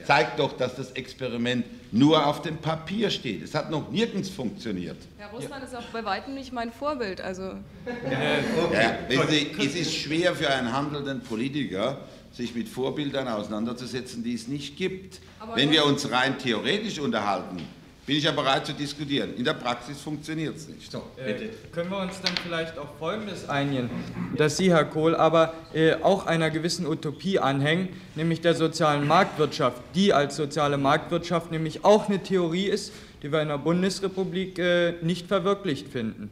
zeigt 0.04 0.38
doch, 0.38 0.52
dass 0.56 0.76
das 0.76 0.90
Experiment 0.92 1.64
nur 1.92 2.26
auf 2.26 2.42
dem 2.42 2.58
Papier 2.58 3.10
steht. 3.10 3.42
Es 3.42 3.54
hat 3.54 3.70
noch 3.70 3.90
nirgends 3.90 4.28
funktioniert. 4.28 4.96
Herr 5.18 5.30
Russland 5.30 5.64
ist 5.64 5.74
auch 5.74 5.84
bei 5.92 6.04
weitem 6.04 6.34
nicht 6.34 6.52
mein 6.52 6.72
Vorbild. 6.72 7.20
Also. 7.20 7.42
Ja, 7.42 9.24
Sie, 9.28 9.50
es 9.58 9.74
ist 9.74 9.94
schwer 9.94 10.34
für 10.34 10.50
einen 10.50 10.72
handelnden 10.72 11.20
Politiker, 11.20 11.98
sich 12.32 12.54
mit 12.54 12.68
Vorbildern 12.68 13.28
auseinanderzusetzen, 13.28 14.22
die 14.22 14.34
es 14.34 14.48
nicht 14.48 14.76
gibt. 14.76 15.20
Aber 15.38 15.56
Wenn 15.56 15.70
wir 15.70 15.84
uns 15.84 16.10
rein 16.10 16.38
theoretisch 16.38 16.98
unterhalten, 16.98 17.62
bin 18.04 18.16
ich 18.16 18.24
ja 18.24 18.32
bereit 18.32 18.66
zu 18.66 18.72
diskutieren. 18.72 19.34
In 19.36 19.44
der 19.44 19.54
Praxis 19.54 20.00
funktioniert 20.00 20.56
es 20.56 20.68
nicht. 20.68 20.90
So, 20.90 21.02
äh, 21.16 21.48
können 21.72 21.90
wir 21.90 21.98
uns 21.98 22.20
dann 22.20 22.34
vielleicht 22.42 22.76
auf 22.76 22.88
Folgendes 22.98 23.48
einigen, 23.48 23.90
dass 24.36 24.56
Sie, 24.56 24.72
Herr 24.72 24.84
Kohl, 24.84 25.14
aber 25.14 25.54
äh, 25.72 25.94
auch 25.94 26.26
einer 26.26 26.50
gewissen 26.50 26.86
Utopie 26.86 27.38
anhängen, 27.38 27.90
nämlich 28.16 28.40
der 28.40 28.54
sozialen 28.54 29.06
Marktwirtschaft, 29.06 29.80
die 29.94 30.12
als 30.12 30.36
soziale 30.36 30.78
Marktwirtschaft 30.78 31.50
nämlich 31.52 31.84
auch 31.84 32.08
eine 32.08 32.22
Theorie 32.22 32.66
ist, 32.66 32.92
die 33.22 33.30
wir 33.30 33.40
in 33.40 33.48
der 33.48 33.58
Bundesrepublik 33.58 34.58
äh, 34.58 34.94
nicht 35.02 35.28
verwirklicht 35.28 35.88
finden. 35.88 36.30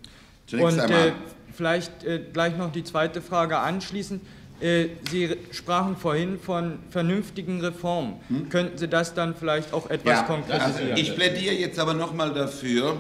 Zunächst 0.49 0.81
Und 0.81 0.91
äh, 0.91 1.13
vielleicht 1.53 2.03
äh, 2.03 2.21
gleich 2.33 2.57
noch 2.57 2.73
die 2.73 2.83
zweite 2.83 3.23
Frage 3.23 3.59
anschließend. 3.59 4.23
Äh, 4.61 4.89
Sie 5.11 5.37
sprachen 5.53 5.97
vorhin 5.97 6.39
von 6.39 6.79
vernünftigen 6.91 7.61
Reformen. 7.61 8.17
Hm? 8.29 8.49
Könnten 8.49 8.79
Sie 8.79 8.89
das 8.89 9.15
dann 9.15 9.35
vielleicht 9.35 9.73
auch 9.73 9.89
etwas 9.89 10.19
ja, 10.19 10.23
konkretisieren? 10.23 10.91
Also 10.91 11.03
ich 11.03 11.15
plädiere 11.15 11.55
jetzt 11.55 11.79
aber 11.79 11.95
noch 11.95 12.13
mal 12.13 12.33
dafür, 12.33 12.99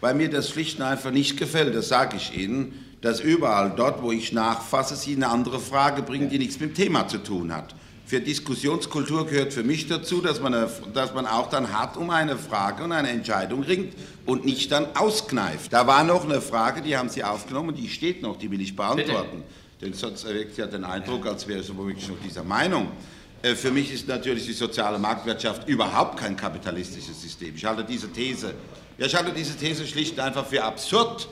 weil 0.00 0.14
mir 0.14 0.30
das 0.30 0.50
schlicht 0.50 0.78
und 0.78 0.84
einfach 0.84 1.10
nicht 1.10 1.36
gefällt, 1.36 1.74
das 1.74 1.88
sage 1.88 2.16
ich 2.16 2.36
Ihnen, 2.36 2.86
dass 3.00 3.20
überall 3.20 3.72
dort, 3.76 4.02
wo 4.02 4.12
ich 4.12 4.32
nachfasse, 4.32 4.94
Sie 4.94 5.16
eine 5.16 5.28
andere 5.28 5.58
Frage 5.58 6.02
bringen, 6.02 6.28
die 6.28 6.38
nichts 6.38 6.60
mit 6.60 6.70
dem 6.70 6.74
Thema 6.74 7.08
zu 7.08 7.18
tun 7.18 7.54
hat. 7.54 7.74
Für 8.10 8.20
Diskussionskultur 8.20 9.26
gehört 9.26 9.52
für 9.52 9.62
mich 9.62 9.86
dazu, 9.86 10.20
dass 10.20 10.40
man, 10.40 10.52
dass 10.92 11.14
man 11.14 11.26
auch 11.26 11.48
dann 11.48 11.72
hart 11.72 11.96
um 11.96 12.10
eine 12.10 12.36
Frage 12.36 12.82
und 12.82 12.90
eine 12.90 13.08
Entscheidung 13.08 13.62
ringt 13.62 13.94
und 14.26 14.44
nicht 14.44 14.72
dann 14.72 14.96
auskneift. 14.96 15.72
Da 15.72 15.86
war 15.86 16.02
noch 16.02 16.24
eine 16.24 16.40
Frage, 16.40 16.82
die 16.82 16.96
haben 16.96 17.08
Sie 17.08 17.22
aufgenommen, 17.22 17.74
die 17.74 17.88
steht 17.88 18.20
noch, 18.20 18.36
die 18.36 18.50
will 18.50 18.60
ich 18.60 18.74
beantworten. 18.74 19.42
Bitte. 19.42 19.59
Denn 19.80 19.94
sonst 19.94 20.24
erweckt 20.24 20.58
ja 20.58 20.66
den 20.66 20.84
Eindruck, 20.84 21.26
als 21.26 21.46
wäre 21.48 21.60
es 21.60 21.74
womöglich 21.74 22.08
noch 22.08 22.18
dieser 22.22 22.44
Meinung. 22.44 22.88
Äh, 23.42 23.54
für 23.54 23.70
mich 23.70 23.92
ist 23.92 24.06
natürlich 24.08 24.46
die 24.46 24.52
soziale 24.52 24.98
Marktwirtschaft 24.98 25.66
überhaupt 25.68 26.18
kein 26.18 26.36
kapitalistisches 26.36 27.20
System. 27.20 27.54
Ich 27.54 27.64
halte 27.64 27.84
diese 27.84 28.12
These, 28.12 28.54
ja, 28.98 29.06
ich 29.06 29.14
halte 29.14 29.32
diese 29.32 29.56
These 29.56 29.86
schlicht 29.86 30.14
und 30.14 30.20
einfach 30.20 30.46
für 30.46 30.62
absurd. 30.62 31.28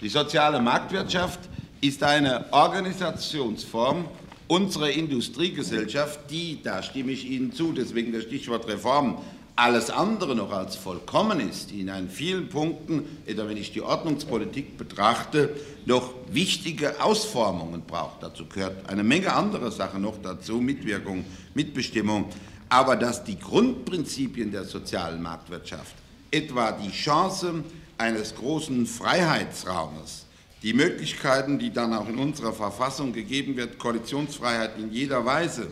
Die 0.00 0.08
soziale 0.08 0.60
Marktwirtschaft 0.60 1.40
ist 1.80 2.02
eine 2.02 2.52
Organisationsform 2.52 4.04
unserer 4.48 4.90
Industriegesellschaft, 4.90 6.30
die, 6.30 6.62
da 6.62 6.82
stimme 6.82 7.12
ich 7.12 7.26
Ihnen 7.26 7.52
zu, 7.52 7.72
deswegen 7.72 8.12
das 8.12 8.22
Stichwort 8.22 8.66
Reform, 8.66 9.18
alles 9.58 9.90
andere 9.90 10.36
noch 10.36 10.52
als 10.52 10.76
vollkommen 10.76 11.40
ist, 11.40 11.72
die 11.72 11.80
in 11.80 12.08
vielen 12.08 12.48
Punkten, 12.48 13.04
etwa 13.26 13.48
wenn 13.48 13.56
ich 13.56 13.72
die 13.72 13.82
Ordnungspolitik 13.82 14.78
betrachte, 14.78 15.56
noch 15.84 16.14
wichtige 16.30 17.02
Ausformungen 17.02 17.82
braucht. 17.82 18.22
Dazu 18.22 18.46
gehört 18.46 18.88
eine 18.88 19.02
Menge 19.02 19.32
anderer 19.32 19.72
Sachen 19.72 20.02
noch 20.02 20.22
dazu, 20.22 20.60
Mitwirkung, 20.60 21.24
Mitbestimmung. 21.54 22.26
Aber 22.68 22.94
dass 22.94 23.24
die 23.24 23.36
Grundprinzipien 23.36 24.52
der 24.52 24.62
sozialen 24.62 25.20
Marktwirtschaft, 25.20 25.94
etwa 26.30 26.70
die 26.70 26.92
Chance 26.92 27.64
eines 27.96 28.36
großen 28.36 28.86
Freiheitsraumes, 28.86 30.26
die 30.62 30.72
Möglichkeiten, 30.72 31.58
die 31.58 31.72
dann 31.72 31.94
auch 31.94 32.08
in 32.08 32.18
unserer 32.18 32.52
Verfassung 32.52 33.12
gegeben 33.12 33.56
wird, 33.56 33.78
Koalitionsfreiheit 33.78 34.78
in 34.78 34.92
jeder 34.92 35.24
Weise, 35.24 35.66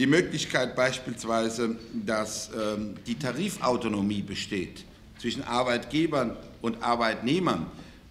die 0.00 0.06
Möglichkeit 0.06 0.76
beispielsweise, 0.76 1.76
dass 1.92 2.48
ähm, 2.58 2.94
die 3.06 3.16
Tarifautonomie 3.16 4.22
besteht 4.22 4.82
zwischen 5.18 5.44
Arbeitgebern 5.44 6.38
und 6.62 6.82
Arbeitnehmern, 6.82 7.66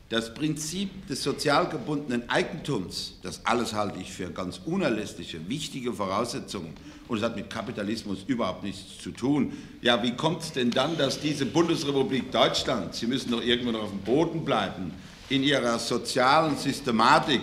das 0.09 0.31
Prinzip 0.35 1.07
des 1.07 1.23
sozial 1.23 1.67
gebundenen 1.67 2.29
Eigentums, 2.29 3.17
das 3.23 3.43
alles 3.43 3.73
halte 3.73 3.99
ich 3.99 4.11
für 4.11 4.29
ganz 4.29 4.61
unerlässliche, 4.65 5.49
wichtige 5.49 5.91
Voraussetzungen. 5.91 6.75
Und 7.07 7.17
es 7.17 7.23
hat 7.23 7.35
mit 7.35 7.49
Kapitalismus 7.49 8.19
überhaupt 8.27 8.63
nichts 8.63 9.01
zu 9.01 9.09
tun. 9.09 9.53
Ja, 9.81 10.03
wie 10.03 10.15
kommt 10.15 10.43
es 10.43 10.51
denn 10.51 10.69
dann, 10.69 10.95
dass 10.95 11.19
diese 11.19 11.47
Bundesrepublik 11.47 12.31
Deutschland, 12.31 12.93
Sie 12.93 13.07
müssen 13.07 13.31
doch 13.31 13.43
irgendwo 13.43 13.71
noch 13.71 13.83
auf 13.83 13.89
dem 13.89 14.01
Boden 14.01 14.45
bleiben, 14.45 14.91
in 15.29 15.41
ihrer 15.41 15.79
sozialen 15.79 16.55
Systematik 16.55 17.41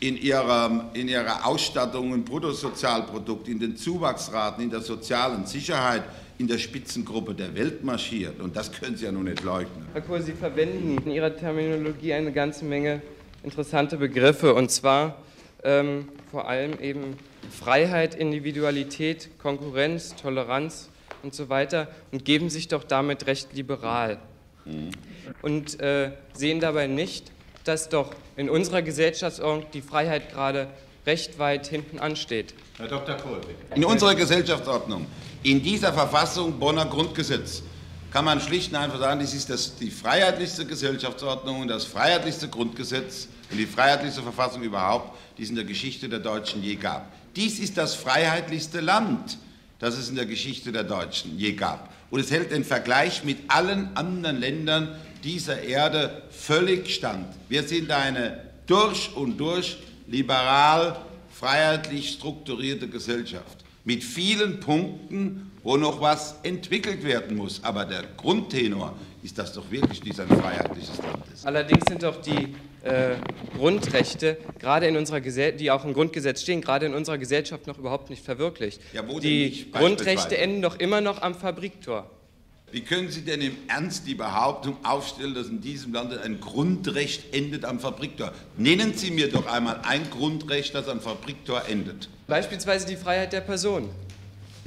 in 0.00 0.16
ihrer, 0.16 0.90
in 0.94 1.08
ihrer 1.08 1.46
Ausstattung 1.46 2.14
im 2.14 2.24
Bruttosozialprodukt, 2.24 3.48
in 3.48 3.58
den 3.58 3.76
Zuwachsraten, 3.76 4.62
in 4.62 4.70
der 4.70 4.80
sozialen 4.80 5.46
Sicherheit 5.46 6.04
in 6.38 6.46
der 6.46 6.58
Spitzengruppe 6.58 7.34
der 7.34 7.54
Welt 7.54 7.82
marschiert. 7.82 8.40
Und 8.40 8.56
das 8.56 8.70
können 8.72 8.96
Sie 8.96 9.04
ja 9.04 9.12
nun 9.12 9.24
nicht 9.24 9.42
leugnen. 9.42 9.86
Herr 9.92 10.02
Kohl, 10.02 10.22
Sie 10.22 10.32
verwenden 10.32 10.98
in 11.04 11.10
Ihrer 11.10 11.36
Terminologie 11.36 12.12
eine 12.12 12.32
ganze 12.32 12.64
Menge 12.64 13.02
interessante 13.42 13.96
Begriffe, 13.96 14.54
und 14.54 14.70
zwar 14.70 15.16
ähm, 15.64 16.08
vor 16.30 16.48
allem 16.48 16.78
eben 16.80 17.16
Freiheit, 17.50 18.14
Individualität, 18.14 19.30
Konkurrenz, 19.38 20.14
Toleranz 20.14 20.88
und 21.22 21.34
so 21.34 21.48
weiter 21.48 21.88
und 22.12 22.24
geben 22.24 22.50
sich 22.50 22.68
doch 22.68 22.84
damit 22.84 23.26
recht 23.26 23.54
liberal. 23.54 24.18
Mhm. 24.64 24.90
Und 25.42 25.80
äh, 25.80 26.12
sehen 26.34 26.60
dabei 26.60 26.86
nicht, 26.86 27.32
dass 27.68 27.90
doch 27.90 28.14
in 28.36 28.48
unserer 28.48 28.80
Gesellschaftsordnung 28.80 29.66
die 29.72 29.82
Freiheit 29.82 30.32
gerade 30.32 30.68
recht 31.06 31.38
weit 31.38 31.66
hinten 31.66 31.98
ansteht. 31.98 32.54
Herr 32.78 32.88
Dr. 32.88 33.16
Kohl, 33.16 33.40
bitte. 33.40 33.74
In 33.74 33.84
unserer 33.84 34.14
Gesellschaftsordnung, 34.14 35.06
in 35.42 35.62
dieser 35.62 35.92
Verfassung 35.92 36.58
Bonner 36.58 36.86
Grundgesetz, 36.86 37.62
kann 38.10 38.24
man 38.24 38.40
schlicht 38.40 38.70
und 38.72 38.78
einfach 38.78 38.98
sagen, 38.98 39.20
das 39.20 39.34
ist 39.34 39.50
das, 39.50 39.76
die 39.76 39.90
freiheitlichste 39.90 40.64
Gesellschaftsordnung 40.64 41.60
und 41.60 41.68
das 41.68 41.84
freiheitlichste 41.84 42.48
Grundgesetz 42.48 43.28
und 43.50 43.58
die 43.58 43.66
freiheitlichste 43.66 44.22
Verfassung 44.22 44.62
überhaupt, 44.62 45.16
die 45.36 45.42
es 45.42 45.50
in 45.50 45.56
der 45.56 45.64
Geschichte 45.64 46.08
der 46.08 46.20
Deutschen 46.20 46.62
je 46.62 46.76
gab. 46.76 47.12
Dies 47.36 47.58
ist 47.58 47.76
das 47.76 47.94
freiheitlichste 47.94 48.80
Land, 48.80 49.36
das 49.78 49.98
es 49.98 50.08
in 50.08 50.16
der 50.16 50.26
Geschichte 50.26 50.72
der 50.72 50.84
Deutschen 50.84 51.38
je 51.38 51.52
gab. 51.52 51.92
Und 52.10 52.20
es 52.20 52.30
hält 52.30 52.50
den 52.50 52.64
Vergleich 52.64 53.24
mit 53.24 53.38
allen 53.48 53.94
anderen 53.94 54.40
Ländern 54.40 54.96
dieser 55.24 55.62
Erde 55.62 56.22
völlig 56.30 56.94
stand. 56.94 57.26
Wir 57.48 57.62
sind 57.62 57.90
eine 57.90 58.40
durch 58.66 59.14
und 59.14 59.38
durch 59.38 59.78
liberal, 60.06 60.96
freiheitlich 61.30 62.10
strukturierte 62.10 62.88
Gesellschaft 62.88 63.58
mit 63.84 64.04
vielen 64.04 64.60
Punkten, 64.60 65.50
wo 65.62 65.76
noch 65.76 66.00
was 66.00 66.36
entwickelt 66.42 67.04
werden 67.04 67.36
muss. 67.36 67.62
Aber 67.64 67.84
der 67.84 68.04
Grundtenor 68.16 68.94
ist, 69.22 69.38
dass 69.38 69.52
doch 69.52 69.70
wirklich 69.70 70.00
dies 70.00 70.20
ein 70.20 70.28
freiheitliches 70.28 70.98
Land 70.98 71.24
ist. 71.32 71.46
Allerdings 71.46 71.84
sind 71.88 72.02
doch 72.02 72.20
die 72.20 72.54
äh, 72.82 73.16
Grundrechte, 73.56 74.36
gerade 74.58 74.86
in 74.86 74.96
unserer 74.96 75.20
die 75.20 75.70
auch 75.70 75.84
im 75.84 75.94
Grundgesetz 75.94 76.42
stehen, 76.42 76.60
gerade 76.60 76.86
in 76.86 76.94
unserer 76.94 77.18
Gesellschaft 77.18 77.66
noch 77.66 77.78
überhaupt 77.78 78.10
nicht 78.10 78.24
verwirklicht. 78.24 78.80
Ja, 78.92 79.02
die 79.02 79.70
Grundrechte 79.72 80.36
enden 80.36 80.62
doch 80.62 80.78
immer 80.78 81.00
noch 81.00 81.22
am 81.22 81.34
Fabriktor. 81.34 82.10
Wie 82.70 82.82
können 82.82 83.10
Sie 83.10 83.22
denn 83.22 83.40
im 83.40 83.56
Ernst 83.68 84.06
die 84.06 84.14
Behauptung 84.14 84.76
aufstellen, 84.84 85.34
dass 85.34 85.48
in 85.48 85.62
diesem 85.62 85.94
Land 85.94 86.16
ein 86.18 86.38
Grundrecht 86.38 87.34
endet 87.34 87.64
am 87.64 87.80
Fabriktor? 87.80 88.32
Nennen 88.58 88.92
Sie 88.94 89.10
mir 89.10 89.30
doch 89.30 89.46
einmal 89.46 89.80
ein 89.84 90.10
Grundrecht, 90.10 90.74
das 90.74 90.86
am 90.88 91.00
Fabriktor 91.00 91.62
endet. 91.66 92.10
Beispielsweise 92.26 92.86
die 92.86 92.96
Freiheit 92.96 93.32
der 93.32 93.40
Person. 93.40 93.88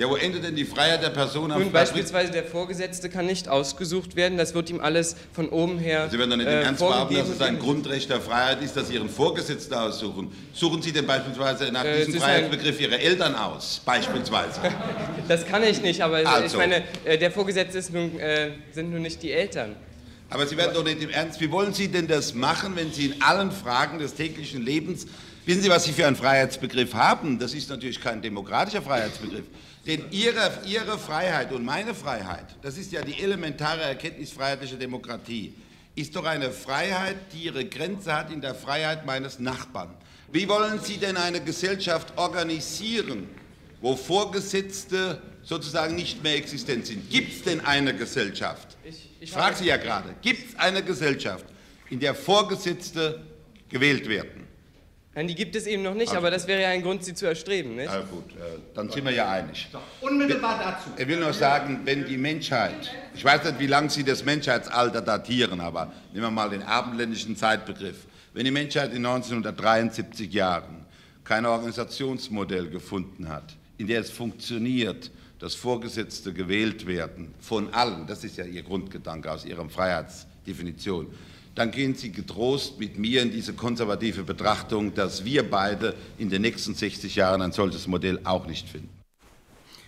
Ja, 0.02 0.10
wo 0.10 0.16
endet 0.16 0.44
denn 0.44 0.56
die 0.56 0.66
Freiheit 0.66 1.04
der 1.04 1.12
Person 1.12 1.52
am 1.52 1.62
Nun, 1.62 1.72
beispielsweise 1.72 2.32
der 2.32 2.44
Vorgesetzte 2.44 3.08
kann 3.08 3.28
nicht 3.28 3.48
ausgesucht 3.48 4.16
werden, 4.16 4.36
das 4.36 4.56
wird 4.56 4.72
ihm 4.72 4.80
alles 4.80 5.16
von 5.32 5.48
oben 5.50 5.78
her 5.78 6.08
Sie 6.10 6.18
werden 6.18 6.32
doch 6.32 6.38
nicht 6.38 6.48
äh, 6.48 6.64
Ernst 6.64 6.80
behaupten, 6.80 7.14
dass 7.14 7.30
es 7.30 7.40
ein 7.40 7.60
Grundrecht 7.60 8.10
der 8.10 8.20
Freiheit 8.20 8.64
ist, 8.64 8.76
dass 8.76 8.88
Sie 8.88 8.96
Ihren 8.96 9.10
Vorgesetzten 9.10 9.76
aussuchen. 9.76 10.32
Suchen 10.54 10.82
Sie 10.82 10.92
denn 10.92 11.06
beispielsweise 11.06 11.72
nach 11.72 11.86
äh, 11.86 12.04
diesem 12.04 12.20
Freiheitsbegriff 12.20 12.82
Ihre 12.82 13.00
Eltern 13.00 13.36
aus, 13.36 13.80
beispielsweise? 13.86 14.60
das 15.28 15.46
kann 15.46 15.62
ich 15.62 15.80
nicht, 15.84 16.02
aber 16.02 16.18
also. 16.26 16.46
ich 16.46 16.58
meine, 16.58 16.82
äh, 17.06 17.20
der 17.20 17.30
Vorgesetzte 17.30 17.80
nun, 17.94 18.18
äh, 18.18 18.54
sind 18.72 18.90
nun 18.90 19.04
nicht 19.04 19.22
die 19.22 19.32
Eltern. 19.32 19.76
Aber 20.32 20.48
Sie 20.48 20.56
werden 20.56 20.74
doch 20.74 20.86
nicht 20.86 21.02
im 21.02 21.10
Ernst, 21.10 21.42
wie 21.42 21.52
wollen 21.52 21.74
Sie 21.74 21.90
denn 21.90 22.08
das 22.08 22.34
machen, 22.34 22.78
wenn 22.78 22.94
Sie 22.94 23.08
in 23.08 23.22
allen 23.22 23.52
Fragen 23.52 24.00
des 24.00 24.14
täglichen 24.14 24.64
Lebens, 24.64 25.06
wissen 25.46 25.62
Sie, 25.62 25.70
was 25.70 25.84
Sie 25.84 25.92
für 25.92 26.08
einen 26.08 26.16
Freiheitsbegriff 26.16 26.94
haben? 26.94 27.38
Das 27.38 27.54
ist 27.54 27.70
natürlich 27.70 28.00
kein 28.00 28.22
demokratischer 28.22 28.82
Freiheitsbegriff. 28.82 29.44
Denn 29.86 30.06
ihre, 30.10 30.60
ihre 30.66 30.98
Freiheit 30.98 31.52
und 31.52 31.66
meine 31.66 31.94
Freiheit, 31.94 32.46
das 32.62 32.78
ist 32.78 32.94
ja 32.94 33.02
die 33.02 33.22
elementare 33.22 33.82
Erkenntnis 33.82 34.32
freiheitlicher 34.32 34.78
Demokratie, 34.78 35.54
ist 35.96 36.16
doch 36.16 36.24
eine 36.24 36.52
Freiheit, 36.52 37.18
die 37.34 37.48
ihre 37.48 37.66
Grenze 37.66 38.16
hat 38.16 38.32
in 38.32 38.40
der 38.40 38.56
Freiheit 38.56 39.06
meines 39.06 39.38
Nachbarn. 39.38 39.90
Wie 40.32 40.48
wollen 40.48 40.80
Sie 40.80 40.96
denn 40.96 41.18
eine 41.18 41.42
Gesellschaft 41.42 42.18
organisieren, 42.18 43.28
wo 43.82 43.98
Vorgesetzte 43.98 45.22
sozusagen 45.44 45.96
nicht 45.96 46.24
mehr 46.24 46.36
existent 46.36 46.86
sind? 46.88 47.10
Gibt 47.10 47.34
es 47.34 47.44
denn 47.44 47.62
eine 47.62 47.96
Gesellschaft? 47.96 48.78
Ich, 48.84 49.10
ich 49.20 49.32
frage 49.32 49.56
Sie 49.56 49.66
ja 49.66 49.78
gerade, 49.78 50.16
gibt 50.22 50.50
es 50.50 50.60
eine 50.60 50.84
Gesellschaft, 50.84 51.46
in 51.90 52.00
der 52.00 52.16
Vorgesetzte 52.16 53.22
gewählt 53.70 54.08
werden? 54.08 54.48
Nein, 55.14 55.28
die 55.28 55.36
gibt 55.36 55.58
es 55.58 55.68
eben 55.68 55.84
noch 55.84 55.94
nicht, 55.94 56.08
also, 56.10 56.20
aber 56.20 56.32
das 56.32 56.48
wäre 56.48 56.62
ja 56.62 56.70
ein 56.70 56.82
Grund, 56.82 57.04
sie 57.04 57.14
zu 57.14 57.26
erstreben, 57.26 57.76
nicht? 57.76 57.92
Na 57.94 58.00
gut, 58.00 58.32
äh, 58.32 58.60
dann 58.74 58.90
sind 58.90 59.04
wir 59.04 59.12
ja 59.12 59.30
einig. 59.30 59.68
Unmittelbar 60.00 60.58
dazu. 60.58 60.90
Ich 60.98 61.06
will 61.06 61.20
nur 61.20 61.34
sagen, 61.34 61.82
wenn 61.84 62.06
die 62.06 62.16
Menschheit, 62.16 62.90
ich 63.14 63.26
weiß 63.26 63.44
nicht, 63.44 63.60
wie 63.60 63.68
lange 63.68 63.90
Sie 63.90 64.06
das 64.06 64.24
Menschheitsalter 64.24 65.02
datieren, 65.02 65.60
aber 65.60 65.92
nehmen 66.14 66.28
wir 66.28 66.32
mal 66.32 66.50
den 66.50 66.64
abendländischen 66.64 67.36
Zeitbegriff. 67.36 68.08
Wenn 68.34 68.46
die 68.46 68.52
Menschheit 68.52 68.92
in 68.94 69.06
1973 69.06 70.32
Jahren 70.32 70.86
kein 71.26 71.46
Organisationsmodell 71.46 72.70
gefunden 72.70 73.28
hat, 73.28 73.58
in 73.78 73.88
der 73.88 74.00
es 74.00 74.10
funktioniert, 74.10 75.12
dass 75.42 75.56
Vorgesetzte 75.56 76.34
gewählt 76.34 76.86
werden 76.86 77.34
von 77.40 77.74
allen, 77.74 78.06
das 78.06 78.24
ist 78.24 78.38
ja 78.38 78.46
Ihr 78.46 78.62
Grundgedanke 78.62 79.32
aus 79.32 79.44
Ihrer 79.44 79.68
Freiheitsdefinition, 79.68 81.08
dann 81.56 81.72
gehen 81.72 81.96
Sie 81.96 82.12
getrost 82.12 82.80
mit 82.80 83.00
mir 83.00 83.24
in 83.24 83.32
diese 83.32 83.54
konservative 83.54 84.22
Betrachtung, 84.22 84.94
dass 84.94 85.26
wir 85.26 85.50
beide 85.50 85.96
in 86.20 86.30
den 86.30 86.44
nächsten 86.44 86.76
60 86.76 87.16
Jahren 87.16 87.42
ein 87.42 87.52
solches 87.52 87.88
Modell 87.88 88.22
auch 88.24 88.46
nicht 88.46 88.70
finden. 88.70 88.90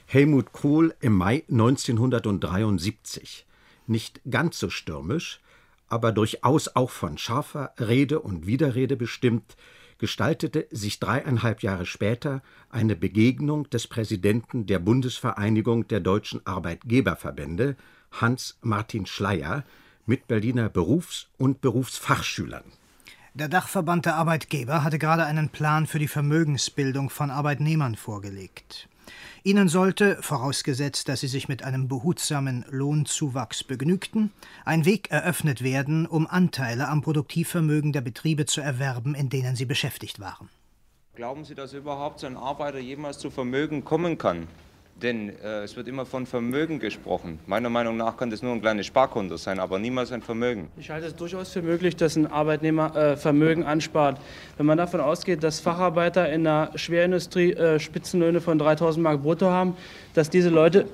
Helmut 0.07 0.53
Kohl 0.53 0.95
im 1.01 1.13
Mai 1.13 1.43
1973. 1.49 3.45
Nicht 3.85 4.21
ganz 4.29 4.57
so 4.57 4.71
stürmisch, 4.71 5.39
aber 5.87 6.11
durchaus 6.11 6.75
auch 6.75 6.89
von 6.89 7.19
scharfer 7.19 7.73
Rede 7.79 8.19
und 8.21 8.47
Widerrede 8.47 8.95
bestimmt, 8.95 9.55
gestaltete 10.03 10.67
sich 10.69 10.99
dreieinhalb 10.99 11.63
Jahre 11.63 11.85
später 11.85 12.41
eine 12.69 12.97
Begegnung 12.97 13.69
des 13.69 13.87
Präsidenten 13.87 14.65
der 14.65 14.79
Bundesvereinigung 14.79 15.87
der 15.87 16.01
deutschen 16.01 16.45
Arbeitgeberverbände, 16.45 17.77
Hans 18.11 18.57
Martin 18.61 19.05
Schleyer, 19.05 19.63
mit 20.05 20.27
Berliner 20.27 20.67
Berufs- 20.67 21.29
und 21.37 21.61
Berufsfachschülern. 21.61 22.65
Der 23.33 23.47
Dachverband 23.47 24.05
der 24.05 24.17
Arbeitgeber 24.17 24.83
hatte 24.83 24.99
gerade 24.99 25.23
einen 25.23 25.47
Plan 25.47 25.87
für 25.87 25.99
die 25.99 26.09
Vermögensbildung 26.09 27.09
von 27.09 27.31
Arbeitnehmern 27.31 27.95
vorgelegt. 27.95 28.89
Ihnen 29.45 29.67
sollte, 29.67 30.17
vorausgesetzt, 30.21 31.09
dass 31.09 31.19
sie 31.19 31.27
sich 31.27 31.49
mit 31.49 31.65
einem 31.65 31.89
behutsamen 31.89 32.63
Lohnzuwachs 32.69 33.65
begnügten, 33.65 34.31
ein 34.63 34.85
Weg 34.85 35.11
eröffnet 35.11 35.61
werden, 35.61 36.05
um 36.05 36.27
Anteile 36.27 36.87
am 36.87 37.01
Produktivvermögen 37.01 37.91
der 37.91 37.99
Betriebe 37.99 38.45
zu 38.45 38.61
erwerben, 38.61 39.15
in 39.15 39.29
denen 39.29 39.57
sie 39.57 39.65
beschäftigt 39.65 40.21
waren. 40.21 40.47
Glauben 41.15 41.43
Sie, 41.43 41.55
dass 41.55 41.73
überhaupt 41.73 42.21
so 42.21 42.27
ein 42.27 42.37
Arbeiter 42.37 42.79
jemals 42.79 43.19
zu 43.19 43.29
Vermögen 43.29 43.83
kommen 43.83 44.17
kann? 44.17 44.47
Denn 45.01 45.29
äh, 45.29 45.63
es 45.63 45.75
wird 45.75 45.87
immer 45.87 46.05
von 46.05 46.25
Vermögen 46.25 46.79
gesprochen. 46.79 47.39
Meiner 47.45 47.69
Meinung 47.69 47.97
nach 47.97 48.15
kann 48.15 48.29
das 48.29 48.41
nur 48.41 48.53
ein 48.53 48.61
kleines 48.61 48.85
Sparkonto 48.85 49.37
sein, 49.37 49.59
aber 49.59 49.79
niemals 49.79 50.11
ein 50.11 50.21
Vermögen. 50.21 50.69
Ich 50.77 50.89
halte 50.89 51.07
es 51.07 51.15
durchaus 51.15 51.51
für 51.51 51.61
möglich, 51.61 51.95
dass 51.95 52.15
ein 52.15 52.27
Arbeitnehmer 52.27 52.95
äh, 52.95 53.17
Vermögen 53.17 53.63
anspart. 53.63 54.19
Wenn 54.57 54.65
man 54.65 54.77
davon 54.77 55.01
ausgeht, 55.01 55.43
dass 55.43 55.59
Facharbeiter 55.59 56.31
in 56.31 56.43
der 56.43 56.71
Schwerindustrie 56.75 57.53
äh, 57.53 57.79
Spitzenlöhne 57.79 58.39
von 58.39 58.57
3000 58.59 59.03
Mark 59.03 59.23
brutto 59.23 59.49
haben, 59.49 59.75
dass 60.13 60.29
diese 60.29 60.49
Leute 60.49 60.85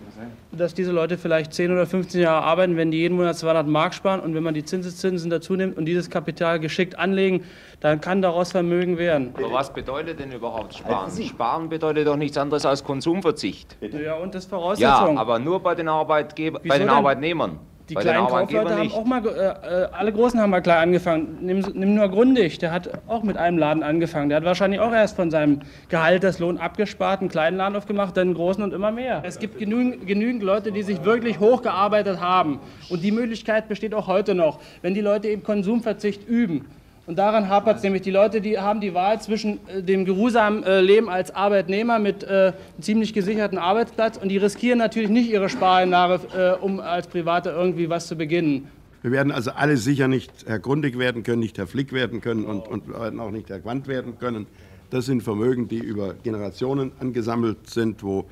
dass 0.51 0.73
diese 0.73 0.91
Leute 0.91 1.17
vielleicht 1.17 1.53
10 1.53 1.71
oder 1.71 1.85
15 1.85 2.21
Jahre 2.21 2.43
arbeiten, 2.43 2.75
wenn 2.75 2.91
die 2.91 2.97
jeden 2.97 3.15
Monat 3.15 3.37
200 3.37 3.67
Mark 3.67 3.93
sparen 3.93 4.19
und 4.19 4.33
wenn 4.33 4.43
man 4.43 4.53
die 4.53 4.65
Zinseszinsen 4.65 5.29
dazu 5.29 5.55
nimmt 5.55 5.77
und 5.77 5.85
dieses 5.85 6.09
Kapital 6.09 6.59
geschickt 6.59 6.97
anlegen, 6.97 7.43
dann 7.81 8.01
kann 8.01 8.21
daraus 8.21 8.51
Vermögen 8.51 8.97
werden. 8.97 9.33
Aber 9.35 9.51
was 9.51 9.71
bedeutet 9.71 10.19
denn 10.19 10.31
überhaupt 10.31 10.75
Sparen? 10.75 11.11
Sparen 11.11 11.69
bedeutet 11.69 12.07
doch 12.07 12.15
nichts 12.15 12.37
anderes 12.37 12.65
als 12.65 12.83
Konsumverzicht. 12.83 13.77
Ja, 13.81 14.15
und 14.15 14.33
das 14.33 14.45
Voraussetzung. 14.45 15.15
Ja, 15.15 15.21
aber 15.21 15.39
nur 15.39 15.61
bei 15.61 15.75
den, 15.75 15.87
Arbeitgeber, 15.87 16.59
bei 16.59 16.77
den 16.77 16.87
denn? 16.87 16.95
Arbeitnehmern. 16.95 17.59
Die 17.89 17.95
Bei 17.95 18.01
kleinen 18.01 18.27
Kaufleute 18.27 18.77
haben 18.77 18.91
auch 18.91 19.05
mal, 19.05 19.25
äh, 19.25 19.29
äh, 19.29 19.87
alle 19.91 20.13
Großen 20.13 20.39
haben 20.39 20.51
mal 20.51 20.61
klein 20.61 20.89
angefangen. 20.89 21.39
Nimm, 21.41 21.65
nimm, 21.73 21.95
nur 21.95 22.07
Grundig, 22.09 22.59
der 22.59 22.71
hat 22.71 22.89
auch 23.07 23.23
mit 23.23 23.35
einem 23.35 23.57
Laden 23.57 23.81
angefangen. 23.81 24.29
Der 24.29 24.37
hat 24.37 24.45
wahrscheinlich 24.45 24.79
auch 24.79 24.91
erst 24.91 25.15
von 25.15 25.31
seinem 25.31 25.61
Gehalt 25.89 26.23
das 26.23 26.37
Lohn 26.37 26.59
abgespart, 26.59 27.21
einen 27.21 27.29
kleinen 27.29 27.57
Laden 27.57 27.75
aufgemacht, 27.75 28.15
dann 28.15 28.27
einen 28.27 28.35
großen 28.35 28.63
und 28.63 28.73
immer 28.73 28.91
mehr. 28.91 29.23
Es 29.25 29.39
gibt 29.39 29.57
genügend, 29.57 30.05
genügend 30.05 30.43
Leute, 30.43 30.71
die 30.71 30.83
sich 30.83 31.03
wirklich 31.03 31.39
hochgearbeitet 31.39 32.19
haben. 32.19 32.59
Und 32.89 33.03
die 33.03 33.11
Möglichkeit 33.11 33.67
besteht 33.67 33.95
auch 33.95 34.05
heute 34.05 34.35
noch, 34.35 34.59
wenn 34.83 34.93
die 34.93 35.01
Leute 35.01 35.27
eben 35.27 35.41
Konsumverzicht 35.41 36.27
üben 36.27 36.65
und 37.09 37.15
daran 37.17 37.49
hapert 37.49 37.77
es 37.77 37.83
nämlich. 37.83 38.03
Die 38.03 38.11
Leute, 38.11 38.39
die 38.39 38.59
haben 38.59 38.81
die 38.81 38.93
Wahl 38.93 39.19
zwischen 39.19 39.57
äh, 39.67 39.81
dem 39.81 40.05
geruhsamen 40.05 40.63
äh, 40.63 40.79
Leben 40.79 41.09
als 41.09 41.33
Arbeitnehmer 41.33 41.97
mit 41.97 42.21
äh, 42.21 42.27
einem 42.27 42.53
ziemlich 42.81 43.15
gesicherten 43.15 43.57
Arbeitsplatz 43.57 44.17
und 44.17 44.29
die 44.29 44.37
riskieren 44.37 44.77
natürlich 44.77 45.09
nicht 45.09 45.31
ihre 45.31 45.49
Spareinlage, 45.49 46.59
um 46.61 46.79
als 46.79 47.07
Private 47.07 47.49
irgendwie 47.49 47.89
was 47.89 48.05
zu 48.05 48.15
beginnen. 48.15 48.67
Wir 49.01 49.11
werden 49.11 49.31
also 49.31 49.49
alle 49.49 49.77
sicher 49.77 50.07
nicht 50.07 50.31
Herr 50.45 50.59
Grundig 50.59 50.99
werden 50.99 51.23
können, 51.23 51.39
nicht 51.39 51.57
Herr 51.57 51.65
Flick 51.65 51.93
werden 51.93 52.21
können 52.21 52.45
und, 52.45 52.67
und 52.67 52.93
auch 52.93 53.31
nicht 53.31 53.49
Herr 53.49 53.59
Quandt 53.59 53.87
werden 53.87 54.19
können. 54.19 54.45
Das 54.91 55.07
sind 55.07 55.23
Vermögen, 55.23 55.67
die 55.67 55.79
über 55.79 56.13
Generationen 56.13 56.91
angesammelt 56.99 57.67
sind, 57.67 58.03
wo 58.03 58.25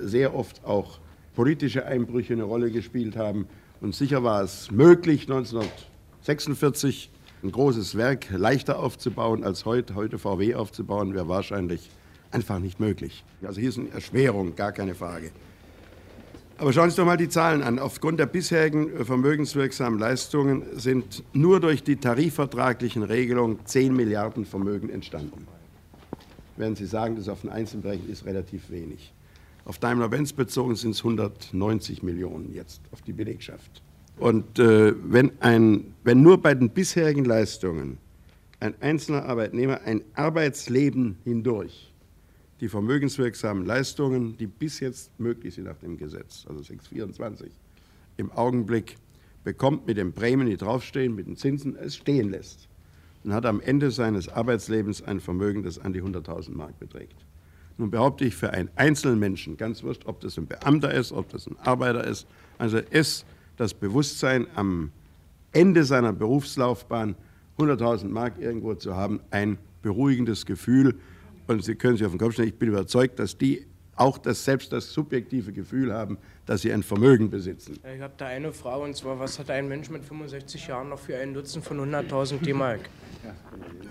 sehr 0.00 0.36
oft 0.36 0.64
auch 0.64 1.00
politische 1.34 1.84
Einbrüche 1.86 2.34
eine 2.34 2.44
Rolle 2.44 2.70
gespielt 2.70 3.16
haben. 3.16 3.48
Und 3.80 3.92
sicher 3.96 4.22
war 4.22 4.44
es 4.44 4.70
möglich, 4.70 5.22
1946 5.22 7.10
ein 7.44 7.52
großes 7.52 7.96
Werk 7.96 8.30
leichter 8.30 8.78
aufzubauen 8.78 9.44
als 9.44 9.66
heute. 9.66 9.94
Heute 9.94 10.18
VW 10.18 10.54
aufzubauen 10.54 11.14
wäre 11.14 11.28
wahrscheinlich 11.28 11.90
einfach 12.30 12.58
nicht 12.58 12.80
möglich. 12.80 13.24
Also 13.42 13.60
hier 13.60 13.68
ist 13.68 13.78
eine 13.78 13.90
Erschwerung, 13.90 14.56
gar 14.56 14.72
keine 14.72 14.94
Frage. 14.94 15.30
Aber 16.56 16.72
schauen 16.72 16.84
Sie 16.84 16.90
sich 16.90 16.96
doch 16.96 17.04
mal 17.04 17.16
die 17.16 17.28
Zahlen 17.28 17.62
an. 17.62 17.78
Aufgrund 17.78 18.18
der 18.18 18.26
bisherigen 18.26 19.04
vermögenswirksamen 19.04 19.98
Leistungen 19.98 20.62
sind 20.76 21.22
nur 21.32 21.60
durch 21.60 21.82
die 21.82 21.96
tarifvertraglichen 21.96 23.02
Regelungen 23.02 23.58
10 23.64 23.94
Milliarden 23.94 24.46
Vermögen 24.46 24.88
entstanden. 24.88 25.46
Werden 26.56 26.76
Sie 26.76 26.86
sagen, 26.86 27.16
das 27.16 27.28
auf 27.28 27.44
ein 27.44 27.50
Einzelbereich 27.50 28.08
ist 28.08 28.24
relativ 28.24 28.70
wenig. 28.70 29.12
Auf 29.64 29.78
Daimler-Benz 29.78 30.32
bezogen 30.32 30.76
sind 30.76 30.92
es 30.92 30.98
190 30.98 32.02
Millionen 32.02 32.54
jetzt 32.54 32.80
auf 32.92 33.02
die 33.02 33.12
Belegschaft. 33.12 33.82
Und 34.18 34.58
äh, 34.58 34.94
wenn, 35.04 35.32
ein, 35.40 35.94
wenn 36.04 36.22
nur 36.22 36.40
bei 36.40 36.54
den 36.54 36.70
bisherigen 36.70 37.24
Leistungen 37.24 37.98
ein 38.60 38.74
einzelner 38.80 39.24
Arbeitnehmer 39.26 39.80
ein 39.82 40.02
Arbeitsleben 40.14 41.16
hindurch 41.24 41.94
die 42.60 42.68
vermögenswirksamen 42.68 43.66
Leistungen, 43.66 44.36
die 44.38 44.46
bis 44.46 44.80
jetzt 44.80 45.10
möglich 45.18 45.54
sind 45.54 45.64
nach 45.64 45.76
dem 45.76 45.98
Gesetz, 45.98 46.46
also 46.48 46.62
624, 46.62 47.52
im 48.16 48.30
Augenblick 48.32 48.96
bekommt 49.42 49.86
mit 49.86 49.98
den 49.98 50.12
Prämien, 50.12 50.48
die 50.48 50.56
draufstehen, 50.56 51.14
mit 51.14 51.26
den 51.26 51.36
Zinsen, 51.36 51.76
es 51.76 51.96
stehen 51.96 52.30
lässt, 52.30 52.68
dann 53.22 53.34
hat 53.34 53.44
am 53.44 53.60
Ende 53.60 53.90
seines 53.90 54.28
Arbeitslebens 54.28 55.02
ein 55.02 55.20
Vermögen, 55.20 55.62
das 55.62 55.78
an 55.78 55.92
die 55.92 56.02
100.000 56.02 56.52
Mark 56.52 56.78
beträgt. 56.78 57.16
Nun 57.76 57.90
behaupte 57.90 58.24
ich 58.24 58.36
für 58.36 58.50
einen 58.50 58.70
einzelnen 58.76 59.18
Menschen, 59.18 59.56
ganz 59.56 59.82
wurscht, 59.82 60.06
ob 60.06 60.20
das 60.20 60.38
ein 60.38 60.46
Beamter 60.46 60.94
ist, 60.94 61.12
ob 61.12 61.28
das 61.30 61.46
ein 61.46 61.58
Arbeiter 61.58 62.04
ist, 62.04 62.26
also 62.56 62.78
es 62.90 63.24
das 63.56 63.74
Bewusstsein, 63.74 64.46
am 64.54 64.90
Ende 65.52 65.84
seiner 65.84 66.12
Berufslaufbahn 66.12 67.14
100.000 67.58 68.08
Mark 68.08 68.40
irgendwo 68.40 68.74
zu 68.74 68.94
haben, 68.94 69.20
ein 69.30 69.58
beruhigendes 69.82 70.46
Gefühl. 70.46 70.96
Und 71.46 71.62
Sie 71.64 71.74
können 71.74 71.96
sich 71.96 72.06
auf 72.06 72.12
den 72.12 72.18
Kopf 72.18 72.32
stellen, 72.32 72.48
ich 72.48 72.58
bin 72.58 72.70
überzeugt, 72.70 73.18
dass 73.18 73.38
die 73.38 73.66
auch 73.96 74.18
das, 74.18 74.44
selbst 74.44 74.72
das 74.72 74.92
subjektive 74.92 75.52
Gefühl 75.52 75.92
haben, 75.92 76.18
dass 76.46 76.62
sie 76.62 76.72
ein 76.72 76.82
Vermögen 76.82 77.30
besitzen. 77.30 77.78
Ich 77.94 78.00
habe 78.00 78.14
da 78.16 78.26
eine 78.26 78.52
Frage, 78.52 78.82
und 78.82 78.96
zwar, 78.96 79.18
was 79.18 79.38
hat 79.38 79.50
ein 79.50 79.68
Mensch 79.68 79.88
mit 79.90 80.04
65 80.04 80.66
Jahren 80.66 80.88
noch 80.88 80.98
für 80.98 81.16
einen 81.16 81.32
Nutzen 81.32 81.62
von 81.62 81.78
100.000 81.78 82.38
D-Mark? 82.40 82.80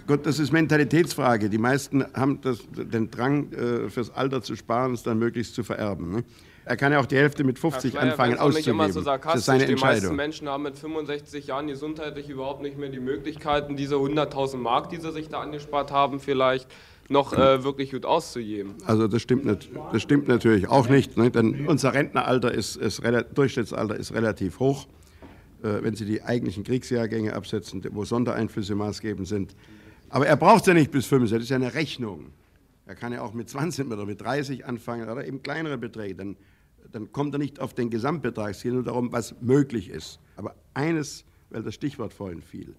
Gut, 0.05 0.25
das 0.25 0.39
ist 0.39 0.51
Mentalitätsfrage. 0.51 1.49
Die 1.49 1.57
meisten 1.57 2.03
haben 2.13 2.39
das, 2.41 2.59
den 2.71 3.09
Drang, 3.09 3.51
äh, 3.53 3.89
fürs 3.89 4.11
Alter 4.11 4.41
zu 4.41 4.55
sparen, 4.55 4.93
es 4.93 5.03
dann 5.03 5.17
möglichst 5.17 5.55
zu 5.55 5.63
vererben. 5.63 6.11
Ne? 6.11 6.23
Er 6.65 6.77
kann 6.77 6.91
ja 6.91 6.99
auch 6.99 7.05
die 7.05 7.17
Hälfte 7.17 7.43
mit 7.43 7.59
50 7.59 7.99
anfangen 7.99 8.37
auszugeben. 8.37 8.55
Nicht 8.55 8.67
immer 8.67 8.91
so 8.91 9.01
sarkastisch. 9.01 9.33
Das 9.33 9.39
ist 9.41 9.45
seine 9.45 9.65
Entscheidung. 9.65 9.95
Die 9.99 10.01
meisten 10.01 10.15
Menschen 10.15 10.49
haben 10.49 10.63
mit 10.63 10.77
65 10.77 11.47
Jahren 11.47 11.67
gesundheitlich 11.67 12.29
überhaupt 12.29 12.61
nicht 12.61 12.77
mehr 12.77 12.89
die 12.89 12.99
Möglichkeiten, 12.99 13.75
diese 13.75 13.95
100.000 13.95 14.57
Mark, 14.57 14.89
die 14.89 14.97
sie 14.97 15.11
sich 15.11 15.27
da 15.29 15.41
angespart 15.41 15.91
haben, 15.91 16.19
vielleicht 16.19 16.67
noch 17.09 17.33
äh, 17.33 17.63
wirklich 17.65 17.91
gut 17.91 18.05
auszugeben. 18.05 18.75
Also 18.85 19.07
das 19.07 19.21
stimmt, 19.21 19.45
nicht, 19.45 19.69
das 19.91 20.01
stimmt 20.01 20.29
natürlich 20.29 20.69
auch 20.69 20.87
nicht, 20.87 21.17
ne? 21.17 21.29
denn 21.31 21.67
unser 21.67 21.93
Rentneralter 21.93 22.51
ist, 22.53 22.77
ist 22.77 23.01
Durchschnittsalter 23.35 23.95
ist 23.95 24.13
relativ 24.13 24.59
hoch. 24.59 24.87
äh, 25.63 25.83
wenn 25.83 25.95
Sie 25.95 26.05
die 26.05 26.23
eigentlichen 26.23 26.63
Kriegsjahrgänge 26.63 27.33
absetzen, 27.33 27.83
wo 27.91 28.05
Sondereinflüsse 28.05 28.75
maßgebend 28.75 29.27
sind. 29.27 29.55
Aber 30.09 30.27
er 30.27 30.35
braucht 30.37 30.67
ja 30.67 30.73
nicht 30.73 30.91
bis 30.91 31.05
65, 31.07 31.37
das 31.37 31.43
ist 31.43 31.49
ja 31.49 31.55
eine 31.55 31.73
Rechnung. 31.73 32.27
Er 32.85 32.95
kann 32.95 33.13
ja 33.13 33.21
auch 33.21 33.33
mit 33.33 33.49
20 33.49 33.89
oder 33.89 34.05
mit 34.05 34.21
30 34.21 34.65
anfangen 34.65 35.09
oder 35.09 35.25
eben 35.25 35.41
kleinere 35.41 35.77
Beträge. 35.77 36.15
Dann, 36.15 36.35
dann 36.91 37.11
kommt 37.11 37.33
er 37.33 37.39
nicht 37.39 37.59
auf 37.59 37.73
den 37.73 37.89
Gesamtbetrag. 37.89 38.51
Es 38.51 38.63
nur 38.65 38.83
darum, 38.83 39.11
was 39.11 39.39
möglich 39.41 39.89
ist. 39.89 40.19
Aber 40.35 40.55
eines, 40.73 41.25
weil 41.49 41.63
das 41.63 41.73
Stichwort 41.73 42.13
vorhin 42.13 42.41
fiel. 42.41 42.75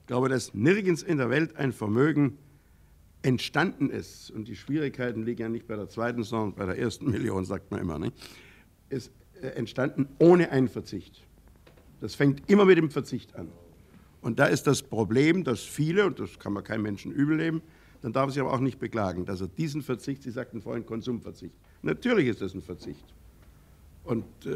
Ich 0.00 0.06
glaube, 0.06 0.28
dass 0.28 0.54
nirgends 0.54 1.02
in 1.02 1.18
der 1.18 1.30
Welt 1.30 1.56
ein 1.56 1.72
Vermögen 1.72 2.38
entstanden 3.22 3.88
ist, 3.90 4.30
und 4.30 4.48
die 4.48 4.56
Schwierigkeiten 4.56 5.22
liegen 5.22 5.42
ja 5.42 5.48
nicht 5.48 5.68
bei 5.68 5.76
der 5.76 5.88
zweiten, 5.88 6.24
sondern 6.24 6.54
bei 6.54 6.66
der 6.66 6.78
ersten 6.78 7.10
Million, 7.10 7.44
sagt 7.44 7.70
man 7.70 7.80
immer, 7.80 7.98
nicht? 7.98 8.14
ist 8.92 9.10
äh, 9.40 9.48
entstanden 9.48 10.08
ohne 10.18 10.50
einen 10.50 10.68
Verzicht. 10.68 11.22
Das 12.00 12.14
fängt 12.14 12.50
immer 12.50 12.64
mit 12.64 12.78
dem 12.78 12.90
Verzicht 12.90 13.34
an. 13.36 13.48
Und 14.20 14.38
da 14.38 14.46
ist 14.46 14.66
das 14.66 14.82
Problem, 14.82 15.44
dass 15.44 15.60
viele, 15.60 16.06
und 16.06 16.20
das 16.20 16.38
kann 16.38 16.52
man 16.52 16.62
keinem 16.62 16.82
Menschen 16.82 17.12
übel 17.12 17.36
nehmen, 17.36 17.62
dann 18.02 18.12
darf 18.12 18.28
er 18.28 18.32
sich 18.32 18.40
aber 18.40 18.52
auch 18.52 18.60
nicht 18.60 18.78
beklagen, 18.78 19.24
dass 19.24 19.40
er 19.40 19.48
diesen 19.48 19.82
Verzicht, 19.82 20.22
Sie 20.22 20.30
sagten 20.30 20.60
vorhin 20.60 20.84
Konsumverzicht, 20.84 21.54
natürlich 21.82 22.28
ist 22.28 22.40
das 22.40 22.54
ein 22.54 22.62
Verzicht. 22.62 23.04
Und 24.04 24.24
äh, 24.44 24.50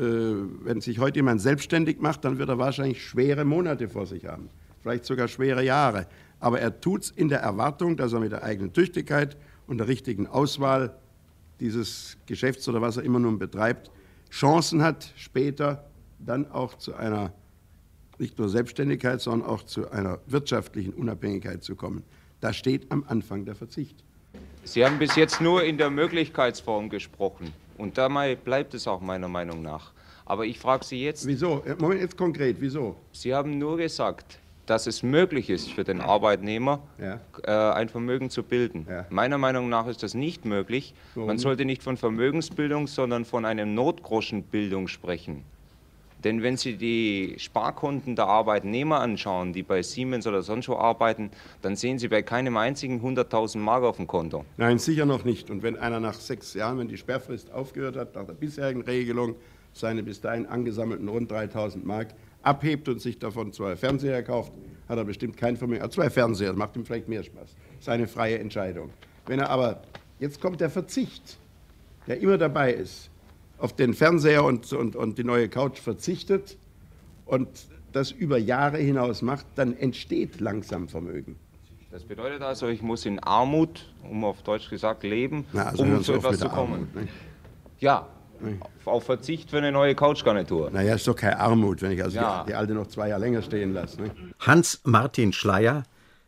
wenn 0.64 0.80
sich 0.80 0.98
heute 0.98 1.16
jemand 1.16 1.40
selbstständig 1.40 2.00
macht, 2.00 2.24
dann 2.24 2.38
wird 2.38 2.48
er 2.48 2.58
wahrscheinlich 2.58 3.04
schwere 3.04 3.44
Monate 3.44 3.88
vor 3.88 4.06
sich 4.06 4.26
haben, 4.26 4.48
vielleicht 4.82 5.04
sogar 5.04 5.28
schwere 5.28 5.62
Jahre. 5.62 6.06
Aber 6.40 6.60
er 6.60 6.80
tut 6.80 7.04
es 7.04 7.10
in 7.10 7.28
der 7.28 7.40
Erwartung, 7.40 7.96
dass 7.96 8.12
er 8.12 8.20
mit 8.20 8.32
der 8.32 8.42
eigenen 8.42 8.72
Tüchtigkeit 8.72 9.36
und 9.66 9.78
der 9.78 9.88
richtigen 9.88 10.26
Auswahl 10.26 10.96
dieses 11.60 12.16
Geschäfts 12.26 12.68
oder 12.68 12.82
was 12.82 12.96
er 12.96 13.04
immer 13.04 13.18
nun 13.18 13.38
betreibt, 13.38 13.90
Chancen 14.30 14.82
hat, 14.82 15.12
später 15.16 15.88
dann 16.18 16.50
auch 16.50 16.76
zu 16.76 16.94
einer 16.94 17.32
nicht 18.18 18.38
nur 18.38 18.48
Selbstständigkeit, 18.48 19.20
sondern 19.20 19.48
auch 19.48 19.62
zu 19.62 19.90
einer 19.90 20.18
wirtschaftlichen 20.26 20.92
Unabhängigkeit 20.94 21.62
zu 21.62 21.76
kommen. 21.76 22.02
Da 22.40 22.52
steht 22.52 22.90
am 22.90 23.04
Anfang 23.06 23.44
der 23.44 23.54
Verzicht. 23.54 24.02
Sie 24.64 24.84
haben 24.84 24.98
bis 24.98 25.16
jetzt 25.16 25.40
nur 25.40 25.64
in 25.64 25.78
der 25.78 25.90
Möglichkeitsform 25.90 26.88
gesprochen. 26.88 27.52
Und 27.78 27.98
dabei 27.98 28.34
bleibt 28.36 28.74
es 28.74 28.86
auch 28.86 29.00
meiner 29.00 29.28
Meinung 29.28 29.62
nach. 29.62 29.92
Aber 30.24 30.44
ich 30.44 30.58
frage 30.58 30.84
Sie 30.84 31.02
jetzt. 31.02 31.26
Wieso? 31.26 31.62
Moment, 31.78 32.00
jetzt 32.00 32.16
konkret, 32.16 32.56
wieso? 32.58 32.96
Sie 33.12 33.32
haben 33.32 33.58
nur 33.58 33.76
gesagt, 33.76 34.38
dass 34.66 34.86
es 34.86 35.02
möglich 35.02 35.48
ist 35.48 35.70
für 35.70 35.84
den 35.84 36.00
Arbeitnehmer, 36.00 36.80
ja. 36.98 37.20
äh, 37.44 37.74
ein 37.74 37.88
Vermögen 37.88 38.30
zu 38.30 38.42
bilden. 38.42 38.86
Ja. 38.88 39.06
Meiner 39.10 39.38
Meinung 39.38 39.68
nach 39.68 39.86
ist 39.86 40.02
das 40.02 40.14
nicht 40.14 40.44
möglich. 40.44 40.94
Warum? 41.14 41.28
Man 41.28 41.38
sollte 41.38 41.64
nicht 41.64 41.82
von 41.82 41.96
Vermögensbildung, 41.96 42.88
sondern 42.88 43.24
von 43.24 43.44
einem 43.44 43.74
Notgroschenbildung 43.74 44.88
sprechen. 44.88 45.44
Denn 46.24 46.42
wenn 46.42 46.56
Sie 46.56 46.76
die 46.76 47.34
Sparkonten 47.38 48.16
der 48.16 48.26
Arbeitnehmer 48.26 49.00
anschauen, 49.00 49.52
die 49.52 49.62
bei 49.62 49.82
Siemens 49.82 50.26
oder 50.26 50.42
sonst 50.42 50.68
wo 50.68 50.76
arbeiten, 50.76 51.30
dann 51.62 51.76
sehen 51.76 51.98
Sie 51.98 52.08
bei 52.08 52.22
keinem 52.22 52.56
einzigen 52.56 53.00
100.000 53.00 53.58
Mark 53.58 53.84
auf 53.84 53.96
dem 53.96 54.06
Konto. 54.06 54.44
Nein, 54.56 54.78
sicher 54.78 55.06
noch 55.06 55.24
nicht. 55.24 55.50
Und 55.50 55.62
wenn 55.62 55.76
einer 55.76 56.00
nach 56.00 56.14
sechs 56.14 56.54
Jahren, 56.54 56.78
wenn 56.78 56.88
die 56.88 56.96
Sperrfrist 56.96 57.52
aufgehört 57.52 57.96
hat, 57.96 58.14
nach 58.14 58.24
der 58.24 58.32
bisherigen 58.32 58.82
Regelung, 58.82 59.36
seine 59.72 60.02
bis 60.02 60.20
dahin 60.20 60.46
angesammelten 60.46 61.06
rund 61.08 61.30
3.000 61.30 61.84
Mark 61.84 62.08
abhebt 62.42 62.88
und 62.88 63.00
sich 63.00 63.18
davon 63.18 63.52
zwei 63.52 63.76
Fernseher 63.76 64.22
kauft, 64.22 64.52
hat 64.88 64.96
er 64.96 65.04
bestimmt 65.04 65.36
kein 65.36 65.56
Vermögen. 65.56 65.82
Er 65.82 65.90
zwei 65.90 66.08
Fernseher, 66.08 66.48
das 66.48 66.56
macht 66.56 66.76
ihm 66.76 66.84
vielleicht 66.84 67.08
mehr 67.08 67.22
Spaß. 67.22 67.54
Seine 67.80 68.06
freie 68.06 68.38
Entscheidung. 68.38 68.90
Wenn 69.26 69.40
er 69.40 69.50
aber, 69.50 69.82
jetzt 70.18 70.40
kommt 70.40 70.60
der 70.60 70.70
Verzicht, 70.70 71.38
der 72.06 72.20
immer 72.20 72.38
dabei 72.38 72.72
ist, 72.72 73.10
auf 73.58 73.74
den 73.74 73.94
Fernseher 73.94 74.44
und, 74.44 74.72
und, 74.72 74.96
und 74.96 75.18
die 75.18 75.24
neue 75.24 75.48
Couch 75.48 75.78
verzichtet 75.78 76.56
und 77.24 77.48
das 77.92 78.10
über 78.10 78.38
Jahre 78.38 78.78
hinaus 78.78 79.22
macht, 79.22 79.46
dann 79.54 79.76
entsteht 79.76 80.40
langsam 80.40 80.88
Vermögen. 80.88 81.36
Das 81.90 82.04
bedeutet 82.04 82.42
also, 82.42 82.68
ich 82.68 82.82
muss 82.82 83.06
in 83.06 83.18
Armut, 83.20 83.86
um 84.02 84.24
auf 84.24 84.42
Deutsch 84.42 84.68
gesagt, 84.68 85.02
leben, 85.02 85.46
Na, 85.52 85.68
also 85.68 85.82
um 85.82 86.02
zu 86.02 86.12
etwas 86.12 86.38
zu 86.38 86.48
kommen. 86.48 86.88
Armut, 86.94 87.08
ja, 87.78 88.06
nee. 88.40 88.58
auf 88.84 89.04
Verzicht 89.04 89.48
für 89.48 89.58
eine 89.58 89.72
neue 89.72 89.94
Couchgarnitur. 89.94 90.70
Naja, 90.70 90.96
ist 90.96 91.08
doch 91.08 91.16
keine 91.16 91.38
Armut, 91.38 91.80
wenn 91.80 91.92
ich 91.92 92.02
also 92.02 92.16
ja. 92.16 92.42
die, 92.42 92.50
die, 92.50 92.54
alte 92.54 92.74
noch 92.74 92.88
zwei 92.88 93.08
Jahre 93.08 93.22
länger 93.22 93.40
stehen 93.40 93.72
lasse. 93.72 94.02
Ne? 94.02 94.10
Hans-Martin 94.40 95.32
Schleier, 95.32 95.84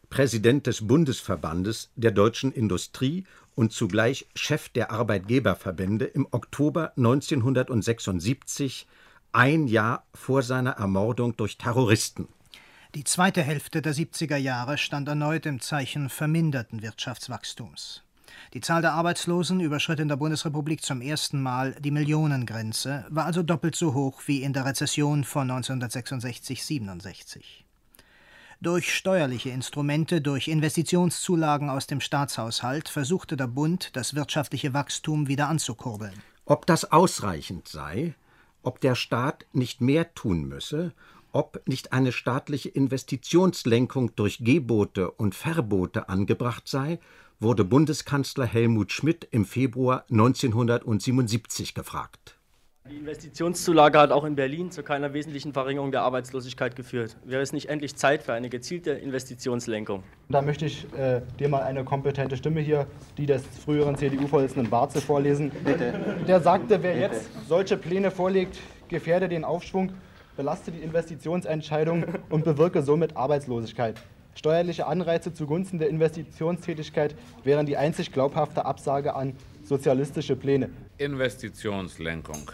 Präsident 0.08 0.66
des 0.66 0.86
Bundesverbandes 0.86 1.90
der 1.96 2.12
deutschen 2.12 2.50
Industrie 2.50 3.24
und 3.58 3.72
zugleich 3.72 4.28
Chef 4.36 4.68
der 4.68 4.92
Arbeitgeberverbände 4.92 6.04
im 6.04 6.28
Oktober 6.30 6.92
1976, 6.96 8.86
ein 9.32 9.66
Jahr 9.66 10.06
vor 10.14 10.42
seiner 10.42 10.78
Ermordung 10.78 11.36
durch 11.36 11.58
Terroristen. 11.58 12.28
Die 12.94 13.02
zweite 13.02 13.42
Hälfte 13.42 13.82
der 13.82 13.94
70er 13.94 14.36
Jahre 14.36 14.78
stand 14.78 15.08
erneut 15.08 15.44
im 15.44 15.60
Zeichen 15.60 16.08
verminderten 16.08 16.82
Wirtschaftswachstums. 16.82 18.04
Die 18.54 18.60
Zahl 18.60 18.80
der 18.80 18.92
Arbeitslosen 18.92 19.58
überschritt 19.58 19.98
in 19.98 20.06
der 20.06 20.16
Bundesrepublik 20.16 20.80
zum 20.80 21.00
ersten 21.00 21.42
Mal 21.42 21.74
die 21.80 21.90
Millionengrenze, 21.90 23.06
war 23.08 23.24
also 23.24 23.42
doppelt 23.42 23.74
so 23.74 23.92
hoch 23.92 24.22
wie 24.26 24.44
in 24.44 24.52
der 24.52 24.66
Rezession 24.66 25.24
von 25.24 25.50
1966-67. 25.50 27.67
Durch 28.60 28.92
steuerliche 28.92 29.50
Instrumente, 29.50 30.20
durch 30.20 30.48
Investitionszulagen 30.48 31.70
aus 31.70 31.86
dem 31.86 32.00
Staatshaushalt 32.00 32.88
versuchte 32.88 33.36
der 33.36 33.46
Bund, 33.46 33.90
das 33.94 34.16
wirtschaftliche 34.16 34.74
Wachstum 34.74 35.28
wieder 35.28 35.48
anzukurbeln. 35.48 36.14
Ob 36.44 36.66
das 36.66 36.90
ausreichend 36.90 37.68
sei, 37.68 38.16
ob 38.64 38.80
der 38.80 38.96
Staat 38.96 39.46
nicht 39.52 39.80
mehr 39.80 40.12
tun 40.14 40.48
müsse, 40.48 40.92
ob 41.30 41.62
nicht 41.68 41.92
eine 41.92 42.10
staatliche 42.10 42.68
Investitionslenkung 42.68 44.16
durch 44.16 44.38
Gebote 44.40 45.12
und 45.12 45.36
Verbote 45.36 46.08
angebracht 46.08 46.66
sei, 46.66 46.98
wurde 47.38 47.64
Bundeskanzler 47.64 48.46
Helmut 48.46 48.90
Schmidt 48.90 49.28
im 49.30 49.44
Februar 49.44 50.04
1977 50.10 51.74
gefragt. 51.74 52.37
Die 52.90 52.96
Investitionszulage 52.96 53.98
hat 53.98 54.12
auch 54.12 54.24
in 54.24 54.34
Berlin 54.34 54.70
zu 54.70 54.82
keiner 54.82 55.12
wesentlichen 55.12 55.52
Verringerung 55.52 55.92
der 55.92 56.02
Arbeitslosigkeit 56.02 56.74
geführt. 56.74 57.16
Wäre 57.24 57.42
es 57.42 57.52
nicht 57.52 57.68
endlich 57.68 57.96
Zeit 57.96 58.22
für 58.22 58.32
eine 58.32 58.48
gezielte 58.48 58.92
Investitionslenkung? 58.92 60.02
Da 60.30 60.40
möchte 60.40 60.64
ich 60.64 60.90
äh, 60.94 61.20
dir 61.38 61.50
mal 61.50 61.62
eine 61.62 61.84
kompetente 61.84 62.38
Stimme 62.38 62.60
hier, 62.60 62.86
die 63.18 63.26
des 63.26 63.42
früheren 63.64 63.94
CDU-Vorsitzenden 63.96 64.70
Barze 64.70 65.02
vorlesen. 65.02 65.50
Bitte. 65.64 65.92
Der 66.26 66.40
sagte, 66.40 66.82
wer 66.82 66.94
Bitte. 66.94 67.14
jetzt 67.14 67.28
solche 67.46 67.76
Pläne 67.76 68.10
vorlegt, 68.10 68.58
gefährde 68.88 69.28
den 69.28 69.44
Aufschwung, 69.44 69.92
belaste 70.38 70.70
die 70.70 70.80
Investitionsentscheidung 70.80 72.06
und 72.30 72.44
bewirke 72.44 72.80
somit 72.82 73.16
Arbeitslosigkeit. 73.18 73.96
Steuerliche 74.34 74.86
Anreize 74.86 75.34
zugunsten 75.34 75.78
der 75.78 75.90
Investitionstätigkeit 75.90 77.14
wären 77.44 77.66
die 77.66 77.76
einzig 77.76 78.12
glaubhafte 78.12 78.64
Absage 78.64 79.14
an 79.14 79.34
sozialistische 79.62 80.36
Pläne. 80.36 80.70
Investitionslenkung. 80.96 82.50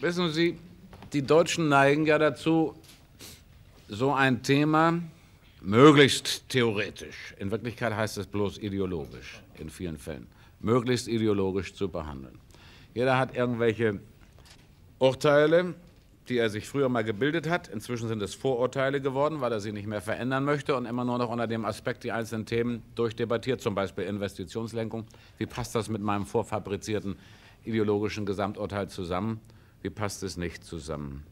Wissen 0.00 0.30
Sie, 0.30 0.56
die 1.12 1.20
Deutschen 1.20 1.68
neigen 1.68 2.06
ja 2.06 2.18
dazu, 2.18 2.74
so 3.86 4.14
ein 4.14 4.42
Thema 4.42 5.02
möglichst 5.60 6.48
theoretisch, 6.48 7.34
in 7.38 7.50
Wirklichkeit 7.50 7.94
heißt 7.94 8.16
es 8.16 8.26
bloß 8.26 8.56
ideologisch 8.56 9.42
in 9.58 9.68
vielen 9.68 9.98
Fällen, 9.98 10.26
möglichst 10.60 11.06
ideologisch 11.06 11.74
zu 11.74 11.90
behandeln. 11.90 12.38
Jeder 12.94 13.18
hat 13.18 13.36
irgendwelche 13.36 14.00
Urteile, 14.98 15.74
die 16.30 16.38
er 16.38 16.48
sich 16.48 16.66
früher 16.66 16.88
mal 16.88 17.04
gebildet 17.04 17.46
hat. 17.46 17.68
Inzwischen 17.68 18.08
sind 18.08 18.22
es 18.22 18.34
Vorurteile 18.34 19.02
geworden, 19.02 19.42
weil 19.42 19.52
er 19.52 19.60
sie 19.60 19.72
nicht 19.72 19.86
mehr 19.86 20.00
verändern 20.00 20.46
möchte 20.46 20.76
und 20.76 20.86
immer 20.86 21.04
nur 21.04 21.18
noch 21.18 21.28
unter 21.28 21.46
dem 21.46 21.66
Aspekt 21.66 22.04
die 22.04 22.12
einzelnen 22.12 22.46
Themen 22.46 22.82
durchdebattiert, 22.94 23.60
zum 23.60 23.74
Beispiel 23.74 24.04
Investitionslenkung. 24.04 25.04
Wie 25.36 25.44
passt 25.44 25.74
das 25.74 25.90
mit 25.90 26.00
meinem 26.00 26.24
vorfabrizierten 26.24 27.16
ideologischen 27.64 28.24
Gesamturteil 28.24 28.88
zusammen? 28.88 29.42
Wie 29.82 29.90
passt 29.90 30.22
es 30.22 30.36
nicht 30.36 30.64
zusammen? 30.64 31.24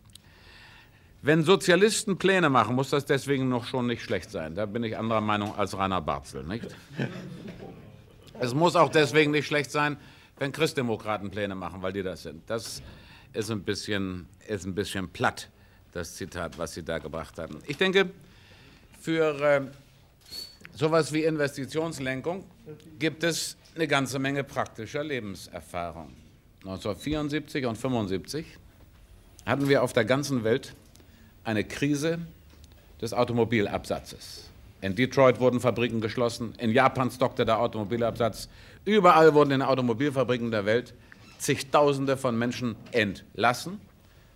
Wenn 1.21 1.43
Sozialisten 1.43 2.17
Pläne 2.17 2.49
machen, 2.49 2.77
muss 2.77 2.91
das 2.91 3.05
deswegen 3.05 3.49
noch 3.49 3.67
schon 3.67 3.87
nicht 3.89 4.03
schlecht 4.03 4.31
sein. 4.31 4.55
Da 4.55 4.67
bin 4.67 4.85
ich 4.85 4.97
anderer 4.97 5.21
Meinung 5.21 5.55
als 5.57 5.77
Rainer 5.77 6.01
Barzel, 6.01 6.45
nicht? 6.45 6.67
Es 8.41 8.55
muss 8.55 8.77
auch 8.77 8.89
deswegen 8.89 9.33
nicht 9.33 9.47
schlecht 9.47 9.73
sein, 9.73 9.97
wenn 10.39 10.53
Christdemokraten 10.53 11.31
Pläne 11.31 11.57
machen, 11.57 11.83
weil 11.83 11.93
die 11.93 12.05
das 12.05 12.23
sind. 12.23 12.49
Das 12.49 12.83
ist 13.33 13.51
ein 13.51 13.65
bisschen, 13.65 14.29
ist 14.47 14.65
ein 14.65 14.77
bisschen 14.77 15.09
platt, 15.09 15.49
das 15.93 16.15
Zitat, 16.15 16.57
was 16.57 16.75
Sie 16.75 16.85
da 16.85 16.99
gebracht 16.99 17.37
haben. 17.39 17.59
Ich 17.67 17.77
denke, 17.77 18.11
für 19.01 19.41
äh, 19.41 19.63
sowas 20.73 21.13
wie 21.13 21.25
Investitionslenkung 21.25 22.45
gibt 23.01 23.25
es 23.25 23.57
eine 23.75 23.89
ganze 23.89 24.21
Menge 24.21 24.45
praktischer 24.45 25.03
Lebenserfahrung. 25.03 26.15
1974 26.65 27.65
und 27.65 27.77
1975 27.77 28.47
hatten 29.47 29.69
wir 29.69 29.83
auf 29.83 29.93
der 29.93 30.05
ganzen 30.05 30.45
Welt 30.45 30.75
eine 31.45 31.65
Krise 31.65 32.19
des 33.01 33.13
Automobilabsatzes. 33.15 34.51
In 34.81 34.95
Detroit 34.95 35.41
wurden 35.41 35.61
Fabriken 35.61 36.01
geschlossen, 36.01 36.55
in 36.59 36.71
Japan 36.71 37.11
stockte 37.11 37.45
der 37.45 37.59
Automobilabsatz, 37.59 38.49
überall 38.85 39.35
wurden 39.35 39.53
in 39.53 39.63
Automobilfabriken 39.63 40.51
der 40.51 40.67
Welt 40.67 40.95
zigtausende 41.39 42.17
von 42.17 42.39
Menschen 42.39 42.77
entlassen, 42.93 43.81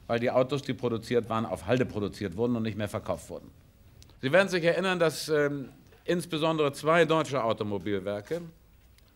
weil 0.06 0.20
die 0.20 0.30
Autos, 0.30 0.62
die 0.62 0.74
produziert 0.74 1.28
waren, 1.28 1.46
auf 1.46 1.66
Halde 1.66 1.86
produziert 1.86 2.36
wurden 2.36 2.56
und 2.56 2.62
nicht 2.62 2.78
mehr 2.78 2.88
verkauft 2.88 3.30
wurden. 3.30 3.50
Sie 4.20 4.32
werden 4.32 4.48
sich 4.48 4.64
erinnern, 4.64 4.98
dass 4.98 5.28
ähm, 5.28 5.68
insbesondere 6.04 6.72
zwei 6.72 7.04
deutsche 7.04 7.42
Automobilwerke 7.42 8.42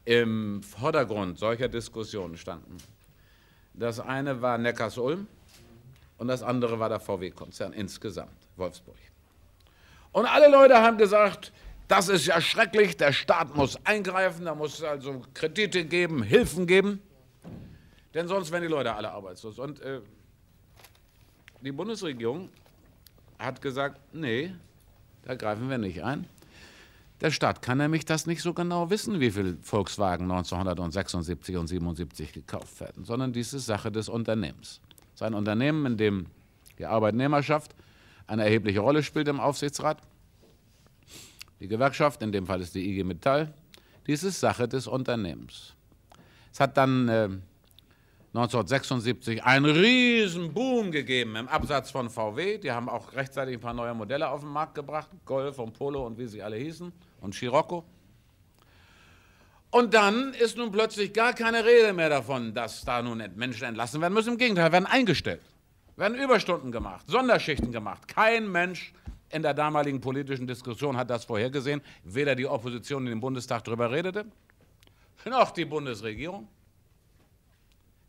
im 0.05 0.63
Vordergrund 0.63 1.39
solcher 1.39 1.69
Diskussionen 1.69 2.37
standen. 2.37 2.77
Das 3.77 4.01
eine 4.01 4.41
war 4.41 4.57
Neckars-Ulm 4.57 5.27
und 6.19 6.29
das 6.29 6.43
andere 6.43 6.79
war 6.81 6.89
der 6.89 7.01
VW-Konzern 7.01 7.73
insgesamt, 7.75 8.49
Wolfsburg. 8.57 8.97
Und 10.13 10.25
alle 10.25 10.49
Leute 10.49 10.79
haben 10.79 10.97
gesagt, 10.97 11.53
das 11.89 12.09
ist 12.09 12.27
ja 12.27 12.41
schrecklich, 12.41 12.97
der 12.97 13.13
Staat 13.13 13.55
muss 13.55 13.79
eingreifen, 13.85 14.47
da 14.47 14.55
muss 14.55 14.83
also 14.83 15.23
Kredite 15.35 15.85
geben, 15.85 16.23
Hilfen 16.23 16.67
geben, 16.67 17.03
denn 18.15 18.27
sonst 18.27 18.51
werden 18.51 18.63
die 18.63 18.69
Leute 18.69 18.95
alle 18.95 19.11
arbeitslos. 19.11 19.59
Und 19.59 19.81
äh, 19.81 20.01
die 21.61 21.73
Bundesregierung 21.73 22.49
hat 23.39 23.61
gesagt, 23.61 24.01
nee, 24.13 24.55
da 25.23 25.35
greifen 25.35 25.69
wir 25.69 25.79
nicht 25.79 26.03
ein. 26.03 26.27
Der 27.21 27.31
Staat 27.31 27.63
kann 27.63 27.79
nämlich 27.79 28.05
das 28.05 28.27
nicht 28.27 28.43
so 28.43 28.53
genau 28.53 28.91
wissen, 28.91 29.21
wie 29.21 29.31
viel 29.31 29.57
Volkswagen 29.63 30.31
1976 30.31 31.57
und 31.57 31.67
77 31.67 32.33
gekauft 32.33 32.79
werden, 32.81 33.05
sondern 33.05 33.33
dies 33.33 33.55
ist 33.55 33.67
Sache 33.67 33.91
des 33.91 34.09
Unternehmens. 34.09 34.81
Es 35.15 35.21
ist 35.21 35.23
ein 35.23 35.35
Unternehmen, 35.35 35.87
in 35.87 35.97
dem 35.97 36.27
die 36.79 36.85
Arbeitnehmerschaft 36.85 37.75
eine 38.27 38.45
erhebliche 38.45 38.81
Rolle 38.81 39.03
spielt 39.03 39.29
im 39.29 39.41
Aufsichtsrat. 39.41 40.03
Die 41.61 41.69
Gewerkschaft, 41.69 42.23
in 42.23 42.33
dem 42.33 42.47
Fall 42.47 42.61
ist 42.61 42.75
die 42.75 42.87
IG 42.91 43.03
Metall, 43.05 43.55
dies 44.07 44.23
ist 44.23 44.41
Sache 44.41 44.69
des 44.69 44.87
Unternehmens. 44.87 45.75
Es 46.53 46.61
hat 46.61 46.77
dann 46.77 47.09
äh, 47.09 47.29
1976 48.37 49.45
einen 49.45 49.65
riesen 49.65 50.53
Boom 50.53 50.91
gegeben 50.91 51.37
im 51.37 51.49
Absatz 51.49 51.91
von 51.91 52.11
VW. 52.11 52.59
Die 52.59 52.71
haben 52.71 52.91
auch 52.91 53.15
rechtzeitig 53.15 53.55
ein 53.55 53.61
paar 53.61 53.73
neue 53.73 53.95
Modelle 53.95 54.29
auf 54.29 54.41
den 54.41 54.51
Markt 54.51 54.75
gebracht, 54.75 55.09
Golf 55.25 55.59
und 55.59 55.73
Polo 55.73 56.07
und 56.07 56.19
wie 56.19 56.27
sie 56.27 56.43
alle 56.43 56.57
hießen 56.57 56.93
und 57.23 57.35
Scirocco. 57.35 57.85
Und 59.71 59.95
dann 59.95 60.35
ist 60.35 60.59
nun 60.59 60.71
plötzlich 60.71 61.15
gar 61.15 61.33
keine 61.33 61.65
Rede 61.65 61.95
mehr 61.95 62.11
davon, 62.11 62.53
dass 62.53 62.85
da 62.85 63.01
nun 63.01 63.23
Menschen 63.37 63.65
entlassen 63.65 64.03
werden 64.03 64.13
müssen. 64.13 64.33
Im 64.33 64.39
Gegenteil, 64.39 64.71
werden 64.71 64.87
eingestellt, 64.87 65.41
werden 65.97 66.19
Überstunden 66.19 66.71
gemacht, 66.71 67.07
Sonderschichten 67.09 67.73
gemacht. 67.73 68.07
Kein 68.07 68.53
Mensch 68.53 68.93
in 69.31 69.41
der 69.41 69.55
damaligen 69.55 70.01
politischen 70.01 70.47
Diskussion 70.47 70.97
hat 70.97 71.09
das 71.09 71.25
vorhergesehen. 71.25 71.81
Weder 72.05 72.35
die 72.35 72.47
Opposition 72.47 73.05
in 73.05 73.11
dem 73.11 73.21
Bundestag 73.21 73.65
darüber 73.65 73.91
redete, 73.91 74.27
noch 75.25 75.53
die 75.53 75.65
Bundesregierung. 75.65 76.49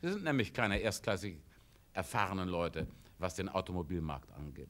Sie 0.07 0.13
sind 0.13 0.23
nämlich 0.23 0.53
keine 0.53 0.77
erstklassig 0.77 1.37
erfahrenen 1.91 2.47
Leute, 2.47 2.87
was 3.19 3.35
den 3.35 3.49
Automobilmarkt 3.49 4.31
angeht. 4.31 4.69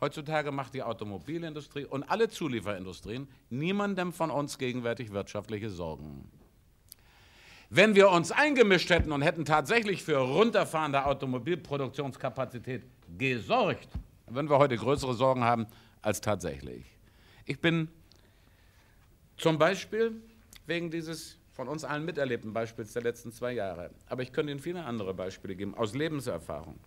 Heutzutage 0.00 0.50
macht 0.50 0.74
die 0.74 0.82
Automobilindustrie 0.82 1.84
und 1.84 2.02
alle 2.02 2.28
Zulieferindustrien 2.28 3.28
niemandem 3.48 4.12
von 4.12 4.28
uns 4.28 4.58
gegenwärtig 4.58 5.12
wirtschaftliche 5.12 5.70
Sorgen. 5.70 6.28
Wenn 7.70 7.94
wir 7.94 8.10
uns 8.10 8.32
eingemischt 8.32 8.90
hätten 8.90 9.12
und 9.12 9.22
hätten 9.22 9.44
tatsächlich 9.44 10.02
für 10.02 10.16
runterfahrende 10.16 11.06
Automobilproduktionskapazität 11.06 12.82
gesorgt, 13.16 13.88
würden 14.26 14.50
wir 14.50 14.58
heute 14.58 14.76
größere 14.76 15.14
Sorgen 15.14 15.44
haben 15.44 15.68
als 16.02 16.20
tatsächlich. 16.20 16.84
Ich 17.44 17.60
bin 17.60 17.86
zum 19.36 19.58
Beispiel 19.58 20.20
wegen 20.66 20.90
dieses 20.90 21.38
von 21.56 21.68
uns 21.68 21.84
allen 21.84 22.04
miterlebten 22.04 22.52
Beispiels 22.52 22.92
der 22.92 23.02
letzten 23.02 23.32
zwei 23.32 23.52
Jahre. 23.52 23.88
Aber 24.08 24.22
ich 24.22 24.30
könnte 24.30 24.52
Ihnen 24.52 24.60
viele 24.60 24.84
andere 24.84 25.14
Beispiele 25.14 25.56
geben 25.56 25.74
aus 25.74 25.94
Lebenserfahrung. 25.94 26.78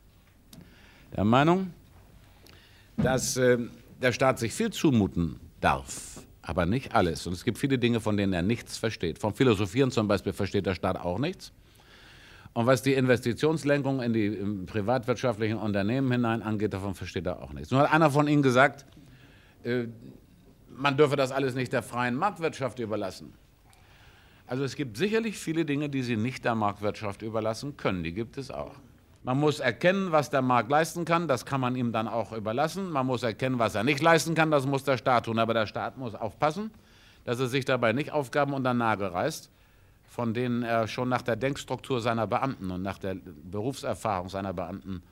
Der 1.18 1.24
Meinung, 1.24 1.74
dass 2.96 3.36
äh, 3.38 3.58
der 4.00 4.12
Staat 4.12 4.38
sich 4.38 4.54
viel 4.54 4.70
zumuten 4.70 5.40
darf, 5.60 6.22
aber 6.44 6.68
nicht 6.68 6.94
alles. 6.94 7.26
Und 7.26 7.34
es 7.34 7.44
gibt 7.44 7.58
viele 7.58 7.80
Dinge, 7.80 8.00
von 8.00 8.16
denen 8.16 8.32
er 8.32 8.44
nichts 8.44 8.78
versteht. 8.78 9.18
Vom 9.18 9.34
Philosophieren 9.34 9.90
zum 9.90 10.08
Beispiel 10.08 10.34
versteht 10.34 10.68
der 10.68 10.76
Staat 10.76 11.00
auch 11.00 11.18
nichts. 11.18 11.52
Und 12.54 12.68
was 12.68 12.84
die 12.84 12.94
Investitionslenkung 12.94 14.04
in 14.04 14.14
die 14.14 14.30
privatwirtschaftlichen 14.68 15.58
Unternehmen 15.58 16.12
hinein 16.12 16.44
angeht, 16.44 16.74
davon 16.74 16.94
versteht 16.94 17.26
er 17.26 17.42
auch 17.42 17.54
nichts. 17.54 17.72
Nur 17.72 17.82
hat 17.82 17.92
einer 17.92 18.12
von 18.12 18.28
Ihnen 18.28 18.44
gesagt, 18.44 18.86
äh, 19.64 19.86
man 20.70 20.96
dürfe 20.96 21.16
das 21.16 21.32
alles 21.32 21.56
nicht 21.56 21.74
der 21.74 21.82
freien 21.82 22.14
Marktwirtschaft 22.14 22.78
überlassen. 22.78 23.34
Also 24.50 24.64
es 24.64 24.76
gibt 24.76 24.98
sicherlich 24.98 25.38
viele 25.38 25.64
Dinge, 25.64 25.90
die 25.90 26.02
Sie 26.02 26.18
nicht 26.18 26.44
der 26.44 26.56
Marktwirtschaft 26.56 27.22
überlassen 27.22 27.78
können. 27.78 28.04
Die 28.04 28.14
gibt 28.14 28.36
es 28.36 28.50
auch. 28.50 28.74
Man 29.22 29.40
muss 29.40 29.60
erkennen, 29.60 30.12
was 30.12 30.32
der 30.32 30.42
Markt 30.42 30.72
leisten 30.72 31.06
kann, 31.06 31.28
das 31.28 31.46
kann 31.46 31.62
man 31.62 31.76
ihm 31.76 31.92
dann 31.92 32.08
auch 32.08 32.32
überlassen. 32.32 32.90
Man 32.90 33.06
muss 33.06 33.22
erkennen, 33.22 33.60
was 33.60 33.76
er 33.76 33.84
nicht 33.84 34.02
leisten 34.02 34.34
kann, 34.34 34.50
das 34.50 34.66
muss 34.66 34.84
der 34.84 34.98
Staat 34.98 35.26
tun. 35.26 35.38
Aber 35.38 35.54
der 35.54 35.68
Staat 35.68 36.00
muss 36.00 36.16
aufpassen, 36.16 36.72
dass 37.26 37.40
er 37.40 37.46
sich 37.46 37.64
dabei 37.64 37.94
nicht 37.94 38.12
Aufgaben 38.12 38.54
unter 38.54 38.74
den 38.74 38.80
Nagel 38.80 39.10
reißt, 39.10 39.52
von 40.08 40.34
denen 40.34 40.64
er 40.64 40.88
schon 40.88 41.10
nach 41.10 41.22
der 41.22 41.36
Denkstruktur 41.36 42.02
seiner 42.02 42.26
Beamten 42.26 42.72
und 42.72 42.82
nach 42.82 42.98
der 42.98 43.18
Berufserfahrung 43.44 44.30
seiner 44.30 44.54
Beamten 44.54 45.04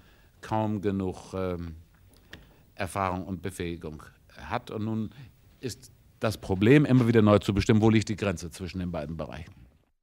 kaum 0.42 0.82
genug 0.82 1.36
äh, 1.36 1.58
Erfahrung 2.74 3.24
und 3.28 3.44
Befähigung 3.44 4.02
hat. 4.36 4.72
Und 4.72 4.86
nun 4.86 5.12
ist 5.60 5.92
das 6.20 6.38
Problem, 6.38 6.86
immer 6.86 7.08
wieder 7.08 7.22
neu 7.22 7.40
zu 7.40 7.54
bestimmen, 7.54 7.82
wo 7.82 7.90
liegt 7.90 8.10
die 8.10 8.16
Grenze 8.16 8.50
zwischen 8.52 8.80
den 8.80 8.92
beiden 8.92 9.18
Bereichen. 9.18 9.54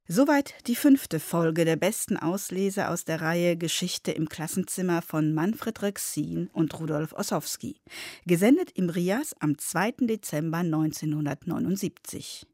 Soweit 0.07 0.53
die 0.67 0.75
fünfte 0.75 1.19
Folge 1.19 1.65
der 1.65 1.77
besten 1.77 2.15
Auslese 2.15 2.89
aus 2.89 3.05
der 3.05 3.21
Reihe 3.21 3.57
Geschichte 3.57 4.11
im 4.11 4.29
Klassenzimmer 4.29 5.01
von 5.01 5.33
Manfred 5.33 5.81
Rexin 5.81 6.47
und 6.53 6.79
Rudolf 6.79 7.11
Ossowski, 7.13 7.81
gesendet 8.27 8.69
im 8.75 8.89
Rias 8.91 9.33
am 9.39 9.57
2. 9.57 9.93
Dezember 10.01 10.59
1979. 10.59 12.45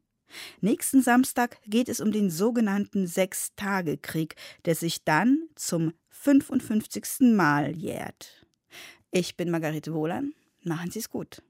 Nächsten 0.62 1.02
Samstag 1.02 1.58
geht 1.66 1.90
es 1.90 2.00
um 2.00 2.10
den 2.10 2.30
sogenannten 2.30 3.06
Sechstagekrieg, 3.06 4.34
der 4.64 4.74
sich 4.74 5.04
dann 5.04 5.42
zum 5.54 5.92
55. 6.08 7.34
Mal 7.34 7.76
jährt. 7.76 8.46
Ich 9.10 9.36
bin 9.36 9.50
Margarete 9.50 9.92
Wohlan. 9.92 10.32
Machen 10.64 10.90
Sie 10.90 11.00
es 11.00 11.10
gut. 11.10 11.42